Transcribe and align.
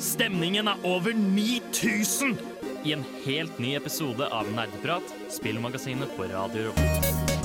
Stemningen 0.00 0.68
er 0.68 0.80
over 0.88 1.12
9000 1.12 2.38
i 2.84 2.92
en 2.96 3.04
helt 3.24 3.58
ny 3.60 3.74
episode 3.76 4.28
av 4.32 4.48
Nerdeprat, 4.56 5.12
spillmagasinet 5.28 6.16
på 6.16 6.24
Radio 6.32 6.70
Revolt. 6.70 7.40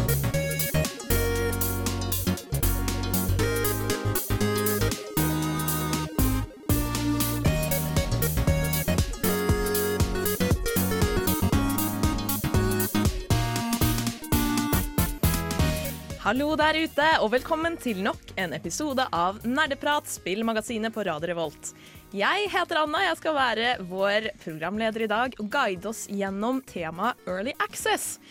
Hallo 16.25 16.55
der 16.57 16.79
ute, 16.81 17.05
og 17.21 17.29
velkommen 17.35 17.75
til 17.77 17.99
nok 18.01 18.31
en 18.41 18.55
episode 18.57 19.03
av 19.13 19.43
Nerdeprat, 19.45 20.07
spillmagasinet 20.09 20.95
på 20.95 21.03
Radio 21.05 21.29
Revolt. 21.29 21.69
Jeg 22.15 22.47
heter 22.47 22.77
Anna, 22.79 23.01
jeg 23.09 23.17
skal 23.19 23.33
være 23.35 23.71
vår 23.89 24.29
programleder 24.39 25.03
i 25.03 25.07
dag 25.11 25.33
og 25.41 25.47
guide 25.51 25.89
oss 25.89 26.05
gjennom 26.07 26.61
temaet 26.63 27.19
Early 27.27 27.51
Access. 27.59 28.21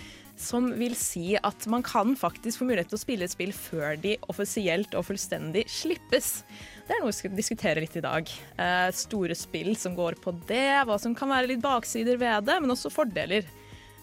Som 0.41 0.71
vil 0.79 0.95
si 0.97 1.35
at 1.37 1.67
man 1.69 1.85
kan 1.85 2.15
faktisk 2.17 2.63
få 2.63 2.69
mulighet 2.71 2.89
til 2.89 2.97
å 2.97 3.03
spille 3.03 3.29
et 3.29 3.35
spill 3.35 3.53
før 3.53 3.99
de 4.01 4.15
offisielt 4.33 4.97
og 4.97 5.05
fullstendig 5.11 5.67
slippes. 5.69 6.31
Det 6.87 6.97
er 6.97 7.03
noe 7.03 7.11
vi 7.11 7.19
skal 7.19 7.37
diskutere 7.37 7.83
litt 7.85 7.99
i 8.01 8.05
dag. 8.07 8.33
Eh, 8.57 8.87
store 8.97 9.37
spill 9.37 9.75
som 9.77 9.99
går 9.99 10.17
på 10.25 10.33
det, 10.49 10.87
hva 10.89 10.97
som 11.03 11.13
kan 11.19 11.35
være 11.35 11.53
litt 11.53 11.63
baksider 11.67 12.17
ved 12.23 12.49
det, 12.49 12.57
men 12.65 12.73
også 12.73 12.95
fordeler. 12.95 13.45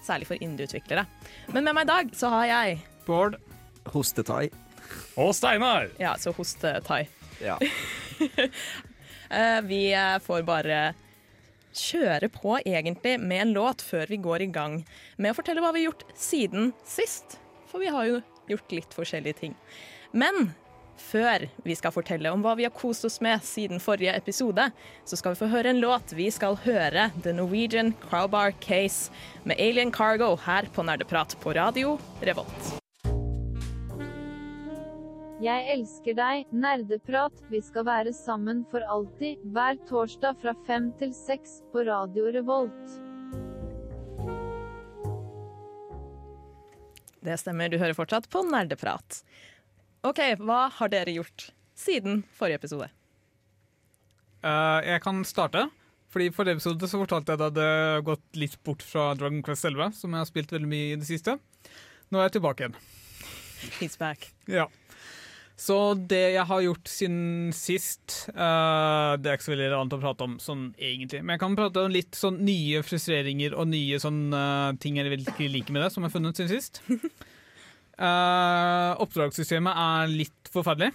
Særlig 0.05 0.29
for 0.29 0.45
indie-utviklere. 0.45 1.07
Men 1.55 1.65
med 1.65 1.79
meg 1.79 1.89
i 1.89 1.93
dag 1.95 2.13
så 2.21 2.29
har 2.35 2.51
jeg 2.51 2.77
Bård. 3.09 3.41
Hostetai. 3.89 4.51
Og 5.17 5.33
Steinar! 5.33 5.89
Ja, 5.97 6.13
så 6.21 6.37
hoste-tai. 6.37 7.07
Ja. 7.41 7.57
Eh, 9.31 9.61
Vi 9.61 9.93
eh, 9.93 10.17
får 10.19 10.43
bare 10.47 10.81
kjøre 11.71 12.27
på 12.31 12.57
egentlig 12.59 13.15
med 13.19 13.45
en 13.45 13.53
låt 13.55 13.81
før 13.81 14.09
vi 14.11 14.19
går 14.19 14.43
i 14.43 14.51
gang 14.51 14.81
med 15.15 15.31
å 15.31 15.37
fortelle 15.37 15.63
hva 15.63 15.71
vi 15.71 15.85
har 15.85 15.91
gjort 15.91 16.03
siden 16.19 16.73
sist. 16.83 17.37
For 17.71 17.79
vi 17.79 17.91
har 17.93 18.09
jo 18.09 18.19
gjort 18.51 18.75
litt 18.75 18.97
forskjellige 18.97 19.39
ting. 19.39 19.55
Men 20.11 20.51
før 20.99 21.47
vi 21.63 21.75
skal 21.79 21.95
fortelle 21.95 22.33
om 22.33 22.43
hva 22.43 22.57
vi 22.59 22.67
har 22.67 22.75
kost 22.75 23.07
oss 23.07 23.21
med 23.23 23.39
siden 23.47 23.79
forrige 23.79 24.17
episode, 24.19 24.67
så 25.07 25.17
skal 25.17 25.33
vi 25.33 25.41
få 25.45 25.51
høre 25.53 25.71
en 25.71 25.79
låt. 25.81 26.11
Vi 26.17 26.27
skal 26.31 26.59
høre 26.65 27.09
The 27.23 27.33
Norwegian 27.37 27.95
Crowbar 28.03 28.51
Case 28.59 29.11
med 29.47 29.55
Alien 29.59 29.95
Cargo 29.95 30.35
her 30.45 30.67
på 30.75 30.83
Nerdeprat 30.83 31.39
på 31.39 31.55
radio 31.55 31.97
Revolt. 32.21 32.80
Jeg 35.41 35.71
elsker 35.73 36.13
deg, 36.13 36.49
nerdeprat, 36.53 37.39
vi 37.49 37.57
skal 37.65 37.87
være 37.87 38.11
sammen 38.13 38.59
for 38.69 38.83
alltid, 38.85 39.39
hver 39.55 39.79
torsdag 39.89 40.35
fra 40.37 40.51
fem 40.67 40.91
til 40.99 41.15
seks 41.17 41.55
på 41.73 41.81
Radio 41.87 42.27
Revolt. 42.35 42.91
Det 47.25 47.39
stemmer, 47.41 47.73
du 47.73 47.79
hører 47.81 47.97
fortsatt 47.97 48.27
på 48.29 48.43
Nerdeprat. 48.45 49.23
OK, 50.05 50.21
hva 50.45 50.67
har 50.77 50.93
dere 50.93 51.15
gjort 51.17 51.47
siden 51.73 52.21
forrige 52.37 52.61
episode? 52.61 52.91
Uh, 54.45 54.77
jeg 54.85 55.01
kan 55.01 55.25
starte. 55.25 55.65
Fordi 56.13 56.27
I 56.29 56.35
forrige 56.35 56.59
episode 56.59 56.91
så 56.91 57.01
fortalte 57.01 57.33
jeg 57.33 57.41
at 57.41 57.57
jeg 57.57 57.65
hadde 57.65 58.05
gått 58.11 58.37
litt 58.37 58.59
bort 58.67 58.85
fra 58.85 59.09
Dragon 59.17 59.41
Quest 59.41 59.65
11, 59.65 59.97
som 60.03 60.13
jeg 60.13 60.21
har 60.21 60.29
spilt 60.29 60.53
veldig 60.53 60.69
mye 60.69 60.93
i 60.93 61.01
det 61.01 61.09
siste. 61.09 61.39
Nå 62.13 62.21
er 62.21 62.29
jeg 62.29 62.37
tilbake 62.37 62.67
igjen. 62.67 62.77
He's 63.79 63.97
back. 63.97 64.29
Ja. 64.45 64.67
Så 65.61 65.75
det 66.09 66.23
jeg 66.33 66.45
har 66.49 66.63
gjort 66.65 66.89
siden 66.89 67.51
sist 67.53 68.15
uh, 68.33 69.13
Det 69.21 69.29
er 69.29 69.35
ikke 69.37 69.45
så 69.45 69.53
veldig 69.53 69.67
relevant 69.67 69.93
å 69.93 69.99
prate 70.01 70.25
om 70.25 70.37
sånn 70.41 70.63
egentlig. 70.79 71.21
Men 71.21 71.35
jeg 71.35 71.43
kan 71.43 71.57
prate 71.59 71.83
om 71.85 71.93
litt 71.93 72.17
sånn 72.17 72.39
nye 72.47 72.81
frustreringer 72.85 73.53
og 73.53 73.69
nye 73.69 73.99
sånn 74.01 74.23
uh, 74.33 74.73
ting 74.81 74.97
jeg 74.97 75.19
ikke 75.21 75.51
liker 75.53 75.75
med 75.75 75.85
det, 75.85 75.91
som 75.93 76.01
jeg 76.01 76.09
har 76.09 76.15
funnet 76.15 76.41
siden 76.41 76.53
sist. 76.55 76.81
Uh, 77.93 78.97
oppdragssystemet 79.05 79.83
er 79.83 80.15
litt 80.15 80.49
forferdelig. 80.53 80.89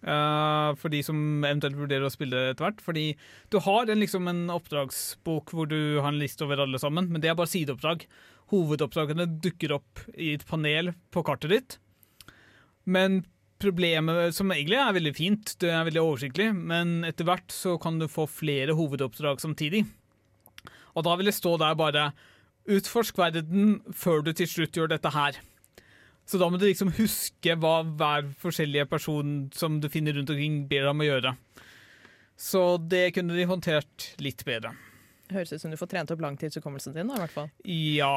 Uh, 0.00 0.70
for 0.80 0.88
de 0.88 1.02
som 1.04 1.18
eventuelt 1.42 1.76
vurderer 1.76 2.06
å 2.06 2.12
spille 2.14 2.36
det 2.36 2.54
etter 2.54 2.68
hvert. 2.68 2.84
Fordi 2.86 3.04
du 3.50 3.58
har 3.66 3.90
en, 3.90 4.00
liksom 4.04 4.30
en 4.30 4.46
oppdragsbok 4.54 5.50
hvor 5.56 5.66
du 5.68 5.98
har 5.98 6.12
en 6.12 6.22
liste 6.22 6.46
over 6.46 6.62
alle 6.62 6.78
sammen, 6.80 7.10
men 7.10 7.24
det 7.24 7.32
er 7.32 7.36
bare 7.40 7.50
sideoppdrag. 7.50 8.06
Hovedoppdragene 8.54 9.26
dukker 9.42 9.74
opp 9.80 10.06
i 10.14 10.36
et 10.36 10.46
panel 10.46 10.94
på 11.10 11.26
kartet 11.26 11.56
ditt. 11.56 11.78
Men 12.86 13.24
problemet, 13.62 14.34
som 14.36 14.50
egentlig 14.54 14.78
er 14.80 14.96
veldig 14.96 15.12
fint, 15.16 15.54
det 15.62 15.70
er 15.72 15.86
veldig 15.88 16.02
oversiktlig, 16.02 16.50
men 16.56 17.00
etter 17.08 17.28
hvert 17.28 17.52
så 17.54 17.76
kan 17.80 18.00
du 18.00 18.08
få 18.10 18.26
flere 18.30 18.76
hovedoppdrag 18.78 19.42
samtidig. 19.42 19.84
Og 20.96 21.06
da 21.06 21.14
vil 21.16 21.30
det 21.30 21.36
stå 21.36 21.56
der 21.60 21.78
bare 21.78 22.10
Utforsk 22.70 23.16
verden 23.18 23.78
før 23.96 24.20
du 24.22 24.34
til 24.36 24.46
slutt 24.46 24.76
gjør 24.76 24.90
dette 24.92 25.10
her. 25.10 25.38
Så 26.28 26.38
da 26.38 26.46
må 26.46 26.58
du 26.60 26.66
liksom 26.68 26.92
huske 26.94 27.56
hva 27.58 27.80
hver 27.82 28.28
forskjellige 28.38 28.84
person 28.86 29.48
som 29.56 29.80
du 29.82 29.88
finner 29.90 30.14
rundt 30.14 30.30
omkring, 30.30 30.60
ber 30.70 30.84
deg 30.84 30.90
om 30.92 31.02
å 31.02 31.08
gjøre. 31.08 31.32
Så 32.38 32.62
det 32.78 33.08
kunne 33.16 33.34
de 33.34 33.48
håndtert 33.48 34.10
litt 34.22 34.44
bedre. 34.46 34.74
Høres 35.32 35.54
ut 35.56 35.64
som 35.64 35.72
du 35.72 35.78
får 35.80 35.90
trent 35.90 36.12
opp 36.14 36.22
langtidshukommelsen 36.22 36.94
din. 36.94 37.10
da, 37.10 37.16
i 37.18 37.24
hvert 37.24 37.34
fall. 37.34 37.50
Ja, 37.64 38.14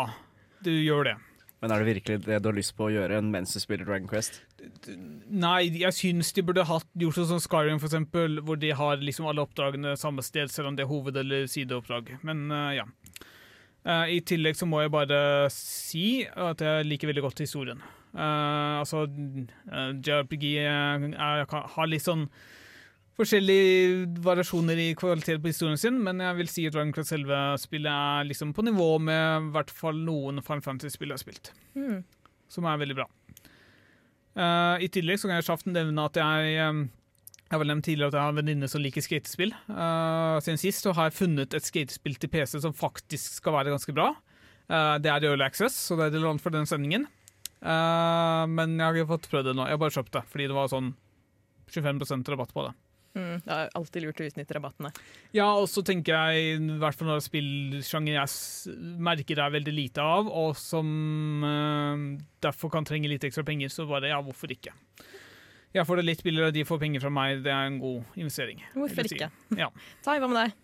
du 0.62 0.72
gjør 0.76 1.10
det. 1.10 1.16
Men 1.64 1.72
er 1.72 1.80
det 1.80 1.94
virkelig 1.94 2.26
det 2.26 2.38
du 2.44 2.50
har 2.50 2.58
lyst 2.58 2.74
på 2.76 2.90
å 2.90 2.92
gjøre 2.92 3.22
mens 3.24 3.54
du 3.56 3.60
spiller 3.64 3.88
Dragon 3.88 4.10
Quest? 4.12 4.42
Nei, 5.32 5.70
jeg 5.80 5.96
syns 5.96 6.34
de 6.36 6.44
burde 6.44 6.66
hatt, 6.68 6.90
gjort 7.00 7.16
sånn 7.16 7.30
som 7.30 7.40
Skyrim, 7.40 7.80
for 7.80 7.88
eksempel, 7.88 8.42
hvor 8.44 8.60
de 8.60 8.74
har 8.76 9.00
liksom 9.00 9.30
alle 9.32 9.46
oppdragene 9.46 9.94
samme 10.00 10.26
sted, 10.28 10.52
selv 10.52 10.74
om 10.74 10.76
det 10.76 10.84
er 10.84 10.92
hoved- 10.92 11.22
eller 11.22 11.48
sideoppdrag. 11.48 12.18
Men 12.28 12.50
uh, 12.52 12.74
ja. 12.76 12.84
Uh, 13.88 14.12
I 14.12 14.20
tillegg 14.28 14.60
så 14.60 14.68
må 14.68 14.82
jeg 14.84 14.92
bare 14.92 15.22
si 15.56 16.26
at 16.28 16.60
jeg 16.68 16.90
liker 16.90 17.14
veldig 17.14 17.24
godt 17.30 17.46
historien. 17.46 17.80
Uh, 18.12 18.84
altså, 18.84 19.06
JRPG 19.72 20.46
har 20.68 21.90
litt 21.90 22.04
sånn 22.04 22.28
forskjellige 23.20 24.08
variasjoner 24.26 24.80
i 24.82 24.88
kvalitet 24.98 25.42
på 25.44 25.52
historien 25.52 25.78
sin, 25.78 26.00
men 26.02 26.22
jeg 26.24 26.38
vil 26.40 26.50
si 26.50 26.66
at 26.68 26.74
Dragon 26.74 26.94
Quest 26.96 27.14
11-spillet 27.14 27.92
er 27.94 28.26
liksom 28.30 28.54
på 28.58 28.66
nivå 28.66 28.88
med 29.06 29.50
i 29.50 29.52
hvert 29.54 29.74
fall 29.74 30.00
noen 30.08 30.42
Final 30.46 30.64
Fantasy-spill 30.66 31.14
jeg 31.14 31.20
har 31.20 31.24
spilt, 31.26 31.52
Mm. 31.78 32.04
som 32.50 32.66
er 32.66 32.82
veldig 32.82 32.98
bra. 32.98 33.06
Uh, 34.34 34.82
I 34.82 34.90
tillegg 34.90 35.20
så 35.22 35.30
kan 35.30 35.38
jeg 35.38 35.46
kjapt 35.46 35.68
nevne 35.70 36.06
at 36.10 36.18
jeg 36.18 36.56
eh, 36.58 36.84
jeg 37.54 37.54
har 37.54 37.60
vel 37.62 37.70
nevnt 37.70 37.86
tidligere 37.86 38.10
at 38.10 38.16
jeg 38.18 38.24
har 38.24 38.32
en 38.34 38.38
venninne 38.40 38.68
som 38.72 38.82
liker 38.82 39.04
skatespill. 39.06 39.52
Uh, 39.70 40.40
siden 40.42 40.58
sist 40.58 40.82
så 40.82 40.94
har 40.98 41.12
jeg 41.12 41.20
funnet 41.20 41.54
et 41.54 41.62
skatespill 41.68 42.16
til 42.18 42.32
PC 42.34 42.58
som 42.64 42.74
faktisk 42.74 43.36
skal 43.38 43.54
være 43.54 43.70
ganske 43.76 43.94
bra. 43.94 44.08
Uh, 44.66 44.98
det 44.98 45.12
er 45.12 45.28
Early 45.30 45.46
Access, 45.46 45.76
så 45.78 45.94
det 46.00 46.08
er 46.08 46.16
relevant 46.18 46.42
for 46.42 46.50
den 46.50 46.66
sendingen. 46.66 47.06
Uh, 47.62 48.50
men 48.50 48.74
jeg 48.80 48.88
har 48.88 48.98
ikke 48.98 49.12
fått 49.14 49.30
prøvd 49.30 49.52
det 49.52 49.54
nå. 49.60 49.68
Jeg 49.70 49.78
har 49.78 49.84
bare 49.86 49.96
kjøpt 50.00 50.16
det 50.18 50.24
fordi 50.32 50.48
det 50.50 50.58
var 50.58 50.72
sånn 50.74 50.90
25% 51.70 52.34
rabatt 52.34 52.56
på 52.58 52.66
det. 52.66 52.74
Mm, 53.14 53.44
det 53.46 53.54
er 53.54 53.74
alltid 53.78 54.06
lurt 54.08 54.22
å 54.24 54.26
utnytte 54.26 54.56
rabattene. 54.58 54.90
Ja, 55.38 55.52
og 55.54 55.68
så 55.70 55.84
tenker 55.86 56.16
jeg, 56.16 56.56
i 56.58 56.78
hvert 56.82 56.98
fall 56.98 57.12
når 57.12 57.20
det 57.20 57.22
er 57.22 57.28
spillsjanger 57.28 58.16
jeg 58.18 58.78
merker 59.06 59.38
det 59.38 59.44
er 59.46 59.54
veldig 59.54 59.74
lite 59.76 60.06
av, 60.16 60.30
og 60.30 60.56
som 60.58 61.46
eh, 61.46 62.06
derfor 62.42 62.74
kan 62.74 62.88
trenge 62.90 63.12
litt 63.12 63.26
ekstra 63.28 63.46
penger, 63.46 63.70
så 63.74 63.86
bare 63.90 64.10
ja, 64.10 64.18
hvorfor 64.26 64.54
ikke? 64.56 64.74
Jeg 65.74 65.88
får 65.90 66.02
det 66.02 66.06
litt 66.06 66.26
billigere, 66.26 66.54
de 66.54 66.66
får 66.70 66.82
penger 66.82 67.02
fra 67.06 67.14
meg, 67.14 67.44
det 67.46 67.54
er 67.54 67.70
en 67.70 67.80
god 67.82 68.18
investering. 68.18 68.66
Hvorfor 68.74 69.10
ikke? 69.10 69.30
Ja. 69.58 69.70
Tai, 70.06 70.18
hva 70.22 70.30
med 70.30 70.40
deg? 70.40 70.58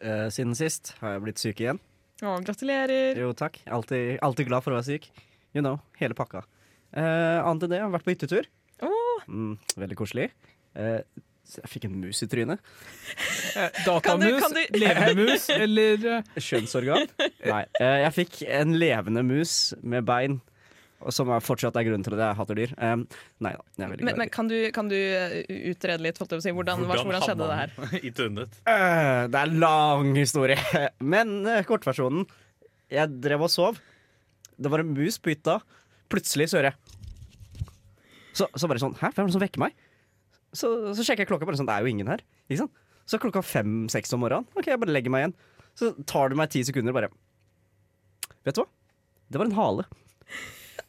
Eh, 0.00 0.28
siden 0.32 0.56
sist 0.56 0.94
har 1.00 1.16
jeg 1.16 1.24
blitt 1.26 1.40
syk 1.40 1.64
igjen. 1.64 1.80
Å, 2.20 2.36
gratulerer. 2.44 3.16
Jo, 3.20 3.32
takk. 3.36 3.58
Alltid, 3.72 4.18
alltid 4.24 4.48
glad 4.48 4.64
for 4.64 4.72
å 4.72 4.80
være 4.80 4.88
syk. 4.88 5.08
You 5.56 5.64
know, 5.64 5.80
hele 6.00 6.16
pakka. 6.16 6.44
Eh, 6.92 7.38
annet 7.40 7.64
enn 7.64 7.72
det, 7.72 7.80
jeg 7.80 7.86
har 7.86 7.92
vært 7.96 8.06
på 8.06 8.14
hyttetur. 8.14 8.48
Oh. 8.84 9.24
Mm, 9.28 9.54
veldig 9.80 9.98
koselig. 9.98 10.28
Eh, 10.76 11.00
så 11.50 11.60
jeg 11.64 11.70
fikk 11.72 11.88
en 11.88 11.96
mus 12.02 12.22
i 12.24 12.28
trynet. 12.30 12.60
Eh, 13.56 13.80
Datamus, 13.86 14.02
Kan 14.06 14.20
du- 14.22 14.38
kan 14.40 14.54
du- 14.54 14.78
levende 14.78 15.16
mus, 15.26 15.48
eller 15.50 16.06
eh, 16.18 16.22
Kjønnsorgan. 16.50 17.08
Nei. 17.46 17.64
eh, 17.80 17.96
jeg 18.06 18.14
fikk 18.20 18.38
en 18.60 18.76
levende 18.78 19.24
mus 19.26 19.74
med 19.82 20.06
bein, 20.08 20.38
og 21.00 21.14
som 21.16 21.30
er 21.32 21.40
fortsatt 21.40 21.76
er 21.80 21.86
grunnen 21.88 22.04
til 22.04 22.12
at 22.18 22.20
jeg 22.20 22.36
hater 22.36 22.58
dyr. 22.58 22.72
Um, 22.76 23.06
nei 23.40 23.54
da, 23.56 23.62
jeg 23.78 23.84
er 23.86 23.92
veldig 23.94 24.04
men, 24.10 24.18
men 24.20 24.28
kan, 24.34 24.50
du, 24.52 24.56
kan 24.76 24.90
du 24.90 24.96
uh, 24.98 25.38
utrede 25.72 26.04
litt? 26.04 26.18
Holdt 26.20 26.34
jeg 26.34 26.42
på 26.42 26.42
å 26.42 26.44
si? 26.44 26.52
Hvordan, 26.58 26.82
hvordan, 26.84 27.06
hvordan 27.08 27.24
skjedde 27.24 27.48
det 27.48 27.56
her? 27.62 28.00
I 28.04 28.10
trynet. 28.18 28.58
Eh, 28.68 29.22
det 29.32 29.40
er 29.40 29.54
lang 29.64 30.10
historie. 30.18 30.58
Men 31.14 31.32
eh, 31.48 31.62
kortversjonen 31.64 32.26
Jeg 32.92 33.16
drev 33.24 33.46
og 33.46 33.52
sov. 33.54 33.80
Det 34.60 34.68
var 34.68 34.82
en 34.84 34.92
mus 34.92 35.16
på 35.16 35.32
hytta. 35.32 35.56
Plutselig 36.12 36.50
så 36.52 36.58
hører 36.60 36.74
jeg 36.74 36.78
så, 38.36 38.46
så 38.54 38.68
bare 38.70 38.78
sånn 38.82 38.92
Hæ, 39.00 39.08
hvem 39.14 39.24
er 39.24 39.28
det 39.30 39.34
som 39.34 39.42
vekker 39.42 39.60
meg? 39.64 39.72
Så, 40.56 40.70
så 40.98 41.04
sjekker 41.06 41.24
jeg 41.24 41.30
klokka, 41.30 41.46
bare 41.46 41.58
sånn 41.60 41.68
Det 41.68 41.76
er 41.76 41.86
jo 41.86 41.92
ingen 41.92 42.10
her. 42.10 42.22
Ikke 42.48 42.64
sant? 42.64 42.74
Så 43.06 43.16
er 43.16 43.22
klokka 43.24 43.42
fem-seks 43.46 44.14
om 44.16 44.22
morgenen. 44.24 44.46
Ok, 44.58 44.68
jeg 44.70 44.80
bare 44.82 44.94
legger 44.94 45.12
meg 45.14 45.24
igjen. 45.24 45.36
Så 45.78 45.92
tar 46.10 46.30
det 46.32 46.38
meg 46.40 46.50
ti 46.52 46.62
sekunder, 46.66 46.94
og 46.94 47.00
bare 47.00 47.10
Vet 48.46 48.56
du 48.56 48.62
hva? 48.62 48.68
Det 49.30 49.38
var 49.40 49.50
en 49.50 49.58
hale. 49.58 49.84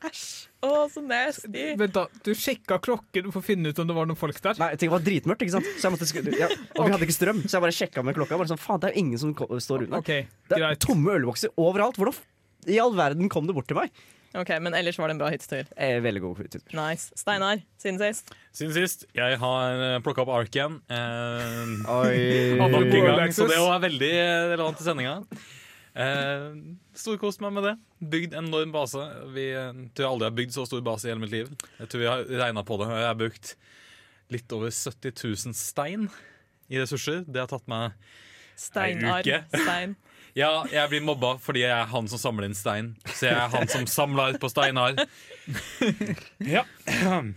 Æsj. 0.08 0.30
Å, 0.62 0.70
så 0.94 1.02
nasty. 1.02 1.64
Vent 1.78 1.94
da, 1.96 2.04
Du 2.26 2.32
sjekka 2.38 2.78
klokken 2.86 3.32
for 3.34 3.42
å 3.42 3.46
finne 3.46 3.72
ut 3.74 3.80
om 3.82 3.88
det 3.90 3.96
var 3.98 4.06
noen 4.10 4.18
folk 4.20 4.38
der? 4.46 4.60
Nei, 4.62 4.70
det 4.78 4.90
var 4.94 5.02
dritmørkt, 5.02 5.42
ikke 5.46 5.56
sant? 5.56 5.70
Så 5.82 5.88
jeg 5.88 5.96
måtte 5.96 6.38
ja, 6.38 6.50
og 6.78 6.86
vi 6.86 6.94
hadde 6.94 7.08
ikke 7.08 7.16
strøm, 7.18 7.40
så 7.48 7.58
jeg 7.58 7.66
bare 7.66 7.76
sjekka 7.76 8.04
med 8.06 8.18
klokka. 8.18 8.38
Bare 8.38 8.52
sånn, 8.52 8.62
faen, 8.62 8.82
det 8.82 8.92
er 8.92 8.94
jo 8.96 9.02
ingen 9.02 9.22
som 9.22 9.34
står 9.34 9.64
står 9.66 9.86
under. 9.88 10.04
OK, 10.04 10.12
Det 10.52 10.58
er 10.58 10.62
greit. 10.68 10.82
tomme 10.86 11.16
ølbokser 11.18 11.54
overalt. 11.62 11.98
Hvordan 11.98 12.22
i 12.70 12.78
all 12.82 12.94
verden 12.94 13.32
kom 13.34 13.50
det 13.50 13.58
bort 13.58 13.70
til 13.72 13.80
meg? 13.80 13.90
Ok, 14.38 14.50
Men 14.64 14.74
ellers 14.78 15.00
var 15.00 15.10
det 15.10 15.18
en 15.18 15.22
bra 15.22 15.30
hyttetur. 15.34 15.68
Eh, 15.76 15.98
veldig 16.04 16.22
god 16.24 16.44
hyttetur. 16.44 16.76
Nice. 16.78 17.12
Steinar, 17.20 17.64
siden 17.82 18.00
sist. 18.00 18.32
Siden 18.56 18.76
sist. 18.76 19.04
Jeg 19.18 19.40
har 19.42 20.00
plukka 20.06 20.24
opp 20.24 20.32
Ark 20.38 20.56
igjen. 20.56 20.78
Eh, 20.88 21.74
Oi. 21.92 22.22
nok 22.62 22.86
en 22.86 23.10
gang, 23.10 23.34
så 23.36 23.50
det 23.52 23.60
var 23.60 23.84
veldig 23.84 24.14
relevant 24.54 24.80
til 24.80 24.88
sendinga. 24.88 25.18
Eh, 25.92 26.48
Storkost 26.96 27.42
meg 27.44 27.54
med 27.56 27.66
det. 27.68 27.74
Bygd 28.14 28.36
en 28.38 28.48
enorm 28.48 28.72
base. 28.72 29.04
Vi 29.36 29.50
eh, 29.52 29.72
tror 29.92 30.06
jeg 30.06 30.12
aldri 30.14 30.30
har 30.30 30.38
bygd 30.40 30.56
så 30.56 30.66
stor 30.70 30.84
base 30.86 31.08
i 31.08 31.12
hele 31.12 31.24
mitt 31.24 31.34
liv. 31.34 31.52
Jeg 31.82 31.92
tror 31.92 32.04
vi 32.04 32.10
har 32.10 32.24
regna 32.46 32.64
på 32.68 32.80
det. 32.82 32.88
Jeg 32.94 33.10
har 33.10 33.20
brukt 33.20 33.54
litt 34.32 34.56
over 34.56 34.72
70 34.72 35.12
000 35.52 35.58
stein 35.58 36.08
i 36.72 36.80
ressurser. 36.80 37.26
Det 37.28 37.44
har 37.44 37.52
tatt 37.52 37.68
meg 37.72 37.98
Steinar. 38.60 39.26
uke. 39.26 39.44
Stein. 39.52 39.98
Ja, 40.38 40.64
jeg 40.72 40.92
blir 40.92 41.04
mobba 41.04 41.34
fordi 41.44 41.64
jeg 41.66 41.74
er 41.76 41.90
han 41.92 42.08
som 42.12 42.22
samler 42.22 42.48
inn 42.48 42.56
stein. 42.56 42.94
Så 43.10 43.28
jeg 43.28 43.36
er 43.36 43.52
han 43.52 43.68
som 43.72 43.88
samler 43.90 44.38
på 44.42 44.50
steinar. 44.52 44.96
Ja. 46.46 46.64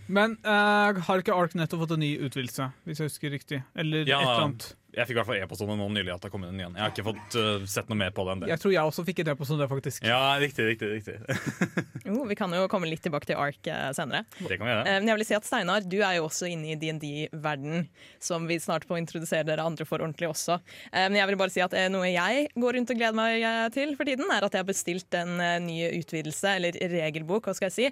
Men 0.07 0.37
uh, 0.45 0.95
har 1.07 1.21
ikke 1.21 1.35
Ark 1.35 1.55
nettopp 1.57 1.85
fått 1.85 1.95
en 1.97 2.03
ny 2.05 2.13
utvidelse, 2.23 2.69
hvis 2.87 3.01
jeg 3.01 3.09
husker 3.11 3.33
riktig? 3.33 3.61
Eller 3.75 4.05
Ja, 4.07 4.19
et 4.21 4.27
eller 4.29 4.45
annet? 4.49 4.67
Jeg 4.95 5.07
fikk 5.09 5.15
i 5.15 5.19
hvert 5.19 5.27
fall 5.27 5.39
e-post 5.43 5.63
om 5.65 5.71
det 5.71 5.75
nå 5.79 5.87
nylig 5.91 6.13
at 6.13 6.23
det 6.25 6.31
kom 6.33 6.43
inn 6.47 6.59
igjen. 6.59 6.75
Jeg 6.77 6.83
har 6.85 6.93
ikke 6.93 7.05
fått 7.09 7.35
uh, 7.37 7.65
sett 7.69 7.89
noe 7.91 7.99
mer 7.99 8.13
på 8.15 8.23
det 8.25 8.33
enn 8.35 8.43
det. 8.45 8.49
Jeg 8.53 8.61
tror 8.63 8.73
jeg 8.75 8.91
også 8.91 9.03
fikk 9.07 9.21
en 9.25 9.31
e-post 9.33 9.53
om 9.55 9.59
det, 9.59 9.67
faktisk. 9.71 10.05
Ja, 10.07 10.19
riktig, 10.41 10.67
riktig, 10.71 10.91
riktig. 10.95 11.15
Jo, 12.05 12.19
vi 12.29 12.35
kan 12.37 12.51
jo 12.53 12.67
komme 12.69 12.85
litt 12.85 13.01
tilbake 13.01 13.25
til 13.25 13.39
Ark 13.41 13.65
eh, 13.71 13.87
senere. 13.97 14.23
Det 14.37 14.59
kan 14.59 14.67
vi 14.67 14.71
gjøre. 14.71 14.83
Eh, 14.85 14.99
Men 15.01 15.09
jeg 15.09 15.17
vil 15.19 15.27
si 15.27 15.35
at 15.39 15.47
Steinar, 15.47 15.85
du 15.89 15.97
er 16.05 16.19
jo 16.19 16.27
også 16.27 16.47
inne 16.51 16.75
i 16.75 16.77
DND-verden, 16.77 17.87
som 18.21 18.45
vi 18.45 18.59
snart 18.61 18.85
får 18.85 19.01
introdusere 19.01 19.47
dere 19.47 19.65
andre 19.65 19.87
for 19.89 20.03
ordentlig 20.05 20.29
også. 20.29 20.59
Eh, 20.91 21.07
Men 21.09 21.17
jeg 21.17 21.31
vil 21.31 21.39
bare 21.41 21.53
si 21.55 21.63
at 21.65 21.73
noe 21.91 22.07
jeg 22.11 22.47
går 22.53 22.77
rundt 22.77 22.93
og 22.93 22.99
gleder 23.01 23.17
meg 23.17 23.45
til 23.73 23.95
for 23.97 24.05
tiden, 24.07 24.29
er 24.31 24.45
at 24.45 24.53
jeg 24.53 24.61
har 24.61 24.69
bestilt 24.69 25.17
en 25.17 25.33
ny 25.65 25.79
utvidelse, 25.97 26.55
eller 26.59 26.77
regelbok, 26.93 27.49
hva 27.49 27.55
skal 27.57 27.71
jeg 27.71 27.75
si, 27.75 27.89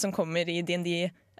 som 0.00 0.12
kommer 0.14 0.48
i 0.52 0.60
DND, 0.66 0.92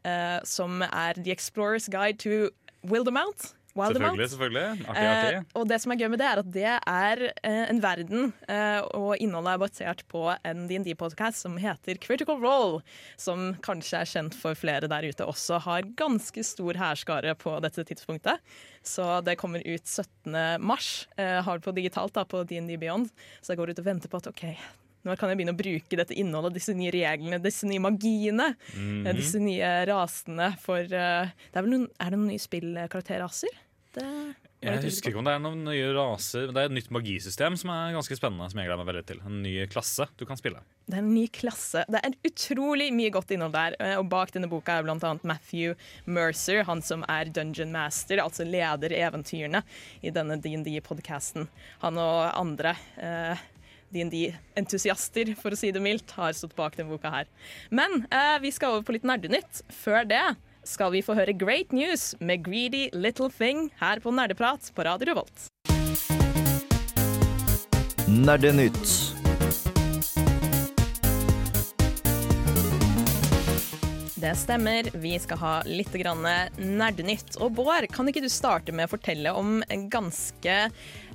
eh, 0.04 0.38
som 0.48 0.80
er 0.88 1.20
The 1.20 1.34
Explorer's 1.34 1.90
Guide 1.92 2.18
to 2.24 2.48
Wildemount. 2.88 3.52
Wildemount. 3.74 4.14
Selvfølgelig, 4.14 4.30
selvfølgelig. 4.30 4.88
Artig, 4.88 5.34
Eh, 5.34 5.42
og 5.58 5.66
det 5.68 5.80
som 5.82 5.92
er 5.92 5.98
gøy 5.98 6.08
med 6.12 6.20
det, 6.22 6.26
er 6.28 6.40
at 6.42 6.50
det 6.54 6.74
er 6.78 7.22
eh, 7.42 7.64
en 7.72 7.80
verden, 7.82 8.28
eh, 8.46 8.80
og 8.94 9.16
innholdet 9.18 9.54
er 9.56 9.62
basert 9.64 10.04
på 10.10 10.22
en 10.30 10.68
DND-podkast 10.70 11.42
som 11.42 11.56
heter 11.58 11.98
Critical 11.98 12.38
Role, 12.42 12.84
som 13.18 13.56
kanskje 13.66 13.98
er 14.00 14.12
kjent 14.12 14.38
for 14.38 14.54
flere 14.58 14.90
der 14.90 15.08
ute 15.08 15.26
også, 15.26 15.58
har 15.66 15.90
ganske 15.98 16.46
stor 16.46 16.78
hærskare 16.78 17.34
på 17.34 17.56
dette 17.64 17.86
tidspunktet. 17.90 18.38
Så 18.84 19.08
det 19.26 19.38
kommer 19.40 19.64
ut 19.64 19.86
17. 19.86 20.60
mars, 20.62 21.08
eh, 21.18 21.42
har 21.42 21.58
det 21.58 21.66
på 21.66 21.74
digitalt 21.74 22.14
da, 22.14 22.24
på 22.24 22.44
DND 22.46 22.78
Beyond, 22.78 23.10
så 23.42 23.52
jeg 23.52 23.62
går 23.62 23.74
ut 23.74 23.82
og 23.82 23.90
venter 23.90 24.12
på 24.12 24.22
at 24.22 24.30
OK, 24.30 24.46
når 25.04 25.18
kan 25.20 25.28
jeg 25.28 25.36
begynne 25.40 25.52
å 25.52 25.58
bruke 25.58 25.98
dette 26.00 26.16
innholdet, 26.16 26.54
disse 26.56 26.72
nye 26.76 26.92
reglene, 26.94 27.40
disse 27.42 27.68
nye 27.68 27.82
magiene, 27.82 28.54
Mm 28.74 29.04
-hmm. 29.04 29.16
disse 29.16 29.38
nye 29.38 29.86
rasene 29.86 30.56
for 30.58 30.80
uh, 30.80 30.88
det 30.88 31.56
er, 31.56 31.62
vel 31.62 31.70
noen, 31.70 31.88
er 32.00 32.10
det 32.10 32.18
noen 32.18 32.28
nye 32.32 32.38
spillkarakterraser? 32.38 33.52
Det 33.94 34.06
Jeg 34.64 34.80
husker 34.80 35.10
ikke 35.10 35.20
om 35.20 35.26
det 35.28 35.34
er 35.36 35.42
noen 35.44 35.60
nye 35.66 35.90
raser. 35.92 36.48
Det 36.48 36.60
er 36.62 36.70
et 36.70 36.74
nytt 36.74 36.90
magisystem 36.94 37.56
som 37.60 37.70
er 37.74 37.92
ganske 37.94 38.16
spennende. 38.16 38.46
Som 38.50 38.60
jeg 38.60 38.68
gleder 38.70 38.80
meg 38.80 38.88
veldig 38.88 39.02
til 39.10 39.20
En 39.28 39.42
ny 39.44 39.52
klasse 39.70 40.06
du 40.16 40.24
kan 40.28 40.40
spille. 40.40 40.62
Det 40.88 40.96
er 40.96 41.02
en 41.02 41.12
ny 41.12 41.26
klasse. 41.28 41.84
Det 41.88 42.00
er 42.00 42.16
utrolig 42.30 42.88
mye 42.96 43.12
godt 43.12 43.34
innhold 43.36 43.52
der. 43.54 43.76
eh, 43.78 43.96
Og 44.00 44.08
bak 44.08 44.32
denne 44.32 44.48
boka 44.48 44.78
er 44.78 44.88
annet 44.88 45.24
Matthew 45.28 45.74
Mercer, 46.06 46.64
han 46.64 46.80
som 46.82 47.04
er 47.08 47.28
Dungeon 47.28 47.72
Master, 47.72 48.22
altså 48.24 48.46
leder 48.48 48.94
eventyrene 48.96 49.62
i 50.02 50.10
denne 50.10 50.40
DND-podkasten. 50.40 51.48
Han 51.84 51.98
og 52.00 52.32
andre 52.32 52.74
eh, 52.96 53.44
DND-entusiaster, 53.94 55.34
for 55.38 55.54
å 55.54 55.58
si 55.58 55.70
det 55.74 55.82
mildt, 55.84 56.16
har 56.18 56.32
stått 56.36 56.56
bak 56.56 56.76
denne 56.76 56.90
boka 56.90 57.12
her. 57.12 57.30
Men 57.70 58.06
eh, 58.10 58.38
vi 58.42 58.52
skal 58.54 58.74
over 58.74 58.88
på 58.88 58.96
litt 58.96 59.06
nerdenytt. 59.06 59.62
Før 59.70 60.08
det 60.08 60.24
skal 60.68 60.92
vi 60.94 61.02
få 61.04 61.16
høre 61.16 61.34
Great 61.36 61.72
News 61.72 62.12
med 62.20 62.44
Greedy 62.46 62.88
Little 62.92 63.30
Thing 63.32 63.68
her 63.80 64.00
på 64.00 64.12
Nerdeprat 64.14 64.70
på 64.74 64.84
Radio 64.86 65.12
Revolt. 65.12 65.48
Nerdenytt. 68.08 69.14
Det 74.24 74.32
stemmer. 74.40 74.88
Vi 74.96 75.18
skal 75.20 75.40
ha 75.42 75.54
litt 75.68 75.92
grann 76.00 76.24
nerdenytt. 76.56 77.36
Og 77.44 77.52
Bård, 77.58 77.84
kan 77.92 78.08
ikke 78.08 78.24
du 78.24 78.30
starte 78.32 78.72
med 78.72 78.88
å 78.88 78.94
fortelle 78.94 79.34
om 79.36 79.58
ganske, 79.92 80.54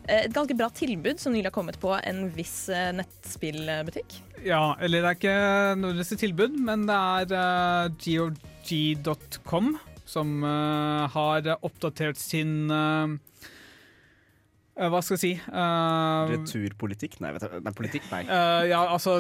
et 0.06 0.34
ganske 0.36 0.58
bra 0.58 0.70
tilbud 0.70 1.18
som 1.22 1.34
nylig 1.34 1.50
har 1.50 1.58
kommet 1.58 1.82
på 1.82 1.96
en 1.98 2.28
viss 2.38 2.68
nettspillbutikk? 2.70 4.20
Ja, 4.46 4.76
eller 4.80 5.04
det 5.04 5.10
er 5.10 5.18
ikke 5.18 5.36
nødvendigvis 5.80 6.20
tilbud, 6.22 6.56
men 6.64 6.88
det 6.88 6.96
er 6.96 7.34
uh, 7.36 7.92
GOG.com 8.00 9.74
som 10.10 10.44
uh, 10.44 11.06
har 11.14 11.52
oppdatert 11.62 12.18
sin 12.18 12.72
eh, 12.74 13.04
eh, 13.06 13.18
Hva 14.80 15.02
skal 15.04 15.18
jeg 15.18 15.22
si? 15.22 15.32
uh, 15.52 16.30
Returpolitikk? 16.32 17.18
Nei, 17.24 17.34
vet 17.36 17.44
du, 17.44 17.58
nei, 17.66 17.74
politikk? 17.76 18.06
Nei. 18.14 18.22
Uh, 18.30 18.64
ja, 18.70 18.80
altså 18.94 19.18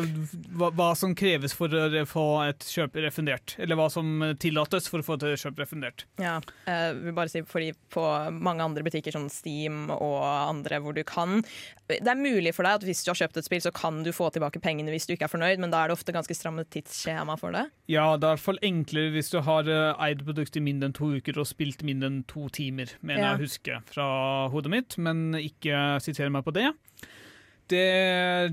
hva, 0.55 0.69
hva 0.75 0.89
som 0.95 1.11
kreves 1.19 1.51
for 1.57 1.73
å 1.75 2.05
få 2.07 2.25
et 2.47 2.63
kjøp 2.63 2.95
refundert. 3.03 3.55
Eller 3.59 3.75
hva 3.79 3.89
som 3.91 4.21
tillates 4.39 4.87
for 4.91 5.03
å 5.03 5.05
få 5.05 5.17
et 5.19 5.41
kjøp 5.43 5.59
refundert. 5.59 6.05
Ja, 6.21 6.37
uh, 6.69 6.91
vil 6.95 7.15
bare 7.17 7.31
si 7.33 7.43
fordi 7.47 7.73
på 7.91 8.05
mange 8.39 8.63
andre 8.63 8.85
butikker 8.87 9.15
som 9.15 9.27
Steam 9.33 9.89
og 9.91 10.17
andre 10.23 10.79
hvor 10.83 10.95
du 10.95 11.03
kan 11.07 11.41
Det 11.89 11.99
er 12.07 12.19
mulig 12.19 12.51
for 12.55 12.63
deg 12.67 12.79
at 12.79 12.85
hvis 12.85 13.03
du 13.03 13.09
har 13.11 13.17
kjøpt 13.23 13.39
et 13.41 13.47
spill, 13.47 13.61
så 13.65 13.71
kan 13.75 14.03
du 14.05 14.11
få 14.15 14.29
tilbake 14.33 14.61
pengene 14.63 14.93
hvis 14.93 15.07
du 15.09 15.15
ikke 15.15 15.25
er 15.27 15.31
fornøyd, 15.33 15.59
men 15.59 15.71
da 15.73 15.81
er 15.83 15.89
det 15.89 15.97
ofte 15.97 16.13
ganske 16.15 16.35
stramme 16.37 16.63
tidsskjema 16.69 17.35
for 17.41 17.55
det. 17.55 17.65
Ja, 17.89 18.13
det 18.15 18.27
er 18.27 18.35
i 18.35 18.37
hvert 18.37 18.45
fall 18.45 18.61
enklere 18.63 19.11
hvis 19.15 19.31
du 19.33 19.39
har 19.43 19.65
eh, 19.67 20.03
eid 20.05 20.21
produktet 20.23 20.59
i 20.61 20.65
mindre 20.67 20.91
enn 20.91 20.95
to 20.95 21.09
uker 21.17 21.39
og 21.41 21.47
spilt 21.49 21.81
mindre 21.87 22.11
enn 22.11 22.19
to 22.29 22.45
timer, 22.53 22.93
mener 23.01 23.23
Ja. 23.23 23.31
jeg 23.33 23.39
å 23.39 23.43
huske 23.47 23.79
fra 23.89 24.05
hodet 24.53 24.69
mitt, 24.75 24.97
men 25.01 25.33
ikke 25.39 25.48
siter 26.03 26.29
meg 26.33 26.45
på 26.45 26.53
det. 26.55 26.69
Det 27.69 27.85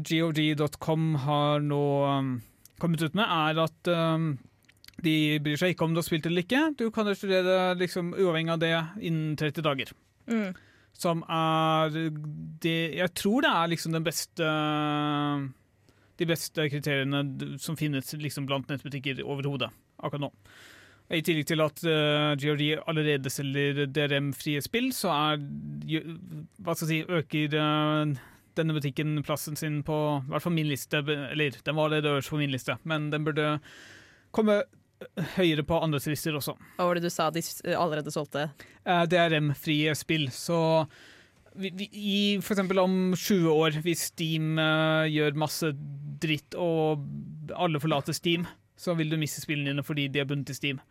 GOG.com 0.05 1.15
har 1.25 1.63
nå 1.65 1.85
um, 2.05 2.35
kommet 2.83 3.03
ut 3.03 3.17
med, 3.17 3.25
er 3.25 3.63
at 3.65 3.91
um, 3.91 4.35
de 5.05 5.17
bryr 5.45 5.61
seg 5.61 5.73
ikke 5.73 5.87
om 5.87 5.95
du 5.95 6.01
har 6.01 6.07
spilt 6.07 6.29
eller 6.29 6.45
ikke. 6.45 6.63
Du 6.77 6.89
kan 6.93 7.09
studere 7.17 7.75
liksom, 7.81 8.15
uavhengig 8.17 8.55
av 8.57 8.63
det 8.63 8.75
innen 9.01 9.37
30 9.41 9.65
dager. 9.65 9.93
Mm. 10.29 10.51
Som 10.97 11.21
er 11.29 11.93
det 12.63 12.97
Jeg 12.97 13.13
tror 13.15 13.45
det 13.45 13.51
er 13.53 13.69
liksom 13.69 13.93
den 13.93 14.03
beste 14.03 14.47
De 16.17 16.27
beste 16.27 16.65
kriteriene 16.73 17.21
som 17.61 17.77
finnes 17.77 18.15
liksom 18.17 18.49
blant 18.49 18.73
nettbutikker 18.73 19.21
overhodet 19.21 19.69
akkurat 20.01 20.25
nå. 20.27 20.31
I 21.07 21.21
tillegg 21.23 21.47
til 21.47 21.63
at 21.63 21.83
uh, 21.87 22.33
GOG 22.41 22.63
allerede 22.91 23.31
selger 23.31 23.85
DRM-frie 23.87 24.63
spill, 24.65 24.89
så 24.95 25.13
er 25.15 25.45
Hva 26.59 26.75
skal 26.75 26.91
jeg 26.91 26.91
si 26.91 27.19
Øker 27.19 27.55
uh, 27.61 28.17
denne 28.57 28.75
butikken 28.75 29.21
plassen 29.27 29.59
sin 29.59 29.83
på 29.87 29.97
i 30.19 30.33
hvert 30.33 30.43
fall 30.43 30.57
min 30.57 30.71
liste. 30.71 31.03
Eller 31.05 31.59
den 31.63 31.77
var 31.77 31.91
allerede 31.91 32.17
øverst 32.17 32.33
på 32.33 32.41
min 32.41 32.51
liste, 32.55 32.79
men 32.85 33.11
den 33.13 33.27
burde 33.27 33.59
komme 34.35 34.63
høyere 35.37 35.65
på 35.67 35.79
andres 35.83 36.09
lister 36.09 36.37
også. 36.39 36.57
Hva 36.79 36.89
var 36.89 36.99
det 36.99 37.07
du 37.07 37.13
sa 37.13 37.29
de 37.33 37.43
allerede 37.77 38.13
solgte? 38.15 38.49
Eh, 38.85 39.05
DRM-frie 39.11 39.95
spill. 39.99 40.29
Så 40.33 40.59
vi, 41.57 41.73
vi, 41.77 41.89
i 41.93 42.19
eksempel 42.39 42.81
om 42.83 43.15
20 43.15 43.51
år, 43.53 43.81
hvis 43.85 44.09
Steam 44.13 44.57
eh, 44.63 45.09
gjør 45.13 45.41
masse 45.45 45.73
dritt 46.23 46.57
og 46.59 47.05
alle 47.57 47.81
forlater 47.83 48.17
Steam, 48.17 48.47
så 48.77 48.97
vil 48.97 49.13
du 49.13 49.21
miste 49.21 49.43
spillene 49.45 49.73
dine 49.73 49.85
fordi 49.85 50.09
de 50.13 50.23
er 50.23 50.29
bundet 50.29 50.53
til 50.53 50.61
Steam. 50.61 50.85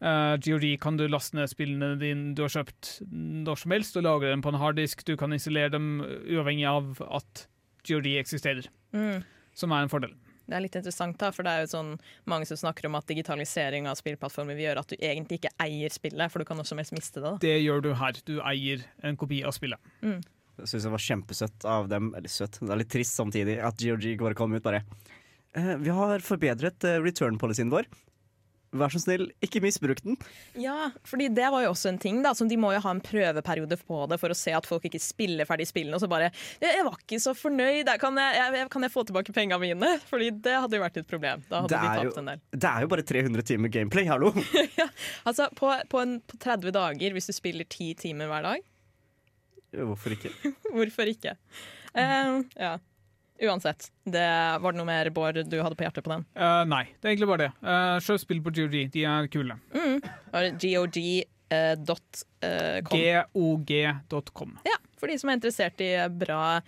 Uh, 0.00 0.36
GOG 0.40 0.64
kan 0.80 0.96
du 0.96 1.04
laste 1.12 1.36
ned 1.36 1.50
spillene 1.52 1.98
dine 2.00 2.30
du 2.34 2.40
har 2.46 2.48
kjøpt 2.54 3.02
når 3.10 3.58
som 3.60 3.74
helst, 3.74 3.98
og 4.00 4.06
lagre 4.06 4.30
dem 4.32 4.40
på 4.44 4.48
en 4.54 4.60
harddisk. 4.62 5.04
Du 5.04 5.14
kan 5.20 5.32
installere 5.36 5.70
dem 5.74 6.00
uavhengig 6.00 6.64
av 6.70 7.02
at 7.10 7.46
GOG 7.88 8.14
eksisterer, 8.20 8.66
Mm. 8.94 9.22
som 9.54 9.72
er 9.72 9.82
en 9.84 9.92
fordel. 9.92 10.14
Det 10.50 10.56
er 10.56 10.64
litt 10.64 10.74
interessant, 10.74 11.14
da, 11.20 11.28
for 11.30 11.44
det 11.46 11.50
er 11.52 11.60
jo 11.62 11.68
sånn 11.76 11.90
mange 12.26 12.46
som 12.48 12.56
snakker 12.58 12.88
om 12.88 12.96
at 12.98 13.06
digitalisering 13.06 13.86
av 13.86 13.94
spillplattformer 14.00 14.56
vil 14.58 14.64
gjøre 14.66 14.82
at 14.82 14.88
du 14.88 14.96
egentlig 14.98 15.38
ikke 15.38 15.52
eier 15.62 15.92
spillet, 15.94 16.32
for 16.32 16.40
du 16.42 16.44
kan 16.48 16.58
også 16.58 16.74
helst 16.80 16.92
miste 16.96 17.20
det. 17.20 17.22
da. 17.22 17.36
Det 17.44 17.54
gjør 17.62 17.82
du 17.84 17.94
her. 17.94 18.12
Du 18.26 18.40
eier 18.40 18.82
en 19.06 19.16
kopi 19.20 19.44
av 19.46 19.52
spillet. 19.54 19.78
Jeg 20.02 20.66
syns 20.66 20.82
det 20.88 20.90
var 20.96 21.04
kjempesøtt 21.06 21.64
av 21.64 21.86
dem, 21.88 22.10
eller 22.18 22.28
søtt, 22.28 22.58
det 22.58 22.68
er 22.74 22.80
litt 22.82 22.90
trist 22.90 23.14
samtidig, 23.16 23.60
at 23.62 23.78
GOG 23.78 24.16
bare 24.18 24.34
kom 24.34 24.52
ut 24.56 24.62
bare 24.64 24.82
eh, 25.54 25.76
Vi 25.76 25.88
har 25.94 26.18
forbedret 26.18 26.84
eh, 26.84 26.98
return-policyen 27.00 27.70
vår. 27.70 27.86
Vær 28.72 28.92
så 28.94 29.00
snill, 29.02 29.24
ikke 29.42 29.58
misbruk 29.64 29.98
den. 30.04 30.14
Ja, 30.62 30.90
fordi 31.08 31.26
det 31.34 31.48
var 31.50 31.64
jo 31.64 31.72
også 31.72 31.88
en 31.90 31.98
ting 31.98 32.20
da, 32.22 32.30
som 32.38 32.46
De 32.50 32.56
må 32.60 32.70
jo 32.74 32.80
ha 32.84 32.90
en 32.94 33.00
prøveperiode 33.02 33.78
på 33.82 33.98
det 34.10 34.18
for 34.22 34.30
å 34.30 34.36
se 34.38 34.52
at 34.54 34.68
folk 34.68 34.84
ikke 34.86 35.00
spiller 35.02 35.48
ferdig 35.48 35.66
spillene. 35.66 35.96
Og 35.98 36.04
så 36.04 36.08
bare 36.10 36.28
«Jeg- 36.62 36.84
var 36.86 36.94
ikke 37.00 37.18
så 37.22 37.34
fornøyd. 37.34 37.90
Kan 37.98 38.14
jeg, 38.16 38.36
jeg, 38.54 38.68
kan 38.70 38.82
jeg 38.86 38.92
få 38.94 39.04
tilbake 39.08 39.34
pengene 39.34 39.58
mine?' 39.60 39.98
Fordi 40.06 40.30
det 40.30 40.54
hadde 40.54 40.78
jo 40.78 40.84
vært 40.84 40.96
et 41.02 41.08
problem. 41.10 41.42
Da 41.50 41.62
hadde 41.64 41.74
Det 41.74 41.80
de 41.80 41.90
er, 41.90 42.04
jo, 42.04 42.12
en 42.22 42.30
del. 42.32 42.40
det 42.54 42.70
er 42.70 42.80
jo 42.86 42.92
bare 42.94 43.02
300 43.10 43.42
timer 43.50 43.68
gameplay, 43.68 44.04
hallo! 44.06 44.32
ja, 44.80 44.86
Altså, 45.26 45.48
på, 45.54 45.72
på, 45.90 46.00
en, 46.04 46.20
på 46.20 46.38
30 46.38 46.70
dager, 46.72 47.12
hvis 47.16 47.26
du 47.26 47.32
spiller 47.34 47.64
10 47.66 47.94
timer 48.06 48.30
hver 48.30 48.42
dag, 48.42 48.62
Hvorfor 49.70 50.10
ikke? 50.16 50.30
hvorfor 50.74 51.06
ikke? 51.06 51.36
Uh, 51.94 52.42
ja. 52.58 52.72
Uansett. 53.40 53.88
Det, 54.04 54.26
var 54.60 54.74
det 54.74 54.80
noe 54.80 54.88
mer, 54.88 55.08
Bård, 55.16 55.38
du 55.48 55.56
hadde 55.62 55.76
på 55.78 55.86
hjertet 55.86 56.04
på 56.04 56.12
den? 56.12 56.26
Uh, 56.36 56.62
nei, 56.68 56.84
det 57.00 57.08
er 57.08 57.14
egentlig 57.14 57.30
bare 57.30 57.46
det. 57.46 57.52
Uh, 57.64 57.96
Sjøl 58.04 58.20
spill 58.20 58.42
på 58.44 58.52
GOG, 58.58 58.76
de 58.92 59.04
er 59.08 59.30
kule. 59.32 59.56
Mm. 59.72 59.96
GOG.com. 60.60 61.24
GOG 62.90 63.00
eh, 63.00 63.16
eh? 63.16 63.24
GOG.com. 63.32 64.58
Ja, 64.68 64.76
for 65.00 65.10
de 65.10 65.16
som 65.20 65.30
er 65.30 65.38
interessert 65.38 65.80
i 65.82 65.90
bra 66.20 66.60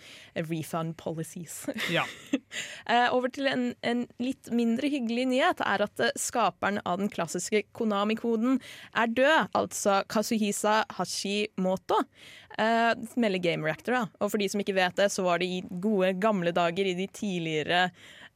refund 0.48 0.96
policies. 1.00 1.64
Ja. 1.92 2.06
Eh, 2.84 3.06
over 3.14 3.30
til 3.32 3.46
en, 3.48 3.62
en 3.86 4.02
litt 4.20 4.50
mindre 4.52 4.88
hyggelig 4.90 5.22
nyhet 5.30 5.60
er 5.64 5.84
at 5.86 6.00
eh, 6.02 6.10
skaperen 6.20 6.80
av 6.84 6.98
den 7.00 7.08
klassiske 7.12 7.62
Konami-koden 7.72 8.58
er 8.98 9.12
død, 9.14 9.52
altså 9.56 10.00
Kazuhisa 10.10 10.82
Hashimoto. 10.98 12.02
Uh, 12.58 12.92
melder 13.16 13.40
Game 13.40 13.64
Reactor. 13.64 13.94
Da. 13.94 14.02
Og 14.20 14.34
for 14.34 14.42
de 14.42 14.50
som 14.52 14.60
ikke 14.60 14.76
vet 14.76 14.98
det, 14.98 15.08
så 15.14 15.24
var 15.24 15.40
det 15.40 15.48
i 15.48 15.62
gode, 15.80 16.12
gamle 16.20 16.52
dager 16.52 16.90
i 16.90 16.96
de 16.98 17.06
tidligere, 17.08 17.86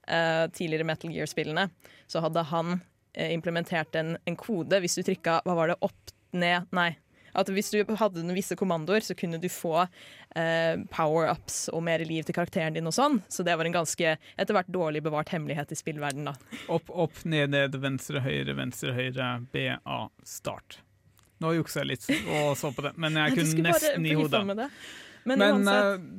uh, 0.08 0.46
tidligere 0.56 0.88
Metal 0.88 1.12
Gear-spillene, 1.12 1.66
så 2.08 2.24
hadde 2.24 2.46
han 2.48 2.78
implementert 3.16 3.96
en, 4.00 4.14
en 4.28 4.40
kode 4.40 4.80
hvis 4.80 4.96
du 4.96 5.04
trykka 5.04 5.42
hva 5.44 5.58
var 5.58 5.74
det, 5.74 5.80
opp, 5.84 6.16
ned, 6.36 6.70
nei. 6.76 6.94
At 7.36 7.50
hvis 7.52 7.68
du 7.74 7.82
hadde 8.00 8.24
noen 8.24 8.38
visse 8.38 8.56
kommandoer, 8.58 9.04
så 9.04 9.16
kunne 9.18 9.40
du 9.42 9.48
få 9.52 9.74
eh, 9.82 10.80
power-ups 10.92 11.66
og 11.74 11.84
mer 11.86 12.04
liv 12.08 12.24
til 12.26 12.36
karakteren 12.36 12.76
din 12.76 12.88
og 12.88 12.96
sånn. 12.96 13.20
Så 13.28 13.44
det 13.46 13.56
var 13.58 13.68
en 13.68 13.76
ganske 13.76 14.16
etter 14.16 14.56
hvert 14.56 14.72
dårlig 14.72 15.04
bevart 15.04 15.32
hemmelighet 15.34 15.74
i 15.74 15.78
spillverdenen, 15.78 16.32
da. 16.32 16.60
Opp, 16.72 16.90
opp, 16.90 17.22
ned, 17.28 17.52
ned, 17.52 17.76
venstre, 17.82 18.24
høyre, 18.24 18.56
venstre, 18.56 18.96
høyre, 18.96 19.30
BA, 19.52 19.98
start. 20.26 20.80
Nå 21.44 21.52
juksa 21.58 21.82
jeg 21.82 21.90
litt 21.90 22.06
og 22.32 22.54
så 22.56 22.70
på 22.72 22.86
det, 22.86 22.94
men 22.96 23.18
jeg 23.20 23.34
kunne 23.36 23.66
nesten 23.68 24.06
i 24.08 24.14
hodet. 24.16 24.40
med 24.48 24.64
det. 24.64 24.70
Men, 25.26 25.42
Men 25.42 25.66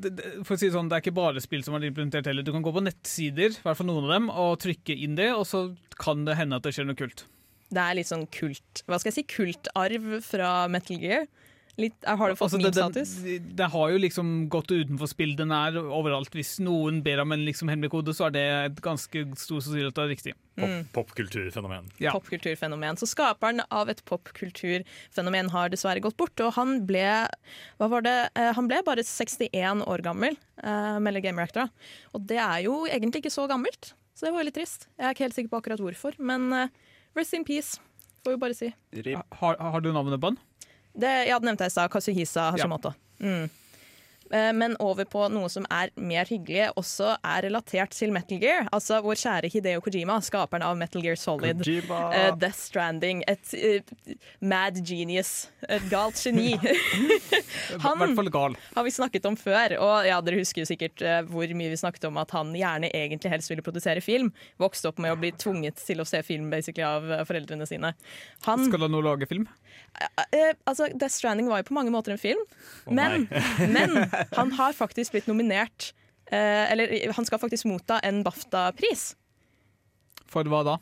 det, 0.03 0.09
det, 0.17 0.31
for 0.43 0.57
å 0.57 0.59
si 0.59 0.67
det 0.67 0.75
sånn, 0.75 0.89
det 0.91 0.97
er 0.97 1.03
ikke 1.05 1.15
bare 1.15 1.39
spill 1.39 1.61
som 1.63 1.77
er 1.77 1.85
implementert 1.87 2.27
heller. 2.27 2.43
Du 2.43 2.51
kan 2.51 2.65
gå 2.65 2.73
på 2.75 2.83
nettsider, 2.83 3.55
i 3.55 3.63
hvert 3.63 3.79
fall 3.79 3.87
noen 3.87 4.03
av 4.03 4.11
dem, 4.17 4.27
og 4.29 4.57
trykke 4.59 4.97
inn 4.99 5.15
det, 5.15 5.29
og 5.31 5.45
så 5.47 5.61
kan 5.95 6.25
det 6.27 6.35
hende 6.35 6.59
at 6.59 6.67
det 6.67 6.73
skjer 6.75 6.89
noe 6.89 6.99
kult. 6.99 7.23
Det 7.73 7.83
er 7.83 7.97
litt 7.99 8.07
sånn 8.07 8.27
kult 8.31 8.83
Hva 8.87 8.99
skal 9.01 9.11
jeg 9.11 9.19
si? 9.19 9.27
Kultarv 9.35 10.21
fra 10.23 10.67
Metal 10.71 10.99
Gear. 11.01 11.27
Litt, 11.77 11.93
har 12.09 12.31
det 12.31 12.39
fått 12.39 12.47
Altså, 12.47 12.57
min 12.57 12.73
status? 12.73 13.09
det, 13.53 13.65
har 13.69 13.89
jo 13.93 13.97
liksom 14.01 14.29
gått 14.49 14.71
utenfor 14.73 15.05
spill. 15.11 15.35
Den 15.37 15.51
er 15.53 15.75
overalt. 15.77 16.33
Hvis 16.33 16.55
noen 16.65 17.03
ber 17.05 17.21
om 17.21 17.35
en 17.35 17.43
liksom 17.45 17.69
hemmelig 17.69 17.91
kode, 17.93 18.15
så 18.17 18.25
er 18.25 18.33
det 18.33 18.45
et 18.71 18.79
ganske 18.81 19.21
stor 19.37 19.61
sannsynlighet 19.61 19.91
at 19.91 19.99
det 19.99 20.05
er 20.07 20.09
riktig. 20.09 20.33
Mm. 20.57 20.87
Pop, 20.89 21.11
Popkulturfenomen. 21.11 21.91
Ja. 22.01 22.15
popkulturfenomen. 22.17 22.97
Så 22.97 23.05
skaperen 23.11 23.61
av 23.69 23.91
et 23.93 24.01
popkulturfenomen 24.09 25.51
har 25.53 25.69
dessverre 25.69 26.01
gått 26.01 26.17
bort, 26.17 26.33
og 26.41 26.55
han 26.57 26.79
ble 26.89 27.05
hva 27.77 27.91
var 27.91 28.01
det? 28.07 28.15
Eh, 28.33 28.53
Han 28.57 28.67
ble 28.71 28.81
bare 28.87 29.05
61 29.05 29.85
år 29.85 30.01
gammel, 30.01 30.33
uh, 30.63 30.97
melder 30.97 31.21
Game 31.21 31.37
Reactor. 31.37 31.69
Og 32.17 32.25
det 32.25 32.41
er 32.41 32.65
jo 32.65 32.85
egentlig 32.89 33.21
ikke 33.21 33.33
så 33.37 33.45
gammelt, 33.49 33.93
så 34.17 34.25
det 34.25 34.33
var 34.33 34.41
jo 34.41 34.49
litt 34.49 34.57
trist. 34.57 34.87
Jeg 34.97 35.05
er 35.05 35.13
ikke 35.13 35.27
helt 35.27 35.37
sikker 35.37 35.53
på 35.53 35.61
akkurat 35.61 35.83
hvorfor, 35.83 36.17
men 36.17 36.49
eh, 36.57 36.73
rest 37.17 37.33
in 37.37 37.45
peace, 37.47 37.79
får 38.23 38.35
vi 38.35 38.37
bare 38.41 38.55
si. 38.57 38.71
Har, 39.41 39.57
har 39.59 39.81
du 39.81 39.91
navnet 39.93 40.21
på 40.21 40.31
den? 40.31 40.37
Det, 40.97 41.11
ja, 41.29 41.37
det 41.39 41.45
nevnte 41.45 41.65
jeg 41.67 41.73
i 41.73 41.75
stad. 41.75 41.91
Kasuhisa 41.93 42.47
Hashimoto. 42.55 42.93
Mm. 43.21 43.49
Eh, 44.31 44.51
Men 44.53 44.75
over 44.83 45.05
på 45.05 45.27
noe 45.31 45.49
som 45.51 45.65
er 45.71 45.91
mer 45.95 46.27
hyggelig, 46.29 46.69
også 46.79 47.13
er 47.23 47.45
relatert 47.47 47.93
til 47.95 48.11
Metal 48.15 48.39
Gear. 48.41 48.67
Altså 48.75 48.99
vår 49.03 49.19
kjære 49.21 49.51
Hideo 49.53 49.81
Kojima, 49.83 50.17
skaperen 50.25 50.65
av 50.65 50.77
Metal 50.79 51.03
Gear 51.03 51.15
Solid. 51.19 51.61
Eh, 51.67 52.31
Death 52.39 52.57
Stranding. 52.59 53.23
Et 53.27 53.53
uh, 53.57 54.15
mad 54.41 54.79
genius. 54.87 55.49
Et 55.69 55.83
galt 55.91 56.19
geni. 56.23 56.55
Han- 57.85 58.15
gal. 58.31 58.57
har 58.75 58.83
vi 58.83 58.91
snakket 58.91 59.25
om 59.25 59.37
før. 59.39 59.77
Og 59.83 60.07
ja, 60.07 60.19
dere 60.21 60.41
husker 60.41 60.63
jo 60.63 60.69
sikkert 60.69 61.01
uh, 61.05 61.21
hvor 61.29 61.47
mye 61.57 61.71
vi 61.71 61.79
snakket 61.79 62.09
om 62.09 62.17
at 62.21 62.33
han 62.35 62.53
gjerne 62.57 62.91
egentlig 62.93 63.31
helst 63.31 63.51
ville 63.51 63.65
produsere 63.65 64.01
film. 64.03 64.31
Vokste 64.61 64.91
opp 64.91 64.99
med 65.03 65.13
å 65.13 65.19
bli 65.19 65.31
tvunget 65.37 65.79
til 65.85 66.01
å 66.03 66.07
se 66.07 66.21
film 66.25 66.49
basically 66.53 66.85
av 66.87 67.27
foreldrene 67.29 67.67
sine. 67.69 67.93
Han 68.47 68.67
Skal 68.67 68.87
han 68.87 68.93
nå 68.95 69.01
lage 69.05 69.29
film? 69.29 69.47
Eh, 70.31 70.53
altså, 70.63 70.89
Death 70.93 71.15
Stranding 71.15 71.49
var 71.49 71.61
jo 71.61 71.69
på 71.71 71.77
mange 71.77 71.93
måter 71.93 72.13
en 72.13 72.21
film, 72.21 72.41
oh, 72.85 72.93
men, 72.93 73.25
men 73.75 73.95
han 74.35 74.51
har 74.59 74.75
faktisk 74.77 75.15
blitt 75.15 75.29
nominert 75.29 75.91
eh, 76.29 76.69
Eller 76.71 77.13
han 77.15 77.25
skal 77.25 77.41
faktisk 77.41 77.65
motta 77.69 77.99
en 78.05 78.21
BAFTA-pris. 78.25 79.09
For 80.29 80.47
hva 80.51 80.61
da? 80.67 80.77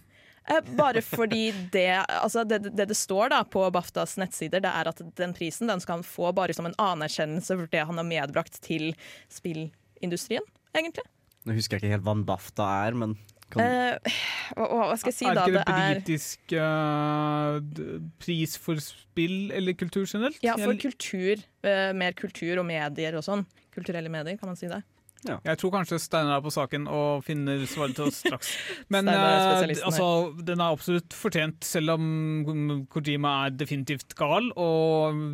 Eh, 0.49 0.61
bare 0.77 1.01
fordi 1.17 1.49
det, 1.71 1.89
altså 2.09 2.43
det, 2.43 2.59
det 2.75 2.89
det 2.91 2.97
står 2.97 3.31
da 3.33 3.41
på 3.47 3.63
BAFTAs 3.73 4.17
nettsider, 4.21 4.63
det 4.63 4.71
er 4.71 4.91
at 4.91 5.01
den 5.17 5.33
prisen 5.37 5.71
den 5.71 5.81
skal 5.83 5.99
han 5.99 6.07
få 6.07 6.33
bare 6.35 6.53
som 6.53 6.67
en 6.69 6.77
anerkjennelse 6.81 7.57
for 7.57 7.71
det 7.71 7.85
han 7.87 8.01
har 8.01 8.07
medbrakt 8.07 8.61
til 8.65 8.91
spillindustrien, 9.31 10.45
egentlig. 10.75 11.05
Nå 11.45 11.53
husker 11.57 11.77
jeg 11.77 11.85
ikke 11.85 11.95
helt 11.95 12.05
hva 12.05 12.17
en 12.17 12.27
BAFTA 12.27 12.67
er, 12.87 12.97
men 12.97 13.17
kan, 13.53 13.61
Eh, 13.61 14.15
hva, 14.57 14.65
hva 14.89 14.95
skal 14.97 15.11
jeg 15.11 15.17
si 15.19 15.25
er 15.29 15.35
da? 15.37 15.43
ikke 15.45 15.53
det 15.53 15.65
Det 15.65 15.75
er 15.75 15.99
britisk 15.99 16.55
er... 16.57 17.59
uh, 17.61 17.99
pris 18.23 18.57
for 18.57 18.81
spill 18.81 19.51
eller 19.55 19.73
kultur 19.77 20.05
generelt? 20.09 20.39
ja, 20.43 20.55
for 20.57 20.73
kultur. 20.81 21.43
Uh, 21.65 21.91
mer 21.97 22.13
kultur 22.17 22.59
og 22.61 22.65
medier 22.67 23.15
og 23.19 23.23
sånn. 23.27 23.45
Kulturelle 23.75 24.09
medier, 24.09 24.37
kan 24.39 24.49
man 24.51 24.59
si 24.59 24.67
det. 24.71 24.81
Jeg 25.25 25.57
tror 25.57 25.71
kanskje 25.73 25.97
Steinar 25.97 26.37
er 26.37 26.43
på 26.45 26.51
saken 26.53 26.83
og 26.85 27.23
finner 27.25 27.63
svaret 27.65 27.95
til 27.97 28.05
oss 28.11 28.19
straks. 28.21 28.51
Men 28.93 29.07
er 29.09 29.17
her. 29.17 29.71
altså, 29.87 30.09
den 30.45 30.61
er 30.61 30.69
absolutt 30.75 31.15
fortjent, 31.17 31.65
selv 31.65 31.95
om 31.95 32.85
Kojima 32.93 33.31
er 33.47 33.55
definitivt 33.57 34.13
gal, 34.19 34.51
og 34.53 35.33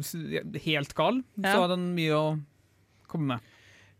helt 0.64 0.96
gal, 0.96 1.20
Ja. 1.44 1.52
så 1.52 1.58
har 1.66 1.74
den 1.76 1.90
mye 1.98 2.16
å 2.16 2.24
komme 3.12 3.34
med. 3.36 3.52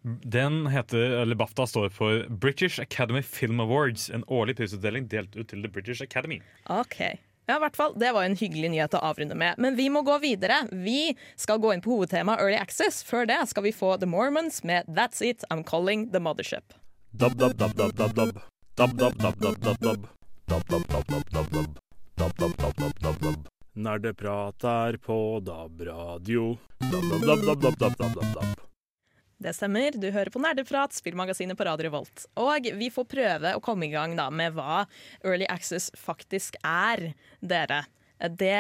Den 0.04 0.68
heter, 0.68 0.98
eller 1.22 1.36
BAFTA 1.36 1.68
står 1.68 1.90
for 1.90 2.26
British 2.30 2.80
Academy 2.82 3.22
Film 3.22 3.60
Awards. 3.60 4.10
En 4.10 4.24
årlig 4.28 4.58
prisutdeling 4.58 5.08
delt 5.08 5.36
ut 5.36 5.48
til 5.50 5.62
The 5.62 5.70
British 5.70 6.02
Academy. 6.02 6.42
Ok, 6.66 7.00
ja, 7.46 7.56
i 7.56 7.60
hvert 7.60 7.76
fall. 7.76 7.94
Det 8.00 8.12
var 8.14 8.26
en 8.26 8.38
hyggelig 8.38 8.70
nyhet 8.74 8.96
å 8.98 9.02
avrunde 9.12 9.36
med. 9.38 9.58
Men 9.62 9.76
vi 9.76 9.90
må 9.94 10.02
gå 10.08 10.18
videre. 10.24 10.64
Vi 10.72 11.14
skal 11.36 11.62
gå 11.62 11.74
inn 11.74 11.84
på 11.86 11.94
hovedtemaet 11.94 12.42
Early 12.42 12.58
Access. 12.58 13.04
Før 13.06 13.28
det 13.30 13.42
skal 13.52 13.66
vi 13.68 13.74
få 13.76 13.98
The 14.02 14.10
Mormons 14.10 14.64
med 14.64 14.90
That's 14.90 15.22
It, 15.26 15.46
I'm 15.50 15.66
Calling 15.68 16.10
The 16.14 16.22
Mothership. 16.24 16.74
Dab, 17.12 17.36
dab, 17.38 17.58
dab, 17.58 18.40
Nerdeprat 23.76 24.64
er 24.64 24.98
på 24.98 25.18
DAB-radio. 25.46 26.58
Det 29.42 29.56
stemmer. 29.58 29.96
Du 29.98 30.06
hører 30.14 30.30
på 30.30 30.38
Nerdeprat, 30.42 30.94
spillmagasinet 30.94 31.58
på 31.58 31.66
Radio 31.66 31.88
Revolt. 31.88 32.28
Og 32.38 32.68
vi 32.78 32.92
får 32.94 33.08
prøve 33.10 33.56
å 33.58 33.64
komme 33.64 33.88
i 33.88 33.94
gang 33.94 34.14
da 34.20 34.28
med 34.30 34.54
hva 34.54 34.84
Early 35.24 35.48
Access 35.50 35.90
faktisk 35.98 36.60
er, 36.62 37.08
dere. 37.42 37.82
Det, 38.22 38.54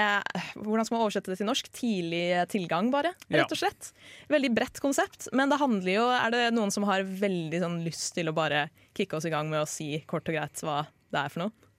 hvordan 0.57 0.87
skal 0.87 0.95
man 0.95 1.03
oversette 1.03 1.29
det 1.29 1.37
til 1.37 1.45
norsk? 1.45 1.69
Tidlig 1.77 2.23
tilgang, 2.49 2.89
bare, 2.89 3.11
rett 3.29 3.53
og 3.53 3.59
slett. 3.61 3.91
Veldig 4.33 4.49
bredt 4.57 4.81
konsept, 4.81 5.29
men 5.37 5.53
det 5.53 5.61
handler 5.61 5.91
jo 5.93 6.07
Er 6.15 6.33
det 6.33 6.47
noen 6.55 6.73
som 6.73 6.87
har 6.89 7.05
veldig 7.05 7.59
sånn 7.61 7.77
lyst 7.85 8.15
til 8.17 8.31
å 8.31 8.33
bare 8.33 8.71
kicke 8.97 9.19
oss 9.19 9.29
i 9.29 9.33
gang 9.33 9.53
med 9.53 9.61
å 9.61 9.69
si 9.69 9.99
kort 10.09 10.25
og 10.25 10.39
greit 10.39 10.65
hva 10.65 10.81
det 11.13 11.21
er 11.21 11.29
for 11.29 11.45
noe? 11.45 11.70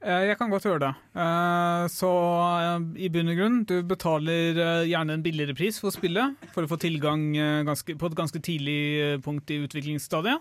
Eh, 0.00 0.22
Jeg 0.30 0.38
kan 0.40 0.48
godt 0.52 0.64
gjøre 0.64 0.80
det. 0.86 0.92
Eh, 1.14 1.86
Så 1.92 2.08
eh, 2.08 2.86
i 3.04 3.10
bunn 3.12 3.28
og 3.32 3.36
grunn, 3.40 3.58
du 3.68 3.82
betaler 3.84 4.60
gjerne 4.88 5.16
en 5.18 5.24
billigere 5.24 5.56
pris 5.58 5.80
for 5.82 5.92
spillet 5.92 6.36
for 6.54 6.64
å 6.64 6.70
få 6.70 6.78
tilgang 6.80 7.28
ganske, 7.68 7.96
på 8.00 8.08
et 8.08 8.16
ganske 8.16 8.40
tidlig 8.40 9.20
punkt 9.24 9.50
i 9.52 9.60
utviklingsstadiet. 9.66 10.40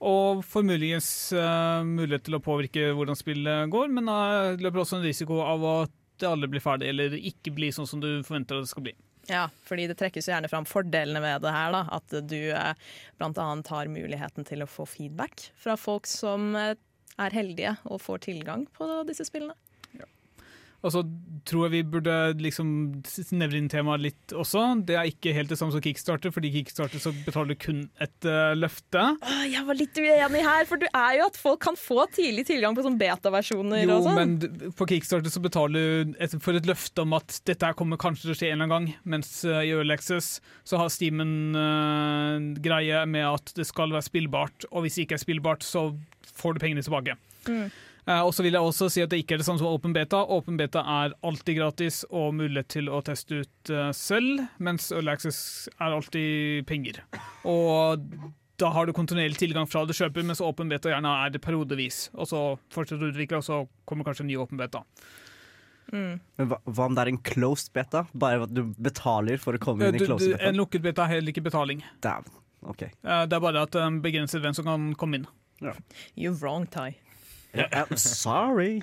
Og 0.00 0.40
får 0.48 0.64
muligens 0.64 1.08
mulighet 1.84 2.24
til 2.24 2.38
å 2.38 2.40
påvirke 2.40 2.86
hvordan 2.96 3.18
spillet 3.18 3.68
går, 3.72 3.90
men 3.92 4.08
da 4.08 4.20
løper 4.56 4.80
også 4.80 4.96
en 4.96 5.04
risiko 5.04 5.42
av 5.44 5.64
at 5.68 5.92
det 6.20 6.28
aldri 6.28 6.48
blir 6.54 6.64
ferdig, 6.64 6.88
eller 6.88 7.16
ikke 7.20 7.52
blir 7.52 7.72
sånn 7.76 7.88
som 7.88 8.00
du 8.00 8.08
forventer 8.24 8.56
at 8.56 8.64
det 8.64 8.72
skal 8.72 8.86
bli. 8.86 8.94
Ja, 9.28 9.42
fordi 9.68 9.84
det 9.90 9.98
trekkes 10.00 10.24
jo 10.28 10.32
gjerne 10.32 10.48
fram 10.48 10.64
fordelene 10.68 11.20
ved 11.20 11.44
det 11.44 11.52
her. 11.52 11.72
da, 11.76 11.82
At 11.92 12.08
du 12.32 12.38
bl.a. 13.20 13.48
har 13.68 13.92
muligheten 13.92 14.48
til 14.48 14.64
å 14.64 14.68
få 14.68 14.88
feedback 14.88 15.50
fra 15.60 15.76
folk 15.76 16.08
som 16.08 16.54
er 17.18 17.34
heldige 17.34 17.74
og 17.84 18.00
får 18.04 18.26
tilgang 18.28 18.66
på 18.76 18.88
disse 19.08 19.26
spillene. 19.28 19.56
Og 20.80 20.92
så 20.94 21.02
tror 21.48 21.66
jeg 21.66 21.72
vi 21.74 21.80
burde 21.92 22.14
liksom 22.40 22.68
nevne 23.36 23.58
inn 23.58 23.68
temaet 23.70 24.00
litt 24.00 24.32
også. 24.32 24.62
Det 24.88 24.96
er 24.96 25.10
ikke 25.10 25.34
helt 25.36 25.52
det 25.52 25.58
samme 25.60 25.74
som 25.74 25.82
Kickstarter, 25.84 26.32
fordi 26.32 26.52
Kickstarter 26.54 27.02
så 27.02 27.12
betaler 27.26 27.52
du 27.52 27.60
kun 27.60 27.82
et 28.00 28.28
uh, 28.28 28.54
løfte. 28.56 29.02
Åh, 29.20 29.42
Jeg 29.50 29.66
var 29.68 29.76
litt 29.76 30.00
uenig 30.00 30.44
her, 30.46 30.64
for 30.68 30.80
du 30.80 30.86
er 30.88 31.18
jo 31.18 31.26
at 31.28 31.40
folk 31.40 31.60
kan 31.66 31.76
få 31.76 32.06
tidlig 32.16 32.46
tilgang 32.48 32.76
på 32.76 32.84
sånn 32.86 32.96
beta-versjoner 33.00 33.84
Jo, 33.84 33.98
og 33.98 34.08
sånn. 34.08 34.20
men 34.20 34.72
på 34.78 34.88
Kickstarter 34.94 35.32
så 35.32 35.42
betaler 35.44 36.06
du 36.08 36.14
et, 36.16 36.36
for 36.40 36.56
et 36.56 36.68
løfte 36.68 37.04
om 37.04 37.12
at 37.18 37.42
dette 37.48 37.68
her 37.68 37.76
kommer 37.76 38.00
kanskje 38.00 38.30
til 38.30 38.34
å 38.34 38.38
skje 38.40 38.50
en 38.54 38.56
eller 38.56 38.70
annen 38.70 38.88
gang, 38.94 39.04
mens 39.16 39.34
uh, 39.44 39.60
i 39.60 39.74
Early 39.74 39.98
så 40.00 40.78
har 40.80 40.88
Steam 40.92 41.20
en 41.20 41.36
uh, 41.56 42.56
greie 42.62 43.04
med 43.10 43.26
at 43.28 43.52
det 43.58 43.68
skal 43.68 43.92
være 43.92 44.06
spillbart, 44.08 44.64
og 44.72 44.86
hvis 44.86 44.96
det 44.96 45.08
ikke 45.08 45.20
er 45.20 45.24
spillbart, 45.26 45.66
så 45.66 45.90
får 46.40 46.56
du 46.56 46.62
pengene 46.64 46.82
tilbake. 46.86 47.14
Mm. 47.48 47.70
Uh, 48.08 48.22
og 48.24 48.32
så 48.34 48.42
vil 48.42 48.56
jeg 48.56 48.64
også 48.64 48.88
si 48.90 49.02
at 49.04 49.10
det 49.12 49.20
ikke 49.22 49.36
er 49.36 49.42
det 49.42 49.46
samme 49.46 49.60
som 49.60 49.68
Open 49.70 49.92
Beta. 49.94 50.22
Open 50.32 50.56
Beta 50.58 50.80
er 50.88 51.12
alltid 51.22 51.58
gratis 51.60 52.00
og 52.08 52.32
mulighet 52.38 52.70
til 52.72 52.88
å 52.90 53.02
teste 53.06 53.42
ut 53.44 53.72
uh, 53.76 53.90
selv, 53.94 54.46
mens 54.58 54.88
Early 54.90 55.12
Access 55.12 55.68
er 55.76 55.92
alltid 55.94 56.64
penger. 56.70 57.02
Og 57.46 58.06
da 58.60 58.68
har 58.74 58.88
du 58.88 58.92
kontinuerlig 58.96 59.38
tilgang 59.40 59.68
fra 59.70 59.84
du 59.88 59.92
kjøper, 59.96 60.24
mens 60.26 60.40
Open 60.44 60.68
Beta 60.72 60.90
gjerne 60.92 61.12
er 61.26 61.30
det 61.36 61.40
periodevis. 61.44 62.08
Og 62.16 62.26
så 62.32 62.40
fortsetter 62.72 63.04
du 63.04 63.10
å 63.10 63.12
utvikle, 63.14 63.38
og 63.40 63.46
så 63.46 63.60
kommer 63.88 64.08
kanskje 64.08 64.24
en 64.26 64.32
ny 64.32 64.36
Open 64.42 64.60
Beta. 64.60 64.82
Mm. 65.92 66.20
Men 66.38 66.50
hva, 66.52 66.58
hva 66.70 66.84
om 66.86 66.94
det 66.94 67.02
er 67.02 67.10
en 67.10 67.22
closed 67.26 67.72
beta? 67.74 68.04
Bare 68.14 68.44
at 68.46 68.52
du 68.54 68.60
betaler 68.78 69.40
for 69.42 69.56
å 69.56 69.62
komme 69.62 69.82
Eh, 69.88 69.90
inn 69.90 69.98
Du, 69.98 70.04
i 70.04 70.06
closed 70.06 70.30
beta? 70.36 70.44
en 70.46 70.58
lukket 70.60 70.84
beta 70.84 71.02
er 71.06 71.16
heller 71.16 71.32
ikke 71.34 71.42
betaling. 71.48 71.80
Damn. 72.04 72.28
Okay. 72.62 72.92
Eh, 73.02 73.24
Det 73.26 73.36
er 73.38 73.42
bare 73.42 73.64
at 73.66 73.74
en 73.80 74.00
begrenset 74.04 74.40
hvem 74.44 74.54
som 74.54 74.64
kan 74.68 74.90
komme 74.94 75.18
inn. 75.20 75.26
You're 76.16 76.34
wrong, 76.40 76.66
Ty. 76.66 76.96
I'm 77.54 77.96
sorry. 77.98 78.82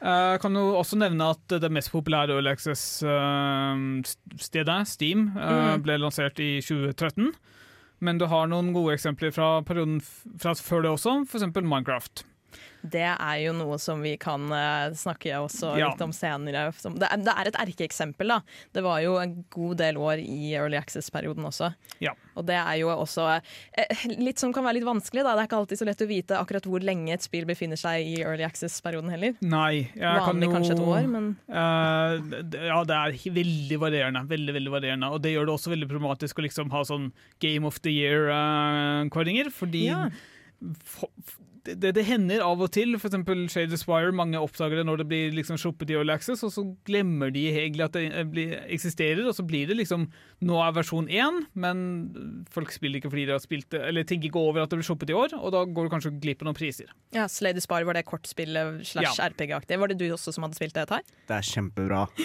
Jeg 0.00 0.40
kan 0.42 0.54
jo 0.56 0.76
også 0.78 0.96
nevne 0.96 1.26
at 1.34 1.48
det 1.60 1.68
mest 1.72 1.90
populære 1.92 2.30
Early 2.32 2.48
Access-stedet, 2.54 4.86
Steam, 4.88 5.26
uh, 5.36 5.74
Mm. 5.76 5.82
ble 5.84 5.98
lansert 6.00 6.38
i 6.40 6.60
2013. 6.64 7.32
Men 8.02 8.18
du 8.18 8.24
har 8.26 8.46
noen 8.50 8.72
gode 8.74 8.94
eksempler 8.96 9.30
fra 9.32 9.60
perioden 9.62 10.00
f- 10.00 10.24
fra 10.42 10.54
før 10.58 10.82
det 10.82 10.90
også, 10.90 11.20
f.eks. 11.28 11.44
Minecraft. 11.62 12.24
Det 12.82 13.04
er 13.06 13.36
jo 13.44 13.52
noe 13.54 13.76
som 13.78 14.00
vi 14.02 14.16
kan 14.18 14.48
eh, 14.52 14.90
snakke 14.98 15.36
også 15.38 15.76
Ja. 15.78 15.90
litt 15.92 16.00
om 16.02 16.10
senere. 16.12 16.64
Det, 16.74 17.06
er, 17.08 17.20
det 17.22 17.34
er 17.36 17.50
et 17.52 17.58
erkeeksempel. 17.66 18.32
da. 18.34 18.40
Det 18.74 18.82
var 18.82 19.00
jo 19.04 19.16
en 19.22 19.36
god 19.54 19.76
del 19.78 19.96
år 20.02 20.18
i 20.22 20.52
Early 20.58 20.76
Access-perioden 20.80 21.46
også. 21.46 21.72
Ja. 22.02 22.12
Og 22.34 22.46
det 22.48 22.56
er 22.58 22.80
jo 22.80 22.88
også 22.90 23.28
eh, 23.78 24.02
litt 24.18 24.40
som 24.42 24.52
kan 24.52 24.64
være 24.66 24.80
litt 24.80 24.88
vanskelig. 24.88 25.22
da. 25.22 25.36
Det 25.36 25.44
er 25.44 25.50
ikke 25.50 25.60
alltid 25.62 25.78
så 25.82 25.86
lett 25.88 26.02
å 26.02 26.08
vite 26.10 26.38
akkurat 26.40 26.66
hvor 26.66 26.82
lenge 26.82 27.14
et 27.14 27.22
spill 27.22 27.46
befinner 27.46 27.78
seg 27.78 28.02
i 28.02 28.16
Early 28.24 28.42
Access-perioden 28.46 29.12
heller. 29.14 29.36
Nei, 29.44 29.86
jeg 29.94 30.00
kan 30.02 30.32
Vanlig 30.32 30.48
jo 30.48 30.54
kanskje 30.56 30.74
et 30.78 30.82
år, 30.82 31.06
men 31.12 31.30
uh, 31.52 32.18
ja, 32.66 32.80
det 32.88 32.98
er 32.98 33.16
veldig 33.38 33.78
varierende. 33.82 34.24
Veldig, 34.32 34.56
veldig 34.58 34.74
varierende. 34.74 35.12
Og 35.14 35.22
det 35.22 35.36
gjør 35.36 35.46
det 35.48 35.54
også 35.54 35.72
veldig 35.74 35.88
problematisk 35.90 36.40
å 36.42 36.46
liksom 36.48 36.72
ha 36.74 36.82
sånn 36.88 37.10
Game 37.42 37.68
of 37.68 37.78
the 37.86 37.92
Year-kåringer, 37.94 39.50
fordi 39.54 39.86
ja. 39.90 40.06
Det, 41.66 41.76
det, 41.82 41.92
det 41.94 42.02
hender 42.08 42.42
av 42.42 42.60
og 42.64 42.70
til, 42.74 42.96
eksempel 42.98 43.44
Shade 43.52 43.76
Aspire, 43.76 44.10
mange 44.16 44.40
oppdager 44.40 44.80
det 44.80 44.86
når 44.88 45.02
det 45.02 45.06
blir 45.12 45.34
liksom 45.36 45.58
sluppet 45.60 45.92
i 45.92 45.96
Early 45.98 46.10
Access, 46.14 46.42
og 46.46 46.50
så 46.54 46.64
glemmer 46.88 47.30
de 47.34 47.44
egentlig 47.52 47.84
at 47.86 47.94
det 47.94 48.04
eh, 48.10 48.26
blir, 48.26 48.54
eksisterer, 48.74 49.22
og 49.30 49.36
så 49.38 49.44
blir 49.46 49.70
det 49.70 49.78
liksom 49.78 50.08
Nå 50.42 50.56
er 50.58 50.72
versjon 50.74 51.06
én, 51.06 51.36
men 51.54 51.82
folk 52.50 52.72
spiller 52.74 52.98
ikke 52.98 53.12
fordi 53.12 53.28
de 53.28 53.34
har 53.36 53.42
spilt 53.44 53.68
det, 53.70 53.78
eller 53.86 54.02
tenker 54.08 54.26
ikke 54.26 54.40
over 54.42 54.64
at 54.64 54.72
det 54.72 54.80
blir 54.80 54.88
sluppet 54.88 55.12
i 55.12 55.14
år, 55.14 55.36
og 55.38 55.52
da 55.54 55.60
går 55.70 55.86
du 55.86 55.92
kanskje 55.92 56.10
glipp 56.18 56.42
av 56.42 56.48
noen 56.50 56.58
priser. 56.58 56.90
ja, 57.14 57.28
Slade 57.30 57.62
Spar 57.62 57.86
var 57.86 57.94
det 57.94 58.02
kortspillet 58.10 58.82
slash 58.88 59.20
Ja. 59.20 59.28
RPG-aktig. 59.30 59.78
Var 59.78 59.92
det 59.92 59.98
du 60.02 60.08
også 60.10 60.34
som 60.34 60.42
hadde 60.42 60.58
spilt 60.58 60.74
det, 60.74 60.88
Tai? 60.90 60.98
Det 61.30 61.38
er 61.38 61.46
kjempebra. 61.46 62.08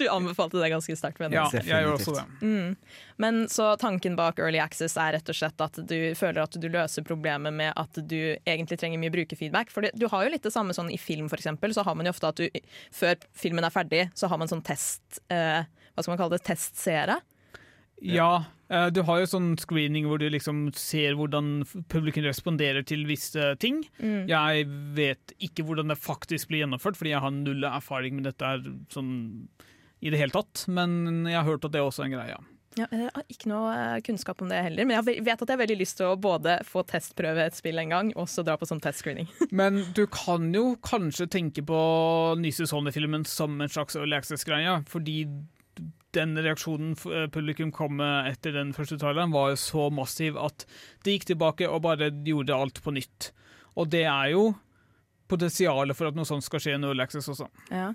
Du 0.00 0.06
anbefalte 0.08 0.56
det 0.56 0.70
ganske 0.72 0.94
sterkt. 0.96 1.18
Ja, 1.28 1.42
jeg 1.52 1.66
gjør 1.68 1.90
også 1.98 2.14
det. 2.16 2.22
Mm. 2.40 2.76
Men 3.20 3.42
så 3.52 3.74
tanken 3.76 4.16
bak 4.16 4.38
Early 4.40 4.58
Access 4.62 4.96
er 4.96 5.12
rett 5.18 5.28
og 5.28 5.36
slett 5.36 5.60
at 5.60 5.76
du 5.84 5.96
føler 6.16 6.40
at 6.40 6.56
du 6.56 6.68
løser 6.72 7.04
problemet 7.04 7.52
med 7.52 7.74
at 7.76 7.98
du 8.08 8.16
egentlig 8.48 8.78
trenger 8.80 9.02
mye 9.02 9.12
brukerfeedback. 9.12 9.72
For 9.74 9.90
du 9.92 10.06
har 10.08 10.24
jo 10.24 10.30
litt 10.32 10.46
det 10.46 10.54
samme 10.54 10.72
sånn 10.76 10.88
i 10.92 10.96
film, 11.00 11.28
eksempel, 11.28 11.74
så 11.76 11.84
har 11.84 11.98
man 11.98 12.08
jo 12.08 12.14
ofte 12.14 12.30
at 12.30 12.40
du 12.40 12.62
før 12.96 13.18
filmen 13.36 13.66
er 13.66 13.74
ferdig, 13.74 14.06
så 14.16 14.30
har 14.30 14.40
man 14.40 14.48
sånn 14.48 14.64
test... 14.64 15.20
Eh, 15.28 15.60
hva 15.92 16.04
skal 16.04 16.14
man 16.14 16.20
kalle 16.22 16.38
det? 16.38 16.46
Testseere? 16.46 17.18
Ja, 18.00 18.44
eh, 18.72 18.86
du 18.88 19.02
har 19.04 19.20
jo 19.20 19.28
sånn 19.28 19.50
screening 19.60 20.06
hvor 20.08 20.20
du 20.22 20.24
liksom 20.32 20.70
ser 20.78 21.18
hvordan 21.18 21.66
publikum 21.92 22.24
responderer 22.24 22.86
til 22.88 23.04
visse 23.08 23.52
ting. 23.60 23.82
Mm. 24.00 24.24
Jeg 24.30 24.70
vet 24.96 25.34
ikke 25.44 25.66
hvordan 25.68 25.92
det 25.92 25.98
faktisk 26.00 26.48
blir 26.48 26.64
gjennomført, 26.64 26.96
fordi 26.96 27.12
jeg 27.12 27.24
har 27.26 27.36
null 27.36 27.68
erfaring 27.68 28.16
med 28.16 28.30
dette 28.30 28.54
sånn 28.94 29.12
i 30.00 30.08
det 30.08 30.22
hele 30.22 30.32
tatt. 30.32 30.64
Men 30.72 31.26
jeg 31.28 31.36
har 31.36 31.48
hørt 31.50 31.68
at 31.68 31.76
det 31.76 31.82
er 31.82 31.90
også 31.90 32.06
en 32.06 32.16
greie. 32.16 32.32
Ja, 32.32 32.40
jeg 32.78 32.86
har 33.10 33.24
ikke 33.26 33.50
noe 33.50 33.70
eh, 33.74 34.00
kunnskap 34.06 34.42
om 34.44 34.50
det 34.50 34.60
heller, 34.62 34.86
men 34.86 35.00
jeg 35.00 35.24
vet 35.26 35.34
at 35.34 35.48
jeg 35.48 35.56
har 35.56 35.62
veldig 35.64 35.78
lyst 35.80 35.96
til 35.98 36.12
å 36.12 36.18
både 36.20 36.60
få 36.68 36.84
testprøve 36.86 37.48
et 37.48 37.56
spill 37.58 37.80
en 37.82 37.94
gang, 37.94 38.12
og 38.14 38.28
så 38.30 38.44
dra 38.46 38.54
på 38.60 38.68
sånn 38.68 38.82
testscreening. 38.84 39.26
Men 39.60 39.82
du 39.96 40.04
kan 40.12 40.52
jo 40.54 40.76
kanskje 40.86 41.26
tenke 41.34 41.64
på 41.66 41.80
Nyse 42.38 42.68
Sony-filmen 42.70 43.26
som 43.26 43.58
en 43.58 43.72
slags 43.72 43.98
early 43.98 44.14
access-greie, 44.20 44.76
fordi 44.90 45.24
den 46.14 46.38
reaksjonen 46.38 46.94
eh, 47.10 47.26
publikum 47.34 47.72
kom 47.74 47.98
med 47.98 48.30
etter 48.30 48.54
den 48.54 48.70
første 48.76 48.98
traileren, 49.00 49.34
var 49.34 49.52
jo 49.52 49.60
så 49.62 49.88
massiv 49.94 50.38
at 50.38 50.66
de 51.06 51.16
gikk 51.16 51.30
tilbake 51.32 51.68
og 51.70 51.82
bare 51.86 52.12
gjorde 52.26 52.54
alt 52.54 52.82
på 52.84 52.94
nytt. 52.94 53.32
Og 53.78 53.90
det 53.90 54.06
er 54.10 54.34
jo 54.36 54.50
potensialet 55.30 55.98
for 55.98 56.10
at 56.10 56.18
noe 56.18 56.26
sånt 56.26 56.46
skal 56.46 56.62
skje 56.62 56.74
i 56.74 56.78
en 56.78 56.86
early 56.86 57.02
access 57.02 57.30
også. 57.30 57.46
Ja. 57.70 57.92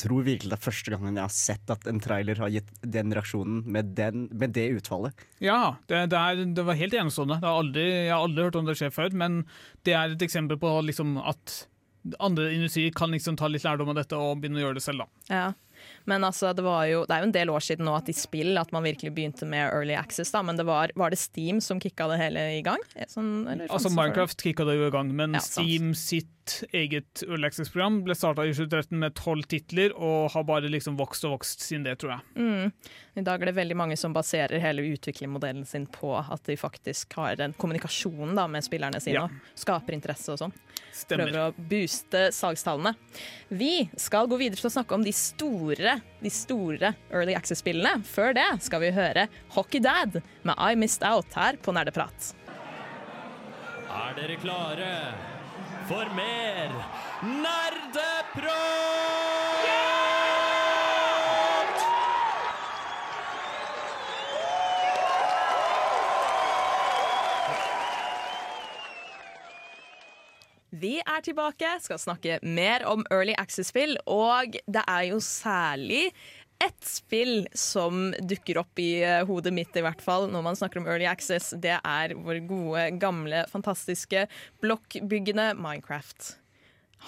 Tror 0.00 0.24
virkelig 0.24 0.48
det 0.48 0.56
er 0.56 0.64
første 0.64 0.92
gangen 0.94 1.18
jeg 1.18 1.26
har 1.26 1.34
sett 1.36 1.72
at 1.72 1.84
en 1.90 2.00
trailer 2.00 2.38
har 2.40 2.52
gitt 2.54 2.70
den 2.80 3.12
reaksjonen 3.12 3.58
med, 3.68 3.90
den, 3.98 4.24
med 4.32 4.54
det 4.56 4.70
utfallet. 4.78 5.26
Ja, 5.44 5.76
det, 5.90 6.06
det, 6.14 6.20
er, 6.20 6.46
det 6.56 6.64
var 6.64 6.78
helt 6.78 6.96
enestående. 6.96 7.36
Det 7.42 7.50
har 7.50 7.60
aldri, 7.60 7.84
jeg 7.90 8.14
har 8.14 8.24
aldri 8.24 8.46
hørt 8.46 8.56
om 8.60 8.70
det 8.70 8.78
skjer 8.80 8.94
før, 8.94 9.12
men 9.24 9.42
det 9.84 9.96
er 9.98 10.14
et 10.14 10.24
eksempel 10.24 10.60
på 10.62 10.72
liksom, 10.88 11.18
at 11.20 11.66
andre 12.24 12.48
industrier 12.54 12.94
kan 12.96 13.12
liksom 13.14 13.36
ta 13.38 13.50
litt 13.52 13.66
lærdom 13.66 13.92
av 13.92 14.00
dette 14.00 14.18
og 14.18 14.40
begynne 14.40 14.62
å 14.62 14.64
gjøre 14.66 14.80
det 14.80 14.86
selv. 14.86 15.04
da. 15.04 15.34
Ja. 15.34 15.44
Men 16.04 16.24
altså, 16.24 16.52
det, 16.56 16.64
var 16.66 16.86
jo, 16.90 17.04
det 17.08 17.16
er 17.16 17.24
jo 17.24 17.30
en 17.30 17.34
del 17.36 17.52
år 17.54 17.64
siden 17.64 17.86
nå 17.88 17.94
at 17.98 18.10
i 18.10 18.16
spill 18.16 18.58
at 18.60 18.72
man 18.74 18.84
virkelig 18.86 19.12
begynte 19.14 19.46
med 19.48 19.68
Early 19.68 19.94
Access. 19.98 20.32
da, 20.34 20.42
Men 20.42 20.58
det 20.58 20.66
var, 20.68 20.92
var 20.98 21.14
det 21.14 21.20
Steam 21.20 21.60
som 21.60 21.80
kicka 21.80 22.08
det 22.10 22.18
hele 22.22 22.46
i 22.58 22.62
gang? 22.66 22.82
Sånn, 23.08 23.46
eller 23.46 23.70
Altså 23.70 23.90
før? 23.90 23.98
Minecraft 24.00 24.42
kicka 24.42 24.66
det 24.68 24.78
jo 24.80 24.88
i 24.88 24.94
gang, 24.94 25.14
men 25.16 25.38
Ja. 25.38 25.44
Steam 25.44 25.94
sitt 25.94 26.28
eget 26.74 27.22
Early 27.22 27.46
Access-program 27.46 28.00
ble 28.02 28.16
starta 28.18 28.42
i 28.42 28.50
2013 28.50 28.98
med 28.98 29.14
tolv 29.14 29.46
titler, 29.46 29.92
og 29.94 30.32
har 30.34 30.42
bare 30.48 30.70
liksom 30.70 30.96
vokst 30.98 31.22
og 31.28 31.36
vokst 31.36 31.62
siden 31.62 31.84
det, 31.86 31.98
tror 32.02 32.16
jeg. 32.16 32.20
Mm. 32.34 32.72
I 33.20 33.24
dag 33.28 33.42
er 33.42 33.50
det 33.50 33.54
veldig 33.60 33.76
mange 33.78 33.96
som 34.00 34.14
baserer 34.16 34.58
hele 34.62 34.82
utviklermodellen 34.90 35.66
sin 35.68 35.86
på 35.86 36.16
at 36.18 36.42
de 36.48 36.56
faktisk 36.58 37.14
har 37.20 37.36
den 37.38 37.54
kommunikasjonen 37.54 38.34
da, 38.38 38.48
med 38.50 38.64
spillerne 38.66 39.00
sine. 39.02 39.20
Ja. 39.20 39.24
og 39.28 39.62
Skaper 39.62 39.94
interesse 39.94 40.34
og 40.34 40.40
sånn. 40.40 40.56
Stemmer. 40.92 41.30
Prøver 41.30 41.52
å 41.52 41.68
booste 41.70 42.24
salgstallene. 42.34 42.94
Vi 43.52 43.88
skal 44.00 44.26
gå 44.30 44.40
videre 44.40 44.60
til 44.60 44.70
å 44.70 44.74
snakke 44.74 44.98
om 44.98 45.04
de 45.06 45.14
store, 45.14 45.91
de 46.22 46.30
store 46.32 46.92
Early 47.10 47.34
Access-spillene. 47.36 48.02
Før 48.06 48.34
det 48.36 48.48
skal 48.66 48.82
vi 48.84 48.92
høre 48.94 49.26
Hockey 49.56 49.82
Dad 49.82 50.20
med 50.46 50.54
I 50.56 50.76
Missed 50.78 51.04
Out 51.06 51.34
her 51.38 51.58
på 51.62 51.74
Nerdeprat. 51.74 52.32
Er 53.92 54.14
dere 54.16 54.36
klare 54.40 54.92
for 55.88 56.08
mer 56.16 56.72
nerdeprat? 57.26 58.82
Vi 70.72 70.94
er 71.04 71.20
tilbake, 71.20 71.68
skal 71.84 71.98
snakke 72.00 72.38
mer 72.40 72.86
om 72.88 73.02
Early 73.12 73.34
Access-spill, 73.36 73.98
og 74.08 74.54
det 74.56 74.84
er 74.88 75.02
jo 75.10 75.18
særlig 75.20 76.06
ett 76.62 76.86
spill 76.86 77.42
som 77.52 78.14
dukker 78.16 78.62
opp 78.62 78.80
i 78.80 79.02
eh, 79.04 79.20
hodet 79.28 79.52
mitt, 79.52 79.76
i 79.76 79.82
hvert 79.84 80.00
fall, 80.00 80.30
når 80.32 80.46
man 80.46 80.56
snakker 80.56 80.80
om 80.80 80.88
Early 80.88 81.04
Access. 81.10 81.50
Det 81.60 81.74
er 81.76 82.16
vår 82.16 82.40
gode, 82.48 82.86
gamle, 83.02 83.44
fantastiske 83.52 84.24
blokkbyggende 84.64 85.50
Minecraft. 85.60 86.36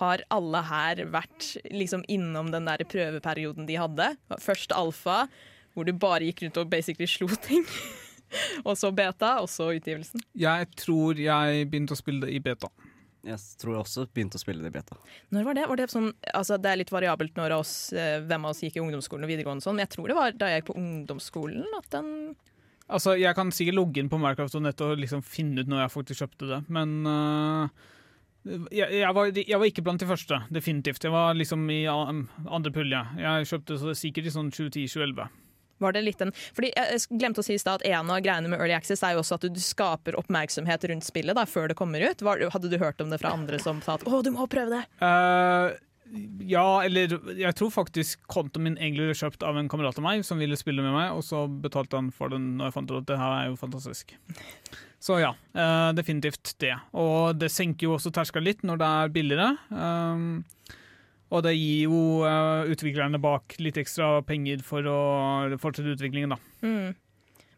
Har 0.02 0.26
alle 0.34 0.64
her 0.68 1.04
vært 1.14 1.54
liksom 1.72 2.04
innom 2.10 2.50
den 2.52 2.68
der 2.68 2.84
prøveperioden 2.84 3.68
de 3.70 3.80
hadde? 3.80 4.12
Først 4.44 4.76
alfa, 4.76 5.22
hvor 5.72 5.88
du 5.88 5.94
bare 5.96 6.26
gikk 6.28 6.44
rundt 6.44 6.60
og 6.60 6.72
basically 6.72 7.08
slo 7.08 7.30
ting. 7.46 7.64
og 8.68 8.74
så 8.76 8.92
beta, 8.92 9.38
og 9.40 9.48
så 9.48 9.72
utgivelsen. 9.78 10.20
Jeg 10.36 10.74
tror 10.76 11.16
jeg 11.16 11.70
begynte 11.70 11.96
å 11.96 12.04
spille 12.04 12.26
det 12.26 12.36
i 12.36 12.42
beta. 12.44 12.68
Jeg 13.24 13.60
tror 13.60 13.74
jeg 13.74 13.84
også 13.84 14.06
begynte 14.12 14.38
å 14.38 14.42
spille 14.42 14.64
det 14.64 14.70
i 14.72 14.74
beta. 14.74 14.96
Når 15.34 15.46
var 15.48 15.56
det? 15.58 15.66
Var 15.70 15.80
det, 15.80 15.86
sånn, 15.92 16.10
altså 16.36 16.58
det 16.60 16.70
er 16.70 16.80
litt 16.82 16.92
variabelt 16.92 17.38
når 17.38 17.56
oss, 17.56 17.74
eh, 17.96 18.18
hvem 18.24 18.44
av 18.44 18.52
oss 18.52 18.60
gikk 18.64 18.76
i 18.78 18.82
ungdomsskolen 18.84 19.24
og 19.24 19.32
videregående, 19.32 19.64
og 19.64 19.68
sånn, 19.68 19.78
men 19.78 19.86
jeg 19.86 19.94
tror 19.96 20.10
det 20.10 20.18
var 20.18 20.36
da 20.40 20.50
jeg 20.50 20.62
gikk 20.62 20.72
på 20.72 20.80
ungdomsskolen 20.80 21.78
at 21.80 21.88
den 21.96 22.10
Altså, 22.84 23.14
Jeg 23.16 23.32
kan 23.32 23.48
sikkert 23.48 23.78
logge 23.78 24.02
inn 24.02 24.10
på 24.12 24.18
Minecraft 24.20 24.58
og 24.58 24.64
nett 24.66 24.80
og 24.84 24.98
liksom 25.00 25.22
finne 25.24 25.62
ut 25.64 25.70
når 25.72 25.86
jeg 25.86 25.92
faktisk 25.94 26.20
kjøpte 26.20 26.48
det, 26.50 26.58
men 26.68 26.90
uh, 27.08 27.68
Jeg, 28.68 28.90
jeg, 29.00 29.14
var, 29.16 29.30
jeg 29.32 29.56
var 29.56 29.70
ikke 29.70 29.84
blant 29.86 30.02
de 30.02 30.08
første, 30.10 30.42
definitivt. 30.52 31.06
Jeg 31.06 31.14
var 31.14 31.32
liksom 31.32 31.62
i 31.72 31.86
andre 31.88 32.72
pulje. 32.74 33.00
Jeg 33.16 33.48
kjøpte 33.48 33.78
så 33.80 33.94
sikkert 33.96 34.28
i 34.28 34.34
sånn 34.34 34.50
2010-2011. 34.52 35.30
Var 35.82 35.96
det 35.96 36.04
litt 36.06 36.20
en, 36.22 36.32
fordi 36.54 36.72
Jeg 36.74 37.18
glemte 37.18 37.42
å 37.42 37.46
si 37.46 37.56
i 37.56 37.60
stad 37.60 37.82
at 37.82 37.88
En 37.88 38.12
av 38.12 38.20
greiene 38.24 38.50
med 38.50 38.60
Early 38.60 38.76
Access 38.76 39.02
er 39.02 39.16
jo 39.16 39.22
også 39.24 39.38
at 39.38 39.48
du 39.50 39.62
skaper 39.62 40.18
oppmerksomhet 40.18 40.86
rundt 40.90 41.06
spillet 41.06 41.36
da, 41.36 41.46
før 41.48 41.70
det 41.70 41.78
kommer 41.78 42.04
ut. 42.04 42.22
Var, 42.22 42.46
hadde 42.54 42.70
du 42.70 42.78
hørt 42.78 43.00
om 43.02 43.10
det 43.10 43.20
fra 43.22 43.34
andre 43.34 43.58
som 43.62 43.82
sa 43.84 43.98
at 43.98 44.06
'å, 44.06 44.22
du 44.22 44.30
må 44.34 44.46
prøve 44.50 44.78
det'? 44.78 44.86
Uh, 45.02 45.74
ja, 46.44 46.84
eller 46.84 47.16
jeg 47.38 47.56
tror 47.58 47.70
faktisk 47.72 48.22
kontoen 48.30 48.68
min 48.68 48.76
egentlig 48.78 49.08
ble 49.08 49.16
kjøpt 49.18 49.46
av 49.46 49.56
en 49.58 49.68
kamerat 49.72 49.98
av 49.98 50.04
meg 50.04 50.24
som 50.26 50.38
ville 50.38 50.56
spille 50.58 50.84
med 50.84 50.92
meg, 50.94 51.12
og 51.16 51.24
så 51.26 51.46
betalte 51.48 51.96
han 51.98 52.10
for 52.14 52.32
den 52.32 52.54
når 52.58 52.70
jeg 52.70 52.76
fant 52.76 52.92
ut 52.92 53.00
at 53.00 53.08
det 53.08 53.20
her 53.20 53.36
er 53.38 53.46
jo 53.48 53.56
fantastisk. 53.58 54.14
Så 55.04 55.18
ja, 55.20 55.34
uh, 55.56 55.90
definitivt 55.96 56.54
det. 56.62 56.74
Og 56.96 57.36
det 57.36 57.50
senker 57.52 57.88
jo 57.88 57.96
også 57.96 58.12
terskelen 58.14 58.46
litt 58.48 58.62
når 58.64 58.80
det 58.80 58.90
er 59.00 59.14
billigere. 59.16 59.48
Um, 59.70 60.44
og 61.32 61.46
det 61.46 61.54
gir 61.56 61.86
jo 61.88 62.02
uh, 62.26 62.66
utviklerne 62.70 63.20
bak 63.22 63.56
litt 63.62 63.78
ekstra 63.80 64.18
penger 64.26 64.60
for 64.66 64.86
å 64.86 64.98
fortsette 65.62 65.96
utviklingen, 65.96 66.34
da. 66.36 66.38
Mm. 66.66 66.92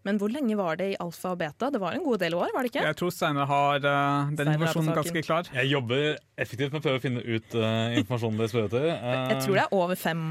Men 0.06 0.20
hvor 0.22 0.30
lenge 0.30 0.54
var 0.54 0.78
det 0.78 0.86
i 0.92 0.98
alfa 1.02 1.32
og 1.34 1.40
beta? 1.40 1.66
Det 1.74 1.80
var 1.82 1.96
en 1.96 2.04
god 2.06 2.20
del 2.22 2.36
år, 2.38 2.52
var 2.54 2.62
det 2.62 2.70
ikke? 2.70 2.84
Jeg 2.86 2.98
tror 3.00 3.10
Steinar 3.10 3.48
har 3.50 3.80
uh, 3.82 4.28
den 4.38 4.52
saken. 4.62 4.90
ganske 4.94 5.22
klar. 5.26 5.48
Jeg 5.56 5.70
jobber 5.72 6.04
effektivt 6.38 6.70
med 6.70 6.78
å 6.78 6.84
prøve 6.84 7.00
å 7.00 7.02
finne 7.02 7.24
ut 7.26 7.56
uh, 7.58 7.96
informasjonen 7.98 8.38
dere 8.38 8.52
spør 8.52 8.68
etter. 8.68 8.86
Eh, 8.94 9.16
Jeg 9.32 9.40
tror 9.42 9.58
det 9.58 9.64
er 9.64 9.74
over 9.74 9.98
fem 9.98 10.22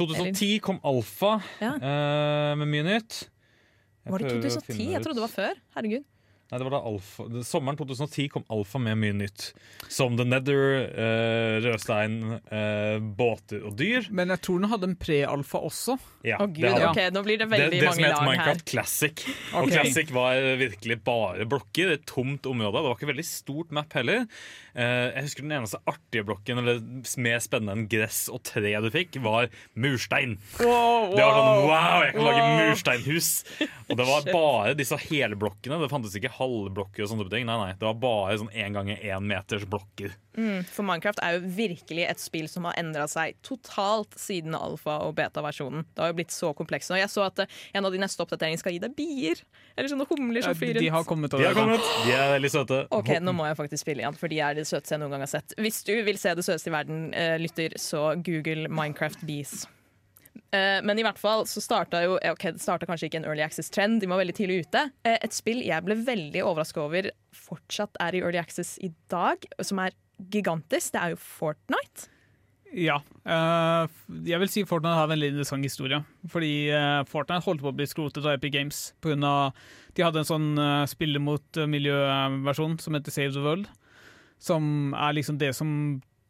2010 0.00 0.54
kom 0.64 0.80
Alfa 0.88 1.34
Ja. 1.60 1.74
eh, 1.76 2.54
med 2.62 2.72
mye 2.72 2.86
nytt. 2.86 3.18
Jeg 4.06 4.14
Var 4.14 4.24
det 4.24 4.32
2010? 4.40 4.80
Jeg 4.94 5.04
trodde 5.04 5.20
det 5.20 5.26
var 5.26 5.34
før. 5.34 5.60
Herregud. 5.76 6.08
Nei, 6.50 6.58
det 6.58 6.66
var 6.66 6.72
da 6.74 6.80
Alfa. 6.90 7.24
Sommeren 7.46 7.76
2010 7.78 8.24
kom 8.34 8.44
Alfa 8.50 8.80
med 8.82 8.98
mye 8.98 9.14
nytt. 9.14 9.52
Som 9.86 10.16
The 10.18 10.24
Nether, 10.26 10.64
eh, 10.90 11.58
rødstein, 11.62 12.16
eh, 12.50 12.98
båter 12.98 13.62
og 13.68 13.76
dyr. 13.78 14.08
Men 14.10 14.32
jeg 14.34 14.42
tror 14.42 14.58
den 14.58 14.70
hadde 14.72 14.88
en 14.90 14.96
pre-alfa 14.98 15.60
også. 15.62 15.94
Ja, 16.26 16.38
det 16.42 16.56
gud, 16.58 16.66
hadde- 16.66 16.88
ok, 16.90 16.98
nå 17.14 17.22
blir 17.24 17.38
det 17.38 17.46
det, 17.48 17.50
veldig 17.54 17.70
det 17.80 17.92
som 17.94 18.02
mange 18.02 18.10
lag 18.10 18.18
her. 18.18 18.30
Minecraft 18.30 18.64
Classic. 18.66 19.24
Og 19.54 19.70
Classic 19.70 20.10
var 20.10 20.34
virkelig 20.58 20.98
bare 21.04 21.46
blokker. 21.46 21.92
Et 21.92 22.04
tomt 22.04 22.42
område. 22.50 22.74
Det 22.82 22.88
var 22.90 22.96
ikke 22.98 23.12
veldig 23.14 23.24
stort 23.30 23.70
map 23.70 23.92
heller. 23.92 24.26
Eh, 24.74 25.10
jeg 25.14 25.22
husker 25.22 25.42
Den 25.42 25.52
eneste 25.62 25.78
artige 25.86 26.24
blokken 26.26 26.58
eller 26.58 26.80
mer 27.18 27.38
spennende 27.38 27.72
enn 27.78 27.88
gress 27.88 28.28
og 28.28 28.42
tre 28.42 28.74
du 28.80 28.90
fikk, 28.90 29.16
var 29.22 29.48
murstein. 29.76 30.36
Det 30.58 30.66
var 30.66 31.14
sånn 31.14 31.66
wow, 31.66 32.02
jeg 32.04 32.14
kan 32.14 32.26
lage 32.26 32.44
mursteinhus! 32.58 33.30
Og 33.90 33.96
det 33.98 34.06
var 34.06 34.22
bare 34.32 34.74
disse 34.78 34.96
helblokkene. 34.98 35.80
Det 35.80 35.90
fantes 35.90 36.14
ikke 36.18 36.30
halvblokker 36.40 37.06
og 37.06 37.12
sånne 37.12 37.28
ting. 37.30 37.46
Nei, 37.48 37.58
nei, 37.62 37.70
det 37.78 37.86
var 37.86 38.00
bare 38.02 38.40
sånn 38.42 38.50
én 38.50 38.74
ganger 38.74 38.98
én 39.06 39.30
meters 39.30 39.68
blokker. 39.70 40.16
Mm, 40.38 40.62
for 40.66 40.86
Minecraft 40.86 41.22
er 41.26 41.36
jo 41.36 41.48
virkelig 41.56 42.04
et 42.06 42.20
spill 42.22 42.46
som 42.48 42.68
har 42.68 42.76
endra 42.80 43.06
seg 43.10 43.38
totalt 43.46 44.14
siden 44.18 44.54
alfa- 44.56 45.00
og 45.06 45.16
beta-versjonen. 45.18 45.86
Det 45.94 46.04
har 46.04 46.12
jo 46.12 46.18
blitt 46.20 46.34
så 46.34 46.52
komplekst. 46.56 46.92
Og 46.94 47.00
jeg 47.00 47.10
så 47.12 47.26
at 47.26 47.44
eh, 47.44 47.58
en 47.76 47.86
av 47.86 47.94
de 47.94 48.02
neste 48.02 48.22
oppdateringene 48.22 48.62
skal 48.62 48.74
gi 48.74 48.82
deg 48.82 48.94
bier. 48.98 49.42
Eller 49.76 49.90
sånne 49.90 50.06
humler 50.10 50.46
som 50.46 50.58
flyr 50.58 50.78
de, 50.78 50.86
de 50.86 50.92
har 50.94 51.06
kommet 51.06 51.20
kommet 51.20 51.42
De 51.42 51.46
har 51.46 51.54
kommet. 51.54 51.80
De 52.06 52.12
er 52.12 52.32
veldig 52.36 52.50
søte. 52.50 52.80
Ok, 52.96 53.12
nå 53.22 53.34
må 53.36 53.48
jeg 53.48 53.58
faktisk 53.58 53.84
spille 53.84 54.04
igjen, 54.04 54.16
for 54.16 54.32
de 54.32 54.40
er 54.40 54.56
det 54.58 54.66
søteste 54.68 54.96
jeg 54.96 55.02
noen 55.02 55.16
gang 55.16 55.26
har 55.26 55.32
sett. 55.34 55.54
Hvis 55.60 55.82
du 55.86 55.94
vil 56.06 56.20
se 56.20 56.34
det 56.38 56.46
søteste 56.46 56.70
i 56.70 56.74
verden, 56.74 57.02
eh, 57.14 57.36
lytter, 57.40 57.76
så 57.80 58.14
google 58.16 58.70
Minecraft 58.72 59.26
Bees. 59.28 59.66
Eh, 60.50 60.78
men 60.82 60.98
i 60.98 61.04
hvert 61.06 61.18
fall 61.18 61.44
så 61.46 61.62
starta 61.62 62.02
jo 62.02 62.16
Ok, 62.32 62.48
det 62.56 62.62
starta 62.62 62.86
kanskje 62.88 63.06
ikke 63.06 63.20
en 63.20 63.26
early 63.28 63.42
access-trend, 63.44 64.00
de 64.02 64.08
var 64.10 64.20
veldig 64.22 64.36
tidlig 64.38 64.64
ute. 64.66 64.86
Eh, 65.06 65.18
et 65.22 65.34
spill 65.34 65.62
jeg 65.66 65.86
ble 65.86 65.98
veldig 66.06 66.44
overraska 66.46 66.82
over 66.82 67.10
fortsatt 67.34 67.98
er 68.02 68.18
i 68.18 68.22
early 68.22 68.40
access 68.40 68.76
i 68.82 68.92
dag, 69.12 69.46
som 69.62 69.82
er 69.82 69.94
gigantisk, 70.30 70.92
det 70.94 71.02
er 71.02 71.14
jo 71.14 71.20
Fortnite. 71.22 72.10
Ja. 72.70 73.00
eh, 73.26 74.00
jeg 74.30 74.42
vil 74.42 74.50
si 74.50 74.66
Fortnite 74.68 74.98
har 74.98 75.08
en 75.08 75.14
veldig 75.14 75.32
interessant 75.34 75.66
historie. 75.66 76.02
Fordi 76.30 76.52
Fortnite 77.10 77.46
holdt 77.46 77.64
på 77.64 77.70
å 77.72 77.78
bli 77.78 77.88
skrotet 77.90 78.22
av 78.26 78.36
Epic 78.36 78.54
Games. 78.54 78.82
På 79.02 79.10
grunn 79.10 79.26
av, 79.26 79.56
de 79.96 80.06
hadde 80.06 80.22
en 80.22 80.28
sånn 80.28 80.50
spille 80.90 81.22
mot 81.22 81.62
miljøversjon 81.66 82.78
som 82.82 82.94
heter 82.94 83.14
Save 83.14 83.34
the 83.34 83.42
World. 83.42 83.70
Som 84.40 84.94
er 84.94 85.18
liksom 85.18 85.40
det 85.40 85.50
som 85.58 85.72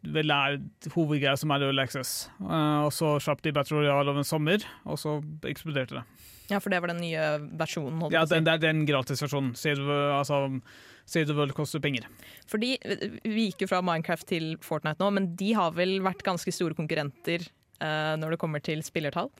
vel 0.03 0.33
er 0.33 0.59
hovedgreia 0.95 1.37
som 1.37 1.51
er 1.53 1.65
Early 1.67 1.83
Access. 1.83 2.29
Uh, 2.41 2.87
og 2.87 2.93
så 2.97 3.15
slapp 3.21 3.43
de 3.45 3.53
Battle 3.53 3.83
Royale 3.83 4.09
over 4.13 4.23
en 4.23 4.29
sommer, 4.29 4.65
og 4.89 4.99
så 5.01 5.19
eksploderte 5.49 5.99
det. 5.99 6.05
Ja, 6.51 6.59
for 6.59 6.73
det 6.73 6.81
var 6.83 6.91
den 6.91 7.03
nye 7.05 7.27
versjonen. 7.61 8.01
Ja, 8.11 8.25
den, 8.27 8.45
Det 8.45 8.55
er 8.57 8.63
den 8.65 8.87
gratisversjonen. 8.89 9.53
Save, 9.55 9.77
the- 9.77 10.19
altså, 10.19 10.41
the 11.13 11.35
World 11.37 11.55
koster 11.55 11.79
penger. 11.81 12.09
Fordi 12.51 12.77
Vi 13.25 13.51
gikk 13.51 13.63
jo 13.63 13.67
fra 13.71 13.83
Minecraft 13.83 14.27
til 14.27 14.57
Fortnite 14.61 14.99
nå, 14.99 15.13
men 15.13 15.37
de 15.37 15.53
har 15.55 15.71
vel 15.73 16.01
vært 16.01 16.25
ganske 16.27 16.51
store 16.53 16.75
konkurrenter 16.75 17.47
uh, 17.83 18.17
når 18.19 18.31
det 18.35 18.39
kommer 18.43 18.61
til 18.61 18.83
spillertall? 18.83 19.31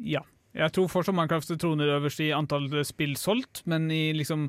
Ja. 0.00 0.22
Jeg 0.56 0.72
tror 0.72 0.88
fortsatt 0.88 1.14
Minecraft 1.14 1.58
troner 1.60 1.98
øverst 1.98 2.20
i 2.24 2.30
antall 2.32 2.70
spill 2.88 3.16
solgt, 3.20 3.60
men 3.66 3.90
i 3.92 4.12
liksom 4.16 4.48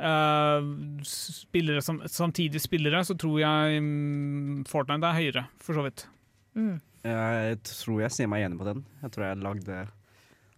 eh, 0.00 0.68
spillere 1.06 1.82
som, 1.84 2.00
samtidig 2.08 2.62
spillere, 2.62 3.02
så 3.06 3.16
tror 3.18 3.38
jeg 3.42 3.82
mm, 3.84 4.64
Fortnite 4.70 5.10
er 5.10 5.18
høyere, 5.18 5.44
for 5.62 5.78
så 5.78 5.84
vidt. 5.86 6.06
Jeg 7.04 7.60
tror 7.64 8.02
jeg 8.02 8.12
sier 8.16 8.28
meg 8.28 8.44
enig 8.44 8.60
på 8.60 8.68
den. 8.68 8.84
Jeg 9.04 9.14
tror 9.14 9.28
jeg 9.28 9.42
lagde 9.44 9.80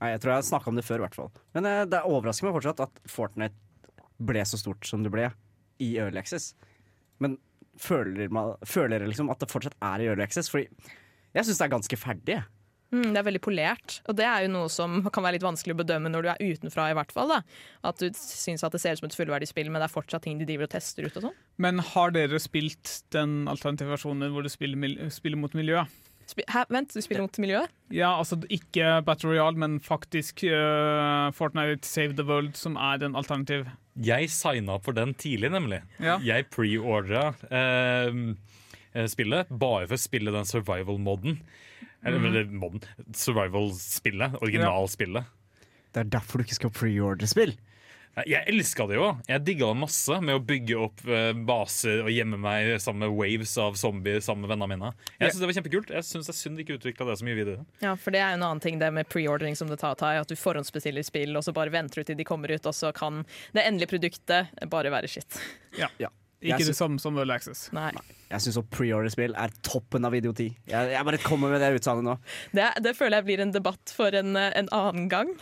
Nei, 0.02 0.08
jeg 0.10 0.22
tror 0.22 0.32
jeg 0.32 0.40
har 0.40 0.46
snakka 0.48 0.70
om 0.72 0.78
det 0.78 0.82
før, 0.82 0.98
i 0.98 1.04
hvert 1.04 1.14
fall. 1.14 1.28
Men 1.54 1.66
uh, 1.68 1.84
det 1.86 2.00
overrasker 2.10 2.48
meg 2.48 2.56
fortsatt 2.56 2.80
at 2.82 2.96
Fortnite 3.06 3.54
ble 4.18 4.42
så 4.46 4.58
stort 4.58 4.86
som 4.88 5.04
det 5.04 5.12
ble 5.14 5.28
i 5.82 5.92
Early 6.02 6.18
Access. 6.18 6.56
Men 7.22 7.36
føler, 7.78 8.26
man, 8.34 8.56
føler 8.66 8.96
dere 8.96 9.12
liksom 9.12 9.30
at 9.30 9.38
det 9.42 9.50
fortsatt 9.52 9.78
er 9.78 10.02
i 10.02 10.08
Early 10.10 10.24
Access? 10.26 10.50
Fordi 10.50 10.66
jeg 10.66 11.46
syns 11.46 11.60
det 11.60 11.66
er 11.68 11.74
ganske 11.76 11.98
ferdig. 12.00 12.40
Mm, 12.92 13.08
det 13.14 13.20
er 13.22 13.24
veldig 13.24 13.40
polert, 13.40 13.94
og 14.04 14.16
det 14.18 14.26
er 14.28 14.44
jo 14.44 14.52
noe 14.52 14.68
som 14.72 15.00
kan 15.08 15.24
være 15.24 15.38
litt 15.38 15.46
vanskelig 15.46 15.72
å 15.72 15.80
bedømme 15.80 16.12
når 16.12 16.26
du 16.26 16.30
er 16.34 16.42
utenfra. 16.52 16.90
i 16.92 16.96
hvert 16.98 17.14
fall 17.14 17.32
da. 17.32 17.40
At 17.88 18.02
du 18.02 18.12
syns 18.18 18.64
at 18.66 18.76
det 18.76 18.82
ser 18.82 18.94
ut 18.94 19.00
som 19.00 19.08
et 19.08 19.16
fullverdig 19.16 19.48
spill, 19.48 19.72
men 19.72 19.80
det 19.80 19.88
er 19.88 19.94
fortsatt 19.94 20.26
ting 20.26 20.36
de 20.40 20.48
driver 20.48 20.68
og 20.68 20.74
tester 20.76 21.08
ut. 21.08 21.16
og 21.16 21.28
sånn. 21.28 21.38
Men 21.56 21.80
har 21.92 22.12
dere 22.12 22.40
spilt 22.42 22.98
den 23.16 23.48
alternative 23.48 23.94
versjonen 23.94 24.34
hvor 24.34 24.44
du 24.44 24.52
spiller, 24.52 25.08
spiller 25.14 25.40
mot 25.40 25.56
miljøet? 25.56 25.88
Hæ, 26.48 26.62
vent, 26.72 26.92
du 26.94 27.02
spiller 27.02 27.24
mot 27.26 27.38
miljøet? 27.42 27.72
Ja, 27.92 28.12
altså 28.16 28.38
ikke 28.52 29.00
Battle 29.04 29.32
Royale, 29.32 29.58
men 29.58 29.80
faktisk 29.84 30.44
uh, 30.46 31.32
Fortnite 31.34 31.88
Save 31.88 32.16
the 32.16 32.24
World, 32.28 32.54
som 32.56 32.76
er 32.76 33.04
en 33.04 33.16
alternativ. 33.18 33.66
Jeg 34.00 34.30
signa 34.32 34.78
opp 34.78 34.86
for 34.86 34.96
den 34.96 35.12
tidlig, 35.18 35.50
nemlig. 35.52 35.82
Ja. 36.00 36.16
Jeg 36.24 36.48
preordra 36.54 37.32
eh, 37.52 38.14
eh, 38.94 39.08
spillet 39.12 39.50
bare 39.50 39.84
for 39.90 39.98
å 39.98 40.00
spille 40.00 40.32
den 40.32 40.48
survival-moden. 40.48 41.42
Eller 42.04 42.26
eller 42.28 42.48
modden. 42.50 42.82
Survival-spillet. 43.14 44.40
Originalspillet. 44.42 45.24
Det 45.92 46.00
er 46.00 46.08
derfor 46.14 46.40
du 46.40 46.46
ikke 46.46 46.58
skal 46.58 46.72
preordre 46.74 47.28
spill. 47.30 47.54
Jeg 48.28 48.44
elska 48.50 48.84
det 48.90 48.98
jo. 48.98 49.06
Jeg 49.24 49.40
digga 49.46 49.70
det 49.70 49.78
masse 49.80 50.16
med 50.20 50.36
å 50.36 50.42
bygge 50.44 50.76
opp 50.84 51.00
eh, 51.08 51.30
baser 51.48 52.02
og 52.04 52.10
gjemme 52.12 52.36
meg 52.40 52.74
sammen 52.82 53.06
med 53.06 53.14
waves 53.16 53.54
av 53.62 53.78
zombier 53.80 54.20
sammen 54.20 54.44
med 54.44 54.52
vennene 54.52 54.68
mine. 54.74 54.90
Jeg 55.16 55.32
synes 55.32 55.40
det 55.40 55.48
var 55.48 55.56
kjempekult. 55.56 55.92
Jeg 55.96 56.08
syns 56.10 56.28
det 56.28 56.34
er 56.34 56.38
synd 56.42 56.60
de 56.60 56.66
ikke 56.66 56.76
utvikla 56.76 57.08
det 57.08 57.16
så 57.22 57.28
mye 57.28 57.38
videre. 57.38 57.64
Ja, 57.80 57.94
for 57.96 58.12
det 58.12 58.20
er 58.20 58.34
jo 58.34 58.40
en 58.42 58.46
annen 58.50 58.60
ting 58.64 58.76
det 58.82 58.90
med 58.92 59.08
preordering 59.08 59.56
som 59.56 59.72
det 59.72 59.80
tar, 59.80 59.96
tar 60.00 60.20
at 60.20 60.28
du 60.28 60.36
forhåndsbestiller 60.36 61.06
spill, 61.08 61.32
og 61.40 61.46
så 61.46 61.56
bare 61.56 61.72
venter 61.72 62.02
du 62.02 62.10
til 62.10 62.20
de 62.20 62.28
kommer 62.28 62.52
ut, 62.52 62.68
og 62.68 62.76
så 62.76 62.92
kan 62.96 63.22
det 63.56 63.64
endelige 63.64 63.94
produktet 63.94 64.68
bare 64.72 64.92
være 64.92 65.08
skitt. 65.08 65.40
Ikke 66.42 66.66
det 66.66 66.76
samme 66.76 67.00
som 67.02 67.16
Early 67.18 67.34
Access. 67.34 67.68
Nei. 67.74 67.92
Jeg 68.32 68.40
syns 68.46 68.58
pre-order-spill 68.72 69.34
er 69.36 69.52
toppen 69.66 70.06
av 70.08 70.14
idioti. 70.16 70.48
Jeg, 70.68 70.92
jeg 70.94 71.06
bare 71.08 71.20
kommer 71.20 71.52
med 71.52 71.60
det 71.60 71.68
utsagnet 71.76 72.06
nå. 72.06 72.14
Det, 72.56 72.68
det 72.84 72.94
føler 72.96 73.20
jeg 73.20 73.28
blir 73.28 73.42
en 73.44 73.52
debatt 73.54 73.92
for 73.92 74.14
en, 74.16 74.38
en 74.40 74.70
annen 74.72 75.10
gang. 75.12 75.34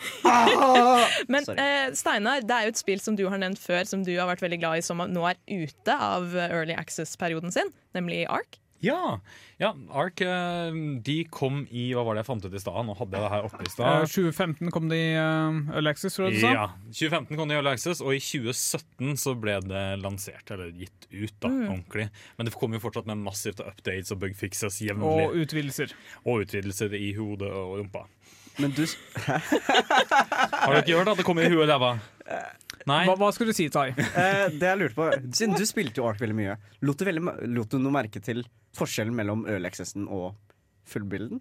Men 1.33 1.47
eh, 1.55 1.93
Steinar, 1.97 2.43
det 2.43 2.57
er 2.57 2.67
jo 2.67 2.75
et 2.75 2.83
spill 2.83 3.03
som 3.03 3.19
du 3.19 3.29
har 3.31 3.39
nevnt 3.41 3.63
før, 3.63 3.85
som 3.87 4.03
du 4.07 4.11
har 4.17 4.29
vært 4.33 4.43
veldig 4.43 4.59
glad 4.63 4.81
i, 4.81 4.87
som 4.87 5.01
nå 5.01 5.29
er 5.31 5.39
ute 5.47 5.95
av 5.95 6.35
Early 6.49 6.75
Access-perioden 6.79 7.55
sin, 7.55 7.71
nemlig 7.97 8.25
Ark. 8.31 8.59
Ja, 8.81 9.19
ja 9.61 9.75
Ark 9.93 10.23
eh, 10.25 10.73
de 11.05 11.17
kom 11.29 11.67
i 11.69 11.91
Hva 11.93 12.01
var 12.07 12.17
det 12.17 12.23
jeg 12.23 12.29
fant 12.31 12.47
ut 12.49 12.55
i 12.57 12.63
stad? 12.63 12.79
Nå 12.89 12.95
hadde 12.97 13.19
jeg 13.19 13.25
det 13.27 13.33
her 13.35 13.49
oppe 13.49 13.61
i 13.61 13.67
Eh, 13.69 13.73
stad. 13.75 14.07
2015 14.09 14.71
kom 14.73 14.89
de 14.89 14.97
i 14.97 15.11
uh, 15.21 15.59
Early 15.77 15.91
Access, 15.93 16.17
tror 16.17 16.31
jeg 16.31 16.39
du 16.39 16.47
sa? 16.47 16.53
Ja, 16.55 16.65
2015 16.89 17.37
kom 17.37 17.51
de 17.51 17.55
i 17.55 17.59
Early 17.61 17.75
Access, 17.75 18.01
og 18.01 18.15
i 18.17 18.23
2017 18.25 19.19
så 19.21 19.35
ble 19.37 19.59
det 19.69 19.85
lansert, 20.01 20.49
eller 20.57 20.73
gitt 20.73 21.07
ut, 21.13 21.35
da, 21.45 21.49
Mm. 21.53 21.67
ordentlig. 21.75 22.09
Men 22.39 22.49
det 22.49 22.55
kommer 22.57 22.81
jo 22.81 22.85
fortsatt 22.87 23.07
med 23.11 23.21
massivt 23.21 23.61
av 23.61 23.69
updates 23.75 24.13
og 24.17 24.21
bugfixes 24.25 24.81
jevnlig. 24.81 25.27
Og 25.29 25.37
utvidelser. 25.45 25.93
Og 26.25 26.47
utvidelser 26.47 26.95
i 26.97 27.13
hodet 27.19 27.53
og 27.53 27.77
rumpa. 27.83 28.07
Men 28.61 28.73
du 28.77 28.83
Har 29.27 30.73
du 30.75 30.81
ikke 30.81 30.97
hørt 30.99 31.09
at 31.13 31.21
det 31.21 31.25
kommer 31.29 31.45
i 31.47 31.53
huet 31.53 31.65
og 31.65 31.71
ræva? 31.71 31.93
Nei? 32.89 33.03
Hva, 33.09 33.17
hva 33.21 33.29
skulle 33.37 33.53
du 33.53 33.57
si, 33.59 33.69
Tai? 33.69 33.91
Eh, 33.93 34.47
det 34.57 34.65
jeg 34.71 34.79
lurte 34.81 34.97
på 34.97 35.09
Siden 35.37 35.57
du 35.59 35.67
spilte 35.69 36.01
jo 36.01 36.07
Ark 36.09 36.21
veldig 36.23 36.37
mye, 36.39 36.55
lot 36.87 36.97
du, 37.01 37.05
veldig, 37.05 37.25
lot 37.53 37.69
du 37.75 37.79
noe 37.83 37.93
merke 37.93 38.23
til 38.25 38.45
forskjellen 38.79 39.13
mellom 39.17 39.45
Accessen 39.67 40.07
og 40.09 40.35
fullbilden? 40.89 41.41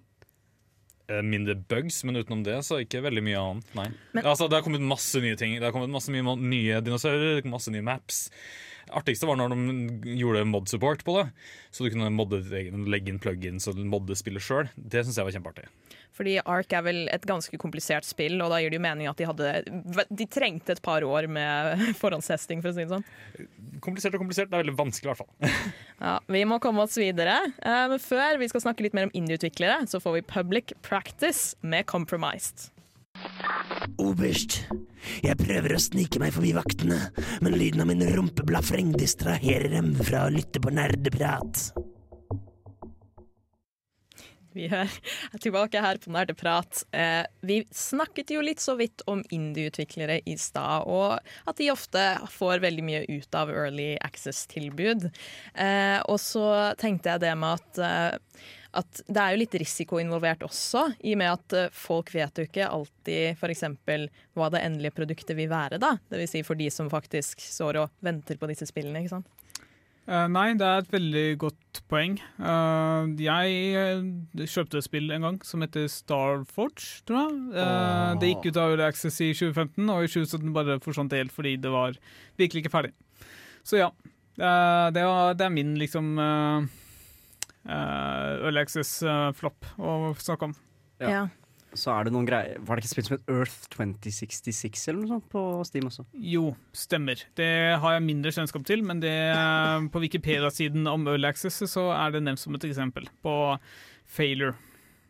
eh, 1.10 1.24
mindre 1.26 1.56
bugs, 1.56 2.04
men 2.06 2.20
utenom 2.20 2.44
det 2.46 2.60
så 2.68 2.78
ikke 2.84 3.00
veldig 3.02 3.24
mye 3.26 3.40
annet. 3.42 3.70
Nei. 3.78 3.88
Men- 4.14 4.26
altså, 4.30 4.46
det 4.50 4.60
har 4.60 4.66
kommet 4.66 4.84
masse 4.86 5.18
nye 5.24 5.36
ting. 5.40 5.56
Det 5.58 5.64
har 5.66 5.72
kommet 5.74 5.90
masse 5.90 6.12
mye 6.14 6.36
nye 6.38 6.82
dinosaurer, 6.86 7.42
masse 7.50 7.72
nye 7.74 7.82
maps. 7.82 8.28
Det 8.86 8.94
artigste 9.00 9.26
var 9.30 9.38
når 9.38 9.56
de 9.56 10.14
gjorde 10.20 10.44
mod-support 10.50 11.02
på 11.06 11.16
det. 11.18 11.32
Så 11.72 11.86
du 11.86 11.90
kunne 11.96 12.12
modde 12.14 12.44
legge 12.90 13.10
inn 13.10 13.18
plugins 13.22 13.66
og 13.70 13.78
modde 13.90 14.14
spillet 14.18 14.42
sjøl. 14.46 14.70
Det 14.78 15.02
syns 15.06 15.18
jeg 15.18 15.26
var 15.26 15.34
kjempeartig. 15.34 15.66
Fordi 16.18 16.34
Ark 16.44 16.74
er 16.76 16.84
vel 16.84 17.02
et 17.14 17.24
ganske 17.28 17.56
komplisert 17.62 18.04
spill, 18.08 18.42
og 18.44 18.52
da 18.52 18.58
gir 18.60 18.74
det 18.74 18.80
jo 18.80 18.84
mening 18.84 19.08
at 19.08 19.20
de 19.20 19.28
hadde 19.30 20.06
De 20.10 20.26
trengte 20.28 20.74
et 20.76 20.82
par 20.84 21.06
år 21.08 21.30
med 21.32 21.84
forhåndstesting, 22.02 22.64
for 22.64 22.72
å 22.72 22.76
si 22.76 22.84
det 22.84 22.92
sånn. 22.92 23.06
Komplisert 23.86 24.18
og 24.18 24.24
komplisert. 24.26 24.50
Det 24.52 24.58
er 24.60 24.66
veldig 24.66 24.78
vanskelig, 24.80 25.08
i 25.08 25.14
hvert 25.14 25.24
fall. 25.24 25.54
Ja, 26.04 26.18
Vi 26.32 26.42
må 26.48 26.60
komme 26.64 26.84
oss 26.88 26.98
videre. 27.00 27.38
Eh, 27.60 27.86
Men 27.92 28.00
før 28.04 28.40
vi 28.42 28.50
skal 28.52 28.64
snakke 28.66 28.84
litt 28.86 28.96
mer 28.98 29.08
om 29.10 29.16
indie-utviklere, 29.16 29.86
så 29.92 30.00
får 30.04 30.20
vi 30.20 30.26
Public 30.34 30.74
Practice 30.86 31.56
med 31.62 31.88
Compromised. 31.92 32.70
Oberst, 34.00 34.62
jeg 35.26 35.36
prøver 35.40 35.74
å 35.76 35.80
snike 35.82 36.22
meg 36.22 36.32
forbi 36.36 36.54
vaktene, 36.56 37.00
men 37.44 37.58
lyden 37.60 37.84
av 37.84 37.90
min 37.90 38.04
rumpeblafreng 38.16 38.94
distraherer 38.96 39.72
dem 39.74 39.92
fra 40.00 40.26
å 40.28 40.32
lytte 40.34 40.62
på 40.64 40.72
nerdeprat. 40.72 41.66
Vi 44.60 44.68
er 44.68 45.40
tilbake 45.40 45.80
her 45.80 46.00
på 46.02 46.12
Nerdeprat. 46.12 46.84
Eh, 46.92 47.24
vi 47.46 47.62
snakket 47.72 48.34
jo 48.34 48.44
litt 48.44 48.60
så 48.60 48.76
vidt 48.80 49.06
om 49.08 49.22
indie-utviklere 49.32 50.20
i 50.28 50.36
stad, 50.40 50.88
og 50.90 51.20
at 51.48 51.60
de 51.60 51.72
ofte 51.72 52.04
får 52.34 52.64
veldig 52.66 52.86
mye 52.86 53.04
ut 53.08 53.40
av 53.40 53.52
early 53.54 53.94
access-tilbud. 54.04 55.10
Eh, 55.56 56.00
og 56.04 56.20
så 56.20 56.48
tenkte 56.80 57.14
jeg 57.14 57.24
det 57.24 57.34
med 57.40 57.62
at, 57.62 57.82
eh, 57.86 58.46
at 58.80 59.02
det 59.08 59.24
er 59.24 59.34
jo 59.34 59.42
litt 59.46 59.60
risiko 59.64 60.02
involvert 60.02 60.44
også, 60.46 60.90
i 61.00 61.16
og 61.16 61.24
med 61.24 61.38
at 61.38 61.74
folk 61.74 62.12
vet 62.14 62.38
jo 62.38 62.50
ikke 62.50 62.68
alltid 62.68 63.40
f.eks. 63.40 63.66
hva 64.36 64.52
det 64.54 64.66
endelige 64.66 64.98
produktet 65.00 65.40
vil 65.40 65.50
være, 65.50 65.80
da. 65.82 65.96
Vil 66.12 66.28
si 66.30 66.44
for 66.46 66.60
de 66.60 66.68
som 66.74 66.92
faktisk 66.92 67.42
står 67.48 67.86
og 67.86 67.96
venter 68.06 68.38
på 68.38 68.52
disse 68.52 68.68
spillene, 68.70 69.02
ikke 69.06 69.18
sant. 69.22 69.39
Eh, 70.10 70.26
nei, 70.34 70.56
det 70.58 70.66
er 70.66 70.80
et 70.82 70.94
veldig 70.94 71.26
godt 71.44 71.80
poeng. 71.92 72.16
Eh, 72.42 73.10
jeg 73.22 73.58
eh, 73.78 74.48
kjøpte 74.50 74.80
et 74.80 74.88
spill 74.88 75.12
en 75.14 75.28
gang 75.28 75.38
som 75.46 75.62
heter 75.62 75.86
Starforge, 75.92 77.04
tror 77.06 77.28
jeg. 77.28 77.36
Eh, 77.54 78.14
Det 78.22 78.32
gikk 78.32 78.48
ut 78.50 78.58
av 78.58 78.74
Early 78.74 78.88
Access 78.88 79.20
i 79.22 79.30
2015, 79.38 79.86
og 79.86 80.08
i 80.08 80.10
2017 80.10 80.56
bare 80.56 80.80
forsvant 80.82 81.14
det 81.14 81.22
helt 81.22 81.36
fordi 81.36 81.54
det 81.62 81.74
var 81.74 82.00
virkelig 82.42 82.64
ikke 82.64 82.74
ferdig. 82.74 82.94
Så 83.62 83.78
ja. 83.84 83.92
eh, 84.40 84.88
det, 84.96 85.06
var, 85.06 85.38
det 85.38 85.46
er 85.46 85.54
min 85.54 85.76
liksom 85.78 86.16
uh, 86.18 86.66
Early 87.70 88.64
Access-flopp 88.64 89.76
å 89.78 90.16
snakke 90.18 90.50
om. 90.50 90.58
Ja. 91.04 91.28
Så 91.78 91.92
er 91.94 92.08
det 92.08 92.14
noen 92.16 92.26
greier 92.26 92.58
Var 92.66 92.78
det 92.78 92.84
ikke 92.84 92.92
spilt 92.96 93.10
som 93.10 93.18
et 93.20 93.30
Earth 93.30 93.68
2066 93.76 94.88
eller 94.90 95.04
noe 95.04 95.12
sånt 95.12 95.28
på 95.30 95.44
Steam 95.68 95.90
også? 95.90 96.06
Jo, 96.18 96.54
stemmer. 96.74 97.22
Det 97.38 97.52
har 97.84 97.96
jeg 97.96 98.06
mindre 98.08 98.34
kjennskap 98.34 98.66
til, 98.66 98.82
men 98.86 99.04
det, 99.04 99.14
på 99.94 100.02
Wikipedia-siden 100.02 100.90
om 100.90 101.06
Early 101.08 101.30
Access 101.30 101.62
så 101.70 101.90
er 101.94 102.16
det 102.16 102.24
nevnt 102.26 102.42
som 102.42 102.58
et 102.58 102.66
eksempel 102.66 103.10
på 103.24 103.36
failure. 104.10 104.58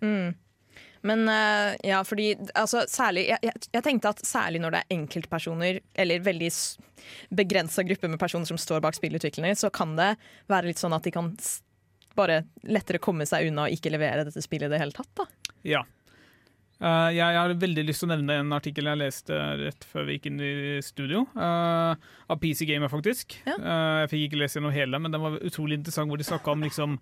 Mm. 0.03 0.35
Men 1.07 1.29
eh, 1.31 1.77
ja, 1.87 2.01
fordi 2.03 2.33
altså, 2.59 2.83
særlig 2.91 3.29
jeg, 3.29 3.39
jeg, 3.47 3.67
jeg 3.71 3.85
tenkte 3.85 4.11
at 4.11 4.23
særlig 4.27 4.59
når 4.59 4.75
det 4.75 4.81
er 4.81 4.97
enkeltpersoner, 4.97 5.79
eller 5.95 6.25
veldig 6.25 6.49
begrensa 7.39 7.85
gruppe 7.87 8.11
med 8.11 8.19
personer 8.19 8.49
som 8.49 8.59
står 8.59 8.83
bak 8.83 8.97
spillutviklerne, 8.97 9.55
så 9.55 9.71
kan 9.71 9.95
det 9.99 10.11
være 10.51 10.71
litt 10.71 10.81
sånn 10.81 10.95
at 10.97 11.07
de 11.07 11.15
kan 11.15 11.31
bare 12.19 12.41
lettere 12.67 12.99
komme 12.99 13.27
seg 13.29 13.47
unna 13.47 13.67
og 13.67 13.75
ikke 13.77 13.93
levere 13.93 14.25
dette 14.27 14.43
spillet 14.43 14.67
i 14.67 14.73
det 14.73 14.81
hele 14.81 14.95
tatt. 14.95 15.11
da. 15.15 15.55
Ja. 15.63 15.85
Eh, 16.79 17.09
jeg 17.17 17.35
har 17.35 17.51
veldig 17.59 17.83
lyst 17.83 18.03
til 18.03 18.07
å 18.07 18.13
nevne 18.13 18.37
en 18.39 18.55
artikkel 18.55 18.87
jeg 18.87 19.01
leste 19.01 19.39
rett 19.59 19.87
før 19.89 20.07
vi 20.07 20.15
gikk 20.15 20.29
inn 20.29 20.39
i 20.39 20.53
studio. 20.85 21.25
Uh, 21.35 21.91
av 22.29 22.39
PC 22.39 22.63
Gamer, 22.69 22.91
faktisk. 22.91 23.35
Ja. 23.43 23.57
Uh, 23.59 23.97
jeg 24.03 24.13
fikk 24.13 24.23
ikke 24.29 24.39
lese 24.43 24.59
gjennom 24.59 24.75
hele, 24.75 25.01
men 25.01 25.11
den 25.11 25.23
var 25.23 25.35
utrolig 25.43 25.79
interessant, 25.79 26.07
hvor 26.11 26.21
de 26.21 26.29
snakka 26.29 26.55
om 26.55 26.65
liksom 26.67 26.97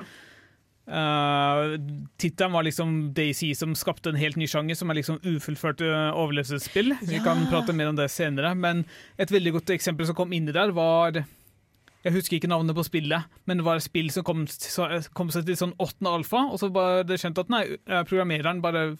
Uh, 0.87 1.75
Tittelen 2.15 2.53
var 2.53 2.63
liksom 2.63 2.91
Daisy 3.11 3.49
som 3.59 3.73
skapte 3.75 4.07
en 4.07 4.19
helt 4.19 4.37
ny 4.39 4.45
sjanger, 4.47 4.77
som 4.79 4.87
er 4.87 5.01
liksom 5.01 5.17
ufullførte 5.19 5.83
overlevelsesspill. 6.15 6.93
Vi 7.09 7.19
kan 7.25 7.43
prate 7.51 7.75
mer 7.75 7.89
om 7.91 7.97
det 7.97 8.05
senere, 8.13 8.53
men 8.55 8.85
et 9.19 9.33
veldig 9.33 9.57
godt 9.57 9.73
eksempel 9.75 10.07
som 10.07 10.15
kom 10.15 10.31
inni 10.31 10.55
der, 10.55 10.71
var 10.71 11.25
Jeg 12.05 12.13
husker 12.15 12.37
ikke 12.37 12.47
navnet 12.47 12.77
på 12.77 12.85
spillet, 12.87 13.27
men 13.43 13.59
det 13.59 13.65
var 13.67 13.81
et 13.81 13.83
spill 13.83 14.07
som 14.15 14.23
kom, 14.23 14.45
kom 15.17 15.33
seg 15.33 15.43
til 15.43 15.59
sånn 15.59 15.75
åttende 15.75 16.13
alfa, 16.21 16.45
og 16.47 16.61
så 16.61 16.69
var 16.71 17.03
det 17.03 17.17
skjønt 17.19 17.41
at 17.41 17.51
nei, 17.51 17.63
eh, 17.73 18.03
programmereren 18.07 18.61
bare 18.63 18.93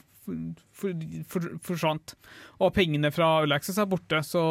forsvant. 1.64 2.16
Og 2.62 2.74
pengene 2.76 3.12
fra 3.16 3.40
Access 3.56 3.80
er 3.82 3.90
borte, 3.90 4.22
så 4.26 4.44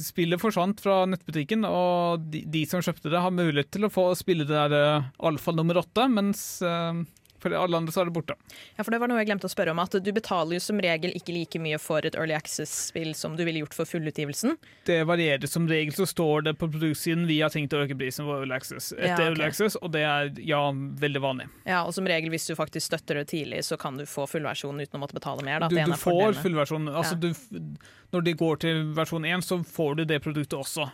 spillet 0.00 0.40
forsvant 0.42 0.80
fra 0.82 1.04
nettbutikken, 1.06 1.64
og 1.68 2.26
de, 2.32 2.42
de 2.50 2.64
som 2.66 2.82
kjøpte 2.82 3.10
det, 3.12 3.22
har 3.22 3.34
mulighet 3.34 3.70
til 3.70 3.86
å 3.86 3.92
få 3.92 4.08
spille 4.18 4.46
det 4.48 4.56
der 4.56 4.74
eh, 4.74 5.08
alfa 5.28 5.54
nummer 5.54 5.78
åtte, 5.82 6.08
mens 6.10 6.42
eh, 6.66 7.02
for 7.40 7.54
alle 7.56 7.76
andre 7.80 7.92
så 7.94 8.02
er 8.02 8.10
det 8.10 8.14
borte. 8.16 8.36
Ja, 8.76 8.84
for 8.84 8.90
det 8.94 9.00
var 9.02 9.08
noe 9.10 9.18
jeg 9.22 9.28
glemte 9.30 9.48
å 9.48 9.52
spørre 9.52 9.72
om, 9.74 9.78
at 9.82 9.96
Du 10.00 10.10
betaler 10.16 10.56
jo 10.58 10.60
som 10.64 10.78
regel 10.80 11.12
ikke 11.16 11.32
like 11.34 11.60
mye 11.62 11.78
for 11.80 12.04
et 12.06 12.14
Early 12.18 12.34
Access-spill 12.36 13.14
som 13.16 13.36
du 13.36 13.44
ville 13.44 13.62
gjort 13.62 13.74
for 13.76 13.88
fullutgivelsen. 13.88 14.56
Det 14.86 15.00
varierer 15.08 15.46
som 15.50 15.66
regel, 15.68 15.92
så 15.96 16.06
står 16.08 16.46
det 16.48 16.54
på 16.60 16.68
produktsiden 16.70 17.26
vi 17.28 17.40
har 17.40 17.50
tenkt 17.50 17.72
å 17.76 17.82
øke 17.84 17.96
prisen 17.98 18.26
for 18.28 18.42
Early 18.44 18.54
Access 18.56 18.92
etter 18.92 19.06
Ja, 19.08 19.14
okay. 19.16 19.26
Early 19.32 19.44
Access, 19.48 19.76
og 19.80 19.92
det 19.96 20.04
er 20.06 20.32
ja, 20.46 20.62
veldig 20.72 21.22
vanlig. 21.24 21.48
Ja, 21.64 21.82
Og 21.84 21.94
som 21.96 22.06
regel 22.06 22.30
hvis 22.30 22.46
du 22.50 22.54
faktisk 22.58 22.86
støtter 22.90 23.20
det 23.22 23.28
tidlig, 23.32 23.64
så 23.64 23.76
kan 23.80 23.96
du 23.96 24.04
få 24.06 24.26
fullversjonen 24.30 24.84
uten 24.84 24.98
å 25.00 25.04
måtte 25.04 25.16
betale 25.16 25.44
mer. 25.46 25.60
Da, 25.60 25.68
Du, 25.68 25.76
du 25.76 25.96
får 25.96 26.38
fullversjonen. 26.42 26.92
Altså, 26.94 27.16
Ja. 27.16 27.32
du, 27.32 27.76
når 28.12 28.24
de 28.26 28.32
går 28.34 28.56
til 28.60 28.84
versjon 28.96 29.24
1, 29.24 29.44
så 29.46 29.60
får 29.64 29.96
du 29.96 30.04
det 30.04 30.20
produktet 30.22 30.58
også. 30.58 30.90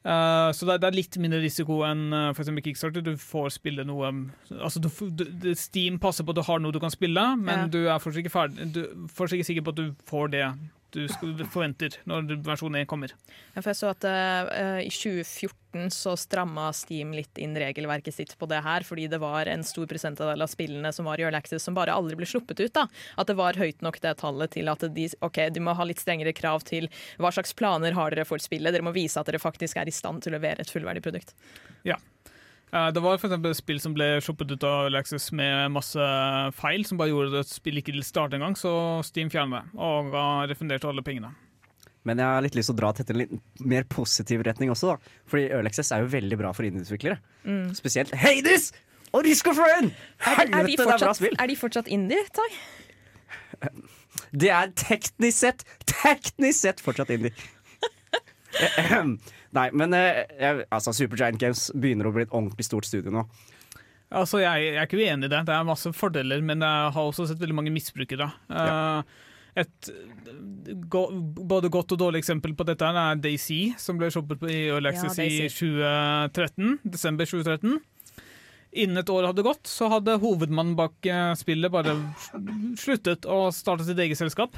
Eh, 0.00 0.50
så 0.56 0.64
det, 0.64 0.78
det 0.80 0.88
er 0.88 0.96
litt 0.96 1.16
mindre 1.20 1.42
risiko 1.42 1.82
enn 1.84 2.06
uh, 2.08 2.30
for 2.32 2.40
eksempel 2.44 2.64
Kickstarter. 2.64 3.04
Du 3.04 3.12
får 3.20 3.50
spille 3.58 3.84
noe 3.84 4.08
Altså, 4.56 4.80
du, 4.80 4.88
du, 5.12 5.50
Steam 5.58 5.98
passer 6.00 6.24
på 6.24 6.32
at 6.32 6.40
du 6.40 6.44
har 6.46 6.62
noe 6.62 6.72
du 6.72 6.80
kan 6.80 6.92
spille, 6.92 7.24
men 7.36 7.66
Ja. 7.66 7.68
du 7.68 7.80
er 7.86 8.00
fortsatt 8.00 8.24
ikke, 8.24 8.32
ferdig, 8.32 8.70
du, 8.72 8.84
fortsatt 9.12 9.36
ikke 9.40 9.50
sikker 9.50 9.66
på 9.66 9.74
at 9.76 9.82
du 9.82 9.90
får 10.08 10.32
det 10.32 10.46
du 10.94 11.44
forventer 11.50 11.96
når 12.08 12.34
versjon 12.46 12.76
1 12.80 12.88
kommer. 12.90 13.14
Ja, 13.54 13.60
for 13.60 13.70
jeg 13.72 13.78
så 13.80 13.90
at 13.92 14.06
uh, 14.06 14.80
I 14.82 14.90
2014 14.90 15.92
så 15.94 16.16
stramma 16.18 16.68
Steam 16.74 17.12
litt 17.14 17.38
inn 17.38 17.54
regelverket 17.58 18.16
sitt 18.16 18.34
på 18.38 18.48
det 18.50 18.58
her, 18.64 18.86
fordi 18.86 19.06
det 19.10 19.20
var 19.22 19.46
en 19.50 19.62
stor 19.66 19.86
prosentandel 19.90 20.42
av 20.42 20.50
spillene 20.50 20.90
som 20.92 21.06
var 21.06 21.20
i 21.20 21.26
Early 21.26 21.38
Access 21.38 21.66
som 21.66 21.76
bare 21.78 21.94
aldri 21.94 22.18
ble 22.18 22.28
sluppet 22.28 22.60
ut. 22.60 22.74
da. 22.74 22.88
At 23.20 23.30
det 23.30 23.38
var 23.38 23.58
høyt 23.60 23.84
nok 23.86 24.00
det 24.02 24.16
tallet 24.22 24.56
til 24.56 24.70
at 24.72 24.84
de, 24.96 25.08
okay, 25.26 25.52
de 25.54 25.62
må 25.62 25.76
ha 25.78 25.86
litt 25.86 26.02
strengere 26.02 26.34
krav 26.36 26.66
til 26.66 26.90
hva 27.18 27.30
slags 27.34 27.54
planer 27.54 27.94
har 27.98 28.14
dere 28.14 28.26
for 28.28 28.42
spillet. 28.42 28.74
Dere 28.74 28.86
må 28.86 28.94
vise 28.96 29.20
at 29.20 29.30
dere 29.30 29.42
faktisk 29.42 29.78
er 29.78 29.90
i 29.90 29.94
stand 29.94 30.24
til 30.24 30.34
å 30.34 30.38
levere 30.38 30.64
et 30.64 30.72
fullverdig 30.72 31.04
produkt. 31.06 31.36
Eh, 31.86 32.09
det 32.70 33.02
var 33.02 33.18
et 33.18 33.58
spill 33.58 33.80
som 33.82 33.94
ble 33.96 34.20
shoppet 34.22 34.52
ut 34.54 34.64
av 34.66 34.88
Alexis 34.88 35.30
med 35.34 35.72
masse 35.74 36.08
feil, 36.58 36.84
som 36.86 37.00
bare 37.00 37.10
gjorde 37.10 37.42
at 37.42 37.50
spillet 37.50 37.82
ikke 37.82 37.96
ville 37.96 38.06
starte 38.06 38.38
engang, 38.38 38.54
så 38.58 38.72
Steam 39.06 39.30
fjernet 39.32 39.70
det 39.72 39.80
og 39.82 40.14
refunderte 40.50 40.90
alle 40.90 41.02
pengene. 41.06 41.32
Men 42.08 42.20
jeg 42.22 42.32
har 42.32 42.44
litt 42.44 42.54
lyst 42.56 42.70
til 42.70 42.78
å 42.78 42.80
dra 42.80 42.92
til 42.96 43.10
en 43.12 43.18
litt 43.20 43.32
mer 43.60 43.84
positiv 43.90 44.44
retning 44.46 44.70
også, 44.72 44.94
da. 44.94 45.16
Fordi 45.28 45.50
Early 45.50 45.72
er 45.82 46.04
jo 46.04 46.12
veldig 46.14 46.38
bra 46.40 46.52
for 46.56 46.68
indieutviklere. 46.68 47.18
Spesielt 47.76 48.14
Hades 48.16 48.70
og 49.12 49.26
Risk 49.26 49.50
of 49.50 49.58
Rain! 49.60 49.90
Er, 50.24 50.30
er, 50.30 50.46
de 50.46 50.54
Helvete, 50.54 50.70
det 50.70 50.72
er 50.72 50.84
bra 50.84 50.92
fortsatt, 50.94 51.20
spill! 51.20 51.36
er 51.36 51.50
de 51.50 51.56
fortsatt 51.58 51.90
indie, 51.90 52.22
Tag? 52.36 52.60
Det 54.40 54.50
er 54.50 54.70
teknisk 54.78 55.36
sett, 55.38 55.62
teknisk 55.86 56.58
sett 56.60 56.80
fortsatt 56.82 57.10
indie. 57.14 57.34
Nei, 59.58 59.68
men 59.74 59.96
eh, 59.96 60.24
jeg, 60.38 60.66
altså 60.70 60.94
Supergiant 60.96 61.40
Games 61.40 61.68
begynner 61.74 62.10
å 62.10 62.14
bli 62.14 62.26
et 62.26 62.34
ordentlig 62.34 62.66
stort 62.68 62.88
studio 62.88 63.14
nå. 63.14 63.24
Altså, 64.10 64.40
jeg, 64.42 64.72
jeg 64.72 64.78
er 64.78 64.88
ikke 64.88 64.98
uenig 64.98 65.28
i 65.28 65.32
det. 65.32 65.42
Det 65.46 65.54
er 65.54 65.66
masse 65.66 65.90
fordeler, 65.94 66.40
men 66.42 66.64
jeg 66.66 66.94
har 66.96 67.04
også 67.04 67.28
sett 67.30 67.42
veldig 67.42 67.58
mange 67.60 67.74
misbrukere. 67.74 68.26
Ja. 68.50 69.02
Et 69.58 69.90
go 70.90 71.08
både 71.10 71.70
godt 71.72 71.94
og 71.94 72.00
dårlig 72.00 72.20
eksempel 72.22 72.54
på 72.58 72.66
dette 72.68 72.86
er 72.86 73.18
Daisy, 73.22 73.72
som 73.78 73.98
ble 73.98 74.10
shoppet 74.14 74.42
på 74.42 74.50
i 74.50 74.60
Early 74.70 74.92
Access 74.92 75.18
Ja, 75.18 75.26
i 75.26 75.48
2013, 75.50 76.78
desember 76.86 77.26
2013. 77.26 77.80
Innen 78.70 79.02
et 79.02 79.10
år 79.10 79.26
hadde 79.26 79.42
gått, 79.42 79.66
så 79.66 79.88
hadde 79.90 80.20
hovedmannen 80.22 80.76
bak 80.78 81.06
eh, 81.06 81.32
spillet 81.38 81.72
bare 81.74 81.96
sluttet 82.78 83.26
og 83.26 83.48
startet 83.54 83.90
sitt 83.90 84.02
eget 84.02 84.20
selskap. 84.20 84.54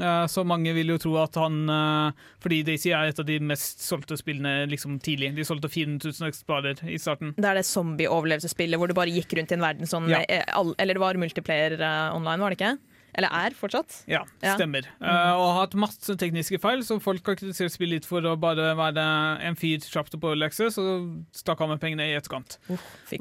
Eh, 0.00 0.26
Så 0.26 0.44
mange 0.46 0.72
vil 0.74 0.88
jo 0.90 0.98
tro 0.98 1.12
at 1.22 1.34
han 1.38 1.68
eh, 1.70 2.12
Fordi 2.42 2.62
Daisy 2.66 2.90
er 2.90 3.10
et 3.12 3.18
av 3.20 3.26
de 3.28 3.38
mest 3.40 3.80
solgte 3.84 4.16
spillene 4.18 4.66
liksom 4.70 4.98
tidlig. 5.00 5.34
De 5.36 5.44
solgte 5.46 5.70
400 5.70 6.10
000 6.20 6.28
eksemplarer 6.32 6.82
i 6.90 6.98
starten. 6.98 7.34
Det 7.36 7.44
er 7.50 7.54
det 7.60 7.66
zombie-overlevelsesspillet 7.68 8.78
hvor 8.80 8.88
du 8.90 8.94
bare 8.94 9.12
gikk 9.14 9.36
rundt 9.38 9.52
i 9.52 9.54
en 9.58 9.64
verden 9.64 9.86
sånn 9.90 10.08
Ja. 10.10 10.22
eh, 10.28 10.44
Eller 10.78 10.94
det 10.94 11.00
var 11.02 11.14
multiplayer 11.14 11.78
online, 12.14 12.40
var 12.40 12.50
det 12.50 12.58
ikke? 12.58 12.78
Eller 13.14 13.30
er 13.30 13.54
fortsatt. 13.54 14.02
Ja, 14.10 14.24
Ja. 14.42 14.56
stemmer. 14.56 14.86
Eh, 15.00 15.32
og 15.32 15.44
har 15.54 15.60
hatt 15.62 15.74
masse 15.78 16.16
tekniske 16.18 16.58
feil, 16.60 16.82
så 16.82 17.00
folk 17.00 17.24
har 17.26 17.36
kritisert 17.38 17.70
spillet 17.72 18.00
litt 18.02 18.08
for 18.08 18.20
å 18.26 18.34
bare 18.40 18.72
være 18.76 19.04
en 19.46 19.54
fyr 19.56 19.78
kjapt 19.78 20.16
på 20.18 20.32
Early 20.32 20.46
Access, 20.48 20.78
og 20.78 21.24
stakk 21.32 21.60
av 21.62 21.68
med 21.70 21.80
pengene 21.80 22.08
i 22.10 22.16
etterkant. 22.18 22.58
Uh, 22.68 22.78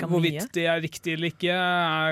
Hvorvidt 0.09 0.39
mye? 0.39 0.47
det 0.53 0.65
er 0.65 0.81
riktig 0.81 1.13
eller 1.13 1.29
ikke, 1.29 1.57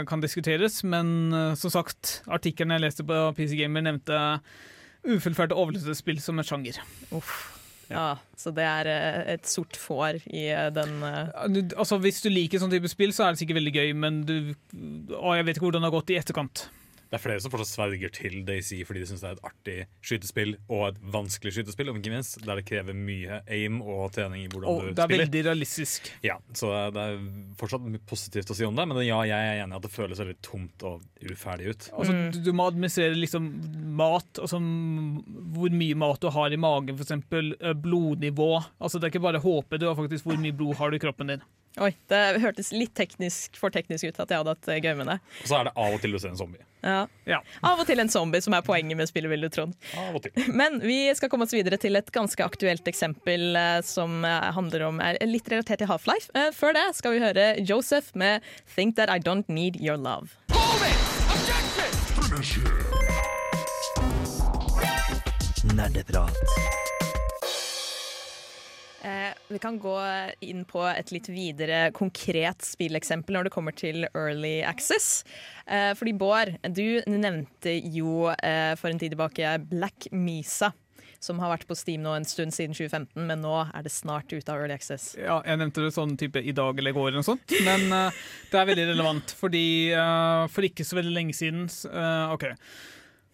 kan 0.08 0.22
diskuteres, 0.22 0.84
men 0.84 1.34
uh, 1.34 1.56
som 1.56 1.74
sagt, 1.74 2.22
artikkelen 2.28 2.76
jeg 2.78 2.86
leste 2.86 3.04
på 3.08 3.24
PC 3.36 3.58
Gamer 3.58 3.82
nevnte 3.82 4.42
ufullførte 5.02 5.58
overlevelsesspill 5.58 6.22
som 6.22 6.38
en 6.38 6.46
sjanger. 6.46 6.78
Uff. 7.12 7.58
Ja, 7.92 8.18
så 8.40 8.54
det 8.56 8.64
er 8.64 8.88
eh, 8.88 9.34
et 9.34 9.48
sort 9.52 9.76
får 9.76 10.22
i 10.32 10.46
den 10.72 11.02
Altså, 11.04 11.98
Hvis 12.00 12.22
du 12.24 12.30
liker 12.32 12.62
sånn 12.62 12.72
type 12.72 12.88
spill, 12.88 13.12
så 13.12 13.26
er 13.26 13.34
det 13.34 13.42
sikkert 13.42 13.58
veldig 13.60 13.74
gøy, 13.76 13.90
men 14.00 14.22
du 14.24 14.54
Å, 15.18 15.34
jeg 15.36 15.44
vet 15.50 15.58
ikke 15.58 15.66
hvordan 15.68 15.84
det 15.84 15.90
har 15.90 15.98
gått 15.98 16.14
i 16.14 16.20
etterkant. 16.22 16.70
Det 17.12 17.18
er 17.20 17.24
flere 17.26 17.42
som 17.44 17.52
fortsatt 17.52 17.68
sverger 17.74 18.12
til 18.16 18.38
Daisy 18.48 18.78
fordi 18.88 19.02
de 19.04 19.08
syns 19.10 19.20
det 19.20 19.28
er 19.28 19.36
et 19.36 19.42
artig 19.50 19.74
skytespill 20.08 20.54
og 20.72 20.86
et 20.94 21.00
vanskelig 21.12 21.52
skytespill, 21.58 21.90
om 21.92 21.98
ikke 22.00 22.14
minst 22.14 22.38
der 22.48 22.56
det 22.62 22.64
krever 22.70 22.96
mye 22.96 23.42
aim 23.52 23.82
og 23.84 24.14
trening 24.16 24.46
i 24.46 24.48
hvordan 24.48 24.70
Og 24.72 24.80
du 24.82 24.94
det 24.94 25.04
er 25.04 25.10
spiller. 25.10 25.26
veldig 25.26 25.42
realistisk. 25.50 26.08
Ja, 26.24 26.38
så 26.56 26.72
det 26.96 27.04
er 27.04 27.20
fortsatt 27.60 27.84
mye 27.84 28.00
positivt 28.08 28.54
å 28.54 28.56
si 28.56 28.64
om 28.64 28.80
det, 28.80 28.88
men 28.88 29.02
ja, 29.04 29.20
jeg 29.28 29.36
er 29.52 29.60
enig 29.66 29.76
i 29.76 29.80
at 29.82 29.86
det 29.90 29.92
føles 29.92 30.24
veldig 30.24 30.38
tomt 30.48 30.88
og 30.88 31.04
uferdig 31.28 31.68
ut. 31.76 31.90
Altså, 31.92 32.14
Mm. 32.16 32.32
du, 32.32 32.40
du 32.48 32.52
må 32.54 32.70
administrere 32.72 33.16
liksom 33.20 33.46
mat, 34.00 34.40
altså 34.40 34.58
hvor 34.62 35.70
mye 35.76 35.96
mat 36.00 36.20
du 36.24 36.30
har 36.32 36.52
i 36.56 36.60
magen, 36.60 36.96
f.eks. 36.96 37.12
blodnivå. 37.84 38.54
Altså, 38.80 39.00
det 39.00 39.10
er 39.10 39.14
ikke 39.16 39.26
bare 39.28 39.42
HP, 39.44 39.78
du 39.82 39.88
har 39.90 39.96
faktisk 40.00 40.26
hvor 40.28 40.40
mye 40.40 40.56
blod 40.56 40.76
har 40.80 40.92
du 40.92 40.96
i 40.96 41.04
kroppen 41.04 41.28
din. 41.36 41.44
Oi, 41.80 41.94
det 42.12 42.20
hørtes 42.44 42.74
litt 42.76 42.92
teknisk, 42.98 43.56
for 43.56 43.72
teknisk 43.72 44.04
ut 44.04 44.18
at 44.20 44.32
jeg 44.34 44.42
hadde 44.42 44.56
hatt 44.58 44.68
gøy 44.84 44.96
med 45.00 45.08
det. 45.08 45.16
Og 45.44 45.48
så 45.48 45.62
er 45.62 45.70
det 45.70 45.72
av 45.80 45.94
og 45.96 46.02
til 46.04 46.12
du 46.12 46.20
ser 46.20 46.34
en 46.34 46.40
zombie. 46.40 46.60
Ja. 46.84 47.06
Ja. 47.30 47.40
Av 47.64 47.80
og 47.80 47.88
til 47.88 48.02
en 48.04 48.10
zombie, 48.12 48.42
som 48.44 48.56
er 48.58 48.66
poenget 48.66 49.00
med 49.00 49.08
spillet, 49.08 49.32
vil 49.32 49.46
du 49.46 49.50
tro. 49.54 49.68
Av 50.02 50.18
og 50.18 50.26
til. 50.26 50.36
Men 50.52 50.82
vi 50.84 51.06
skal 51.16 51.32
komme 51.32 51.48
oss 51.48 51.56
videre 51.56 51.80
til 51.80 51.96
et 51.96 52.12
ganske 52.12 52.44
aktuelt 52.44 52.88
eksempel 52.92 53.56
eh, 53.56 53.80
som 53.88 54.26
eh, 54.28 54.50
handler 54.52 54.88
om 54.90 55.00
er 55.00 55.22
litt 55.30 55.48
relatert 55.54 55.80
til 55.80 55.92
Half-Life. 55.92 56.34
Eh, 56.36 56.52
før 56.58 56.76
det 56.76 56.88
skal 56.98 57.16
vi 57.16 57.24
høre 57.24 57.48
Joseph 57.64 58.12
med 58.20 58.44
'Think 58.76 58.98
That 59.00 59.08
I 59.08 59.20
Don't 59.24 59.48
Need 59.48 59.80
Your 59.80 59.96
Love'. 59.96 60.36
Nerdeprat. 65.72 66.36
Eh, 69.02 69.34
vi 69.48 69.60
kan 69.60 69.80
gå 69.82 69.96
inn 70.46 70.62
på 70.70 70.84
et 70.86 71.10
litt 71.14 71.30
videre 71.32 71.88
konkret 71.98 72.62
spilleksempel 72.66 73.34
når 73.34 73.48
det 73.48 73.54
kommer 73.56 73.74
til 73.74 74.06
Early 74.12 74.60
Access. 74.68 75.24
Eh, 75.66 75.92
fordi 75.98 76.14
Bård, 76.14 76.54
du 76.70 77.02
nevnte 77.10 77.74
jo 77.96 78.30
eh, 78.36 78.76
for 78.78 78.92
en 78.92 79.02
tid 79.02 79.16
tilbake 79.16 79.56
Black 79.72 80.12
Misa. 80.14 80.72
Som 81.22 81.38
har 81.38 81.52
vært 81.52 81.68
på 81.70 81.78
Steam 81.78 82.02
nå 82.02 82.16
en 82.18 82.26
stund 82.26 82.54
siden 82.54 82.74
2015, 82.74 83.28
men 83.30 83.44
nå 83.44 83.54
er 83.68 83.84
det 83.86 83.92
snart 83.94 84.32
ute 84.34 84.50
av 84.50 84.58
Early 84.58 84.74
Access. 84.74 85.12
Ja, 85.22 85.38
jeg 85.46 85.62
nevnte 85.62 85.84
det 85.86 85.92
sånn 85.94 86.16
type 86.18 86.42
i 86.42 86.54
dag 86.58 86.80
eller 86.82 86.94
i 86.94 86.98
går, 86.98 87.12
eller 87.12 87.22
noe 87.22 87.28
sånt. 87.28 87.58
men 87.68 87.94
eh, 87.94 88.24
det 88.50 88.58
er 88.58 88.72
veldig 88.72 88.88
relevant. 88.94 89.36
Fordi 89.38 89.66
eh, 89.94 90.48
for 90.54 90.66
ikke 90.66 90.86
så 90.86 90.98
veldig 90.98 91.14
lenge 91.18 91.38
siden 91.38 91.68
eh, 91.90 92.34
OK. 92.34 92.48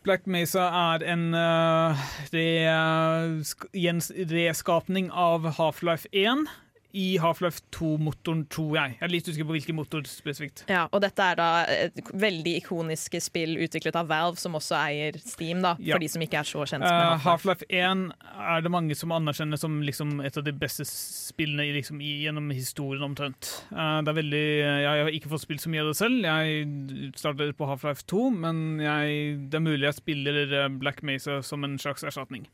Black 0.08 0.24
Mesa 0.26 0.70
er 0.72 1.04
en 1.04 1.34
uh, 1.36 1.98
re, 2.32 2.46
uh, 2.72 3.42
gjens- 3.76 4.14
reskapning 4.32 5.10
av 5.12 5.44
Half-Life 5.58 6.08
1 6.16 6.46
i 6.96 7.18
Half-Life 7.20 7.62
2-motoren, 7.76 8.46
tror 8.50 8.78
jeg. 8.78 8.94
Jeg 8.98 9.06
er 9.06 9.12
litt 9.12 9.28
usikker 9.28 9.48
på 9.50 9.56
hvilken 9.58 9.76
motor 9.78 10.06
spesifikt. 10.08 10.64
Ja, 10.72 10.86
og 10.92 11.02
dette 11.04 11.20
er 11.22 11.36
da 11.38 11.48
et 11.68 11.98
veldig 12.14 12.54
ikoniske 12.62 13.20
spill 13.22 13.58
utviklet 13.66 13.98
av 14.00 14.08
Valve, 14.10 14.40
som 14.40 14.56
også 14.58 14.78
eier 14.80 15.18
Steam, 15.20 15.62
da, 15.66 15.76
Ja. 15.84 15.96
for 15.96 16.00
de 16.06 16.08
som 16.14 16.22
ikke 16.24 16.40
er 16.40 16.48
så 16.48 16.64
kjent 16.66 16.82
med 16.86 16.90
Uh, 16.90 17.18
Half-Life. 17.18 17.26
Half-Life 17.28 17.66
1 17.70 18.14
er 18.56 18.62
det 18.62 18.72
mange 18.72 18.96
som 18.96 19.12
anerkjenner 19.12 19.60
som 19.60 19.82
liksom 19.82 20.22
et 20.26 20.38
av 20.38 20.44
de 20.48 20.52
beste 20.54 20.86
spillene 20.88 21.68
i, 21.68 21.74
liksom, 21.76 22.00
gjennom 22.02 22.50
historien, 22.56 23.04
omtrent. 23.04 23.52
Uh, 23.72 24.00
det 24.02 24.14
er 24.14 24.20
veldig, 24.22 24.46
jeg 24.88 25.04
har 25.04 25.12
ikke 25.20 25.30
fått 25.36 25.44
spilt 25.46 25.62
så 25.62 25.70
mye 25.74 25.84
av 25.84 25.92
det 25.92 25.98
selv. 26.00 26.24
Jeg 26.24 27.12
startet 27.20 27.58
på 27.58 27.68
Half-Life 27.68 28.08
2, 28.08 28.30
men 28.32 28.80
jeg, 28.80 29.50
det 29.52 29.60
er 29.60 29.66
mulig 29.68 29.86
jeg 29.90 30.00
spiller 30.00 30.56
uh, 30.64 30.70
Black 30.80 31.04
Mesa 31.04 31.42
som 31.44 31.64
en 31.68 31.78
slags 31.78 32.04
erstatning. 32.08 32.48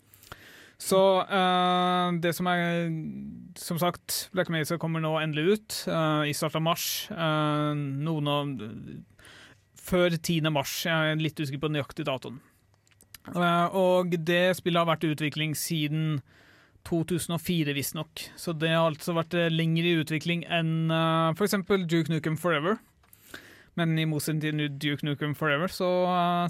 Så 0.81 0.97
uh, 1.29 2.11
det 2.19 2.33
som 2.35 2.47
er 2.49 2.89
Som 3.59 3.77
sagt, 3.79 4.29
Black 4.33 4.49
Mesa 4.49 4.77
kommer 4.81 5.03
nå 5.03 5.13
endelig 5.21 5.57
ut 5.57 5.75
uh, 5.91 6.23
i 6.25 6.33
starten 6.33 6.61
av 6.61 6.67
mars. 6.71 6.85
Uh, 7.11 7.73
noen 7.75 8.29
av 8.31 8.53
Før 9.83 10.15
10. 10.15 10.47
mars. 10.53 10.85
Jeg 10.87 11.11
er 11.11 11.19
litt 11.19 11.39
usikker 11.39 11.61
på 11.61 11.69
nøyaktig 11.73 12.05
datoen. 12.07 12.39
Eh, 13.23 13.75
og 13.75 14.15
det 14.27 14.55
spillet 14.57 14.79
har 14.79 14.87
vært 14.87 15.03
i 15.03 15.09
utvikling 15.11 15.53
siden 15.59 16.21
2004, 16.87 17.75
visstnok. 17.75 18.23
Så 18.39 18.55
det 18.55 18.71
har 18.71 18.87
altså 18.87 19.15
vært 19.15 19.35
lengre 19.35 19.57
lenger 19.57 19.89
i 19.89 19.93
utvikling 19.99 20.45
enn 20.47 20.91
uh, 20.91 21.35
f.eks. 21.35 21.59
Duke 21.83 22.11
Nukem 22.13 22.39
Forever. 22.39 22.79
Men 23.75 23.97
i 23.99 24.07
motsetning 24.07 24.43
til 24.43 24.71
Duke 24.79 25.07
Nukem 25.07 25.35
Forever 25.35 25.71
så 25.71 25.89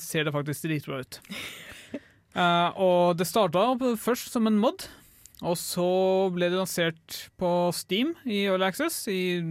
ser 0.04 0.28
det 0.28 0.36
faktisk 0.36 0.68
dritbra 0.68 1.02
ut. 1.02 1.20
Og 2.86 3.18
det 3.18 3.30
starta 3.30 3.72
først 4.02 4.34
som 4.34 4.50
en 4.50 4.62
mod, 4.62 4.88
og 5.42 5.58
så 5.60 5.90
ble 6.34 6.52
det 6.52 6.60
lansert 6.60 7.18
på 7.42 7.50
Steam 7.76 8.14
i 8.30 8.46
Early 8.46 8.68
Access 8.70 9.08
i 9.12 9.42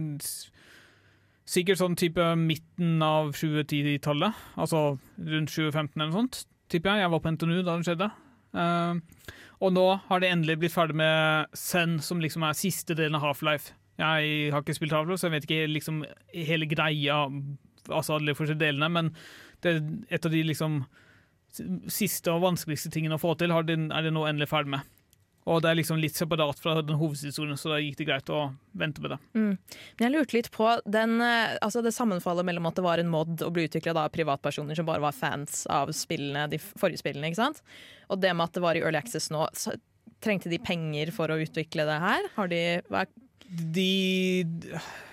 sikkert 1.53 1.81
sånn 1.81 1.97
type 1.99 2.23
midten 2.39 3.03
av 3.03 3.33
2010-tallet. 3.35 4.39
Altså 4.55 4.95
rundt 4.95 5.51
2015 5.51 5.99
eller 5.99 6.09
noe 6.09 6.21
sånt 6.21 6.43
tipper 6.71 6.95
jeg. 6.95 7.03
Jeg 7.03 7.13
var 7.13 7.21
på 7.21 7.33
NTNU 7.35 7.59
da 7.61 7.75
det 7.75 7.87
skjedde. 7.89 8.09
Uh, 8.53 9.33
og 9.63 9.73
nå 9.75 9.85
har 10.07 10.23
det 10.23 10.31
endelig 10.33 10.59
blitt 10.61 10.75
ferdig 10.75 10.97
med 10.99 11.53
Zen, 11.57 11.99
som 12.03 12.21
liksom 12.23 12.45
er 12.47 12.57
siste 12.57 12.97
delen 12.97 13.19
av 13.19 13.27
Half-Life. 13.27 13.75
Jeg 13.99 14.49
har 14.53 14.63
ikke 14.63 14.75
spilt 14.75 14.95
Half-Life, 14.95 15.21
så 15.21 15.29
jeg 15.29 15.35
vet 15.37 15.47
ikke 15.47 15.69
liksom 15.71 16.01
hele 16.33 16.67
greia, 16.69 17.21
altså 17.89 18.17
alle 18.17 18.31
de 18.31 18.37
forskjellige 18.37 18.65
delene, 18.65 18.89
men 18.91 19.13
det 19.63 19.75
er 19.75 20.17
et 20.17 20.25
av 20.25 20.33
de 20.33 20.41
liksom 20.47 20.81
siste 21.91 22.33
og 22.33 22.43
vanskeligste 22.43 22.89
tingene 22.91 23.15
å 23.15 23.21
få 23.21 23.35
til, 23.39 23.53
er 23.53 23.67
det 23.67 24.13
nå 24.13 24.25
endelig 24.27 24.49
ferdig 24.51 24.73
med. 24.75 24.89
Og 25.49 25.59
det 25.63 25.71
er 25.71 25.77
liksom 25.79 25.99
litt 25.99 26.15
separat 26.15 26.59
fra 26.61 26.77
den 26.79 26.97
hovedhistorien, 26.99 27.57
så 27.59 27.73
da 27.73 27.79
gikk 27.83 27.97
det 27.99 28.07
greit 28.07 28.31
å 28.31 28.45
vente 28.79 29.03
med 29.03 29.15
det. 29.15 29.19
Men 29.35 29.57
jeg 30.05 30.13
lurte 30.13 30.37
litt 30.37 30.51
på 30.55 30.69
den, 30.87 31.17
eh, 31.21 31.57
altså 31.59 31.83
det 31.83 31.95
sammenfallet 31.95 32.47
mellom 32.47 32.69
at 32.69 32.79
det 32.79 32.85
var 32.85 33.01
en 33.01 33.11
mod 33.11 33.43
og 33.43 33.55
ble 33.55 33.67
utvikla 33.67 33.95
av 34.05 34.13
privatpersoner 34.15 34.79
som 34.79 34.87
bare 34.87 35.03
var 35.03 35.15
fans 35.17 35.65
av 35.71 35.91
spillene, 35.95 36.47
de 36.51 36.61
forrige 36.63 37.03
spillene, 37.03 37.27
ikke 37.31 37.41
sant? 37.41 37.63
Og 38.07 38.21
det 38.23 38.31
med 38.31 38.47
at 38.47 38.55
det 38.55 38.63
var 38.63 38.79
i 38.79 38.85
Early 38.85 39.01
Access 39.01 39.29
nå, 39.33 39.43
trengte 40.23 40.51
de 40.51 40.61
penger 40.63 41.11
for 41.11 41.31
å 41.31 41.39
utvikle 41.43 41.85
det 41.89 41.99
her? 41.99 42.31
Har 42.37 42.51
de 42.51 42.63
hva, 42.87 43.03
de, 43.53 44.43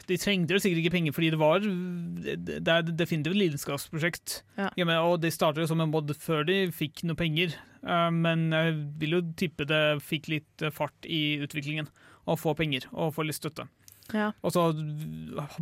de 0.08 0.18
trengte 0.20 0.54
jo 0.54 0.62
sikkert 0.62 0.84
ikke 0.84 0.94
penger, 0.94 1.14
fordi 1.16 1.32
det 1.34 1.40
var 1.40 1.64
Det 1.64 2.72
er 2.72 2.86
definitivt 2.86 3.34
et 3.34 3.42
lidenskapsprosjekt. 3.42 4.40
Ja. 4.58 4.70
Ja, 4.78 5.00
og 5.02 5.20
de 5.24 5.32
startet 5.34 5.64
jo 5.64 5.70
som 5.70 5.82
en 5.82 5.92
mod 5.92 6.14
før 6.20 6.46
de 6.48 6.62
fikk 6.74 7.04
noe 7.08 7.18
penger. 7.18 7.56
Eh, 7.86 8.08
men 8.14 8.48
jeg 8.54 8.78
vil 9.00 9.18
jo 9.18 9.22
tippe 9.38 9.66
det 9.68 10.00
fikk 10.04 10.30
litt 10.32 10.66
fart 10.74 11.08
i 11.08 11.40
utviklingen. 11.44 11.90
Å 12.28 12.36
få 12.38 12.54
penger 12.58 12.86
og 12.92 13.14
få 13.16 13.26
litt 13.26 13.40
støtte. 13.40 13.66
Ja. 14.14 14.30
Og 14.42 14.54
så 14.54 14.64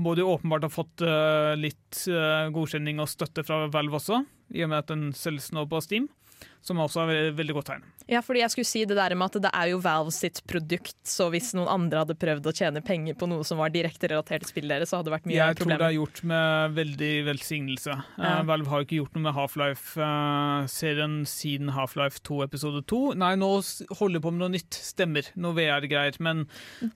må 0.01 0.15
de 0.17 0.25
åpenbart 0.25 0.65
ha 0.65 0.73
fått 0.73 1.05
eh, 1.05 1.55
litt 1.59 2.05
eh, 2.11 2.49
godkjenning 2.55 3.03
og 3.03 3.11
støtte 3.13 3.45
fra 3.47 3.67
Valve 3.73 4.01
også, 4.01 4.23
i 4.57 4.65
og 4.65 4.73
med 4.73 4.81
at 4.81 4.93
den 4.93 5.11
selges 5.17 5.51
nå 5.53 5.67
på 5.69 5.83
Steam. 5.85 6.09
Som 6.65 6.81
også 6.83 7.07
er 7.07 7.31
et 7.31 7.39
veldig 7.39 7.55
godt 7.61 7.73
tegn. 7.73 7.87
Ja, 8.09 8.23
fordi 8.25 8.41
jeg 8.41 8.53
skulle 8.55 8.69
si 8.69 8.83
det 8.89 8.97
der 8.97 9.13
med 9.19 9.29
at 9.29 9.43
det 9.45 9.51
er 9.53 9.69
jo 9.69 9.81
Valve 9.85 10.13
sitt 10.17 10.41
produkt, 10.49 10.97
så 11.05 11.27
hvis 11.33 11.51
noen 11.57 11.69
andre 11.69 12.03
hadde 12.03 12.17
prøvd 12.17 12.47
å 12.49 12.55
tjene 12.57 12.81
penger 12.85 13.17
på 13.21 13.29
noe 13.29 13.45
som 13.45 13.61
var 13.61 13.73
direkte 13.75 14.09
relatert 14.09 14.47
til 14.47 14.53
spillet 14.55 14.73
deres, 14.79 14.89
så 14.89 14.97
hadde 14.97 15.11
det 15.11 15.15
vært 15.19 15.29
mye 15.29 15.37
Jeg 15.37 15.59
tror 15.61 15.73
det 15.75 15.85
er 15.85 15.97
gjort 15.99 16.23
med 16.31 16.79
veldig 16.79 17.11
velsignelse. 17.27 17.97
Ja. 18.17 18.31
Uh, 18.41 18.47
Valve 18.49 18.73
har 18.73 18.87
ikke 18.87 19.03
gjort 19.03 19.19
noe 19.19 19.27
med 19.27 19.37
Half-Life-serien 19.37 21.19
siden 21.29 21.75
Half-Life 21.77 22.23
2 22.25 22.41
episode 22.47 22.81
2. 22.89 23.03
Nei, 23.21 23.35
nå 23.43 23.51
holder 24.01 24.17
de 24.17 24.25
på 24.25 24.33
med 24.33 24.45
noe 24.45 24.55
nytt. 24.57 24.81
Stemmer. 24.89 25.29
Noe 25.37 25.53
VR-greier. 25.59 26.17
Men 26.25 26.47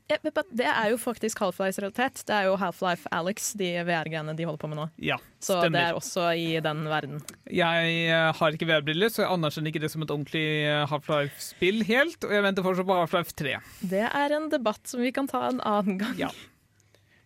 Ja, 0.08 0.16
Det 0.22 0.64
er 0.64 0.90
jo 0.94 1.00
faktisk 1.00 1.44
Half-Life-realitet. 1.44 2.24
Det 2.24 2.38
er 2.38 2.48
jo 2.48 2.56
Half-Life 2.56 3.12
Alex, 3.12 3.52
de 3.60 3.74
VR-greiene 3.84 4.32
de 4.38 4.48
holder 4.48 4.64
på 4.64 4.72
med 4.72 4.80
nå. 4.80 4.88
ja, 4.96 5.20
Så 5.36 5.60
stemmer. 5.60 5.76
det 5.76 5.84
er 5.90 6.00
også 6.00 6.30
i 6.40 6.48
den 6.64 6.84
verden. 6.88 7.20
Jeg 7.52 7.94
eh, 8.08 8.32
har 8.40 8.56
ikke 8.56 8.70
VR-briller, 8.72 9.12
så 9.12 9.26
jeg 9.26 9.32
anerkjenner 9.36 9.51
ikke 9.60 9.80
det 9.84 9.90
som 9.92 10.02
et 10.02 10.10
ordentlig 10.10 10.44
eh, 10.64 10.86
Half-Life-spill 10.90 11.82
helt. 11.88 12.24
Og 12.24 12.32
jeg 12.32 12.42
venter 12.42 12.62
fortsatt 12.64 12.88
på 12.88 12.96
Half-Life 13.02 13.36
3. 13.36 13.52
Det 13.92 14.06
er 14.08 14.32
en 14.38 14.48
debatt 14.52 14.80
som 14.88 15.00
vi 15.04 15.12
kan 15.12 15.28
ta 15.28 15.44
en 15.50 15.60
annen 15.60 15.98
gang. 16.00 16.16
Ja. 16.18 16.30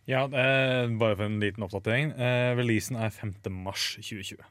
Ja, 0.06 0.24
eh, 0.26 0.86
Bare 0.98 1.16
for 1.18 1.24
en 1.26 1.40
liten 1.42 1.62
oppdatering. 1.66 2.12
Eh, 2.18 2.52
releasen 2.58 2.96
er 2.98 3.10
5. 3.10 3.34
mars 3.50 3.96
2020. 4.00 4.42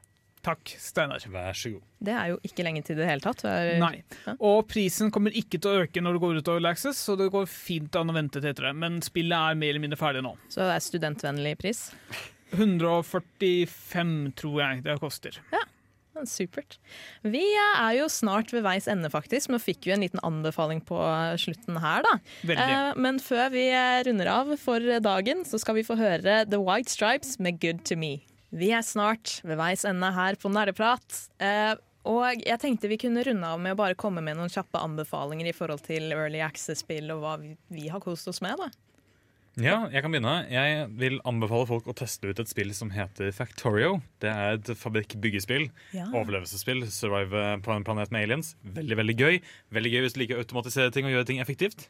Takk, 0.46 0.76
Steinar. 0.78 1.24
Vær 1.34 1.56
så 1.58 1.72
god. 1.74 1.82
Det 2.06 2.14
er 2.14 2.28
jo 2.30 2.36
ikke 2.46 2.64
lenge 2.68 2.84
til 2.86 2.94
i 2.96 3.02
det 3.02 3.08
hele 3.10 3.24
tatt. 3.24 3.42
Er- 3.50 3.80
Nei. 3.82 4.04
Og 4.40 4.68
prisen 4.70 5.10
kommer 5.12 5.34
ikke 5.34 5.58
til 5.60 5.72
å 5.72 5.80
øke 5.88 6.04
når 6.06 6.14
det 6.14 6.22
går 6.22 6.38
ut 6.38 6.48
av 6.54 6.66
Access, 6.70 7.00
så 7.02 7.16
det 7.18 7.32
går 7.34 7.48
fint 7.50 7.96
an 7.98 8.12
å 8.12 8.14
vente 8.14 8.38
til 8.42 8.52
etter 8.52 8.68
det. 8.70 8.76
Men 8.78 9.00
spillet 9.02 9.34
er 9.34 9.56
mer 9.58 9.70
eller 9.74 9.82
mindre 9.88 9.98
ferdig 9.98 10.22
nå. 10.22 10.36
Så 10.54 10.62
det 10.62 10.76
er 10.76 10.86
studentvennlig 10.86 11.56
pris. 11.58 11.92
145 12.54 14.34
tror 14.38 14.60
jeg 14.62 14.84
det 14.86 15.00
koster. 15.02 15.40
Supert. 16.36 16.78
Vi 17.24 17.44
er 17.44 17.98
jo 18.00 18.10
snart 18.12 18.54
ved 18.56 18.66
veis 18.66 18.90
ende, 18.92 19.12
faktisk. 19.14 19.52
Nå 19.54 19.60
fikk 19.64 19.88
vi 19.88 19.96
en 19.96 20.06
liten 20.06 20.24
anbefaling 20.26 20.82
på 20.86 21.00
slutten 21.42 21.80
her, 21.84 22.06
da. 22.06 22.16
Veldig. 22.48 22.70
Eh, 22.76 23.02
men 23.08 23.20
før 23.24 23.50
vi 23.54 23.66
runder 24.08 24.32
av 24.32 24.56
for 24.62 24.84
dagen, 25.04 25.44
så 25.48 25.60
skal 25.62 25.80
vi 25.80 25.88
få 25.88 25.98
høre 26.00 26.44
The 26.50 26.62
White 26.62 26.92
Stripes 26.94 27.38
med 27.44 27.60
Good 27.64 27.86
to 27.90 28.00
Me. 28.00 28.18
Vi 28.56 28.72
er 28.72 28.86
snart 28.86 29.40
ved 29.44 29.60
veis 29.60 29.84
ende 29.88 30.12
her 30.16 30.38
på 30.40 30.52
Nerdeprat. 30.54 31.26
Eh, 31.44 31.76
og 32.06 32.44
jeg 32.46 32.62
tenkte 32.62 32.90
vi 32.92 33.00
kunne 33.02 33.24
runde 33.26 33.48
av 33.50 33.60
med 33.62 33.74
å 33.74 33.80
bare 33.80 33.98
komme 33.98 34.22
med 34.24 34.38
noen 34.38 34.52
kjappe 34.54 34.80
anbefalinger 34.80 35.50
i 35.50 35.56
forhold 35.56 35.82
til 35.88 36.14
Early 36.14 36.44
Access-spill 36.46 37.10
og 37.16 37.24
hva 37.24 37.36
vi, 37.42 37.56
vi 37.74 37.88
har 37.90 38.04
kost 38.04 38.30
oss 38.30 38.44
med. 38.46 38.62
da. 38.62 38.70
Ja, 39.56 39.86
jeg 39.88 40.02
kan 40.04 40.12
begynne. 40.12 40.34
Jeg 40.52 40.88
vil 41.00 41.20
anbefale 41.24 41.68
folk 41.70 41.86
å 41.88 41.94
teste 41.96 42.28
ut 42.28 42.40
et 42.44 42.50
spill 42.52 42.74
som 42.76 42.90
heter 42.92 43.32
Factorio. 43.32 44.02
Det 44.20 44.28
er 44.32 44.58
et 44.58 44.72
fabrikk-byggespill. 44.76 45.70
Ja. 45.96 46.10
Overlevelsesspill. 46.12 46.84
Survive 46.92 47.44
på 47.64 47.72
en 47.76 47.86
planet 47.88 48.12
med 48.12 48.26
aliens. 48.28 48.56
Veldig 48.76 48.98
veldig 49.00 49.16
gøy. 49.22 49.40
Veldig 49.78 49.94
gøy 49.94 50.04
hvis 50.04 50.18
du 50.18 50.20
liker 50.20 50.36
å 50.36 50.44
automatisere 50.44 50.92
ting 50.92 51.08
og 51.08 51.16
gjøre 51.16 51.30
ting 51.32 51.40
effektivt. 51.40 51.88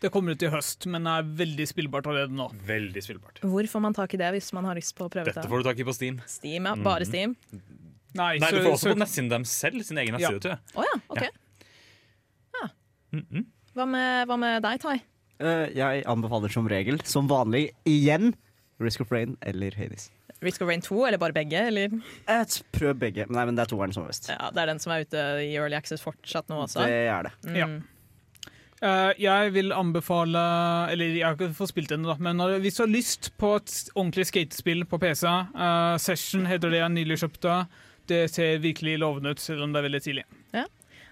Det 0.00 0.08
kommer 0.14 0.32
ut 0.32 0.42
i 0.42 0.48
høst, 0.48 0.86
men 0.88 1.04
er 1.12 1.26
veldig 1.36 1.66
spillbart 1.68 2.08
allerede 2.08 2.32
nå. 2.32 2.46
Veldig 2.64 3.02
spillbart. 3.04 3.42
Hvor 3.44 3.68
får 3.68 3.84
man 3.84 3.96
tak 4.00 4.16
i 4.16 4.22
det 4.22 4.30
hvis 4.38 4.48
man 4.56 4.64
har 4.64 4.80
lyst 4.80 4.96
på 4.96 5.04
å 5.04 5.12
prøve 5.12 5.28
Dette 5.28 5.44
det? 5.44 5.50
får 5.52 5.60
du 5.60 5.68
tak 5.68 5.82
i 5.84 5.84
på 5.84 5.92
Steam. 5.92 6.22
Steam, 6.26 6.64
ja. 6.70 6.74
Bare 6.80 7.04
Steam. 7.04 7.36
Nei, 8.16 8.38
Nei, 8.40 8.50
Du 8.50 8.56
får 8.64 8.72
også 8.72 8.88
så- 8.88 8.94
på 8.96 8.98
nettsiden 9.04 9.28
dem 9.28 9.44
selv. 9.44 9.84
Sin 9.84 9.98
egen 9.98 10.16
Ja. 10.18 10.30
nettside. 10.30 10.40
tror 10.40 10.56
jeg. 10.56 10.60
Oh, 10.74 10.84
ja, 10.88 11.00
OK. 11.10 11.28
Mm 13.12 13.26
-mm. 13.26 13.44
Hva 13.74 13.86
med, 13.88 14.28
hva 14.28 14.36
med 14.38 14.62
deg, 14.62 14.80
Tai? 14.80 15.00
Eh, 15.40 15.66
jeg 15.76 16.04
anbefaler 16.10 16.52
som 16.52 16.68
regel, 16.68 17.00
som 17.08 17.28
vanlig, 17.30 17.70
igjen 17.88 18.34
Risk 18.80 19.00
of 19.04 19.12
Rain 19.12 19.36
eller 19.44 19.74
Hades. 19.76 20.10
Risk 20.40 20.62
of 20.64 20.68
Rain 20.68 20.80
2, 20.80 21.06
eller 21.06 21.20
bare 21.20 21.36
begge? 21.36 21.60
Eller? 21.68 21.92
Et, 22.28 22.54
prøv 22.72 22.94
begge. 23.00 23.26
Nei, 23.28 23.44
men 23.44 23.56
det 23.56 23.66
er 23.66 23.72
toeren 23.74 23.92
som 23.92 24.04
er 24.06 24.12
best. 24.12 24.30
Ja, 24.32 24.50
Det 24.52 24.62
er 24.62 24.70
den 24.72 24.78
som 24.80 24.92
er 24.94 25.04
ute 25.04 25.24
i 25.44 25.50
Early 25.56 25.76
Access 25.76 26.04
fortsatt 26.04 26.48
nå 26.48 26.62
også? 26.64 26.86
Det 26.88 27.00
er 27.12 27.28
det. 27.28 27.32
Mm. 27.44 27.58
Ja. 27.58 27.70
Uh, 28.80 29.10
jeg 29.20 29.50
vil 29.52 29.74
anbefale 29.76 30.40
Eller 30.88 31.10
jeg 31.18 31.24
har 31.26 31.34
ikke 31.36 31.50
fått 31.58 31.68
spilt 31.74 31.90
ennå, 31.92 32.14
men 32.18 32.38
når- 32.40 32.60
hvis 32.64 32.78
du 32.78 32.82
har 32.86 32.88
lyst 32.88 33.30
på 33.36 33.56
et 33.58 33.90
ordentlig 33.94 34.24
skatespill 34.30 34.86
på 34.88 34.98
PC, 34.98 35.26
uh, 35.28 35.98
Session 36.00 36.46
heter 36.48 36.70
det 36.72 36.80
jeg 36.80 36.94
nylig 36.96 37.18
kjøpte. 37.20 37.66
Det 38.08 38.30
ser 38.32 38.58
virkelig 38.58 38.96
lovende 38.98 39.30
ut, 39.36 39.38
selv 39.38 39.62
om 39.62 39.72
det 39.74 39.84
er 39.84 39.88
veldig 39.90 40.02
tidlig. 40.02 40.24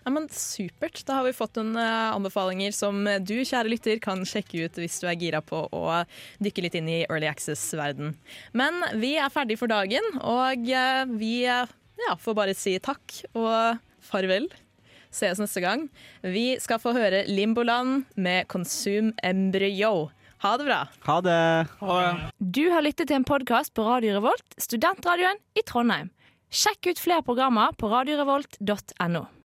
Ja, 0.09 0.13
men 0.13 0.29
Supert. 0.33 1.03
Da 1.05 1.19
har 1.19 1.25
vi 1.27 1.35
fått 1.37 1.59
noen 1.59 1.75
eh, 1.77 2.15
anbefalinger 2.17 2.73
som 2.73 3.03
du, 3.29 3.35
kjære 3.45 3.69
lytter, 3.69 3.99
kan 4.01 4.23
sjekke 4.25 4.63
ut 4.65 4.79
hvis 4.81 4.97
du 5.03 5.05
er 5.05 5.19
gira 5.21 5.43
på 5.45 5.67
å 5.69 5.83
dykke 6.41 6.65
litt 6.65 6.79
inn 6.81 6.89
i 6.89 7.03
Early 7.11 7.29
Access-verden. 7.29 8.15
Men 8.57 8.81
vi 9.03 9.19
er 9.21 9.29
ferdig 9.29 9.59
for 9.61 9.69
dagen, 9.69 10.09
og 10.25 10.65
eh, 10.65 11.03
vi 11.13 11.43
eh, 11.45 11.77
ja, 12.07 12.17
får 12.17 12.39
bare 12.41 12.57
si 12.57 12.79
takk 12.81 13.19
og 13.37 13.85
farvel. 14.09 14.49
Ses 15.13 15.45
neste 15.45 15.61
gang. 15.61 15.91
Vi 16.25 16.55
skal 16.57 16.81
få 16.81 16.97
høre 16.97 17.27
Limboland 17.29 18.09
med 18.17 18.49
Konsum 18.49 19.13
Embryo. 19.21 20.09
Ha 20.41 20.57
det 20.57 20.73
bra. 20.73 20.83
Ha 21.05 21.23
det! 21.29 21.41
Ha 21.85 22.01
det. 22.01 22.29
Du 22.41 22.65
har 22.73 22.89
lyttet 22.89 23.13
til 23.13 23.21
en 23.21 23.29
podkast 23.29 23.77
på 23.77 23.85
Radio 23.85 24.17
Revolt, 24.23 24.57
studentradioen 24.57 25.45
i 25.53 25.69
Trondheim. 25.69 26.15
Sjekk 26.49 26.95
ut 26.95 27.09
flere 27.11 27.27
programmer 27.29 27.77
på 27.77 27.93
radiorevolt.no. 27.93 29.29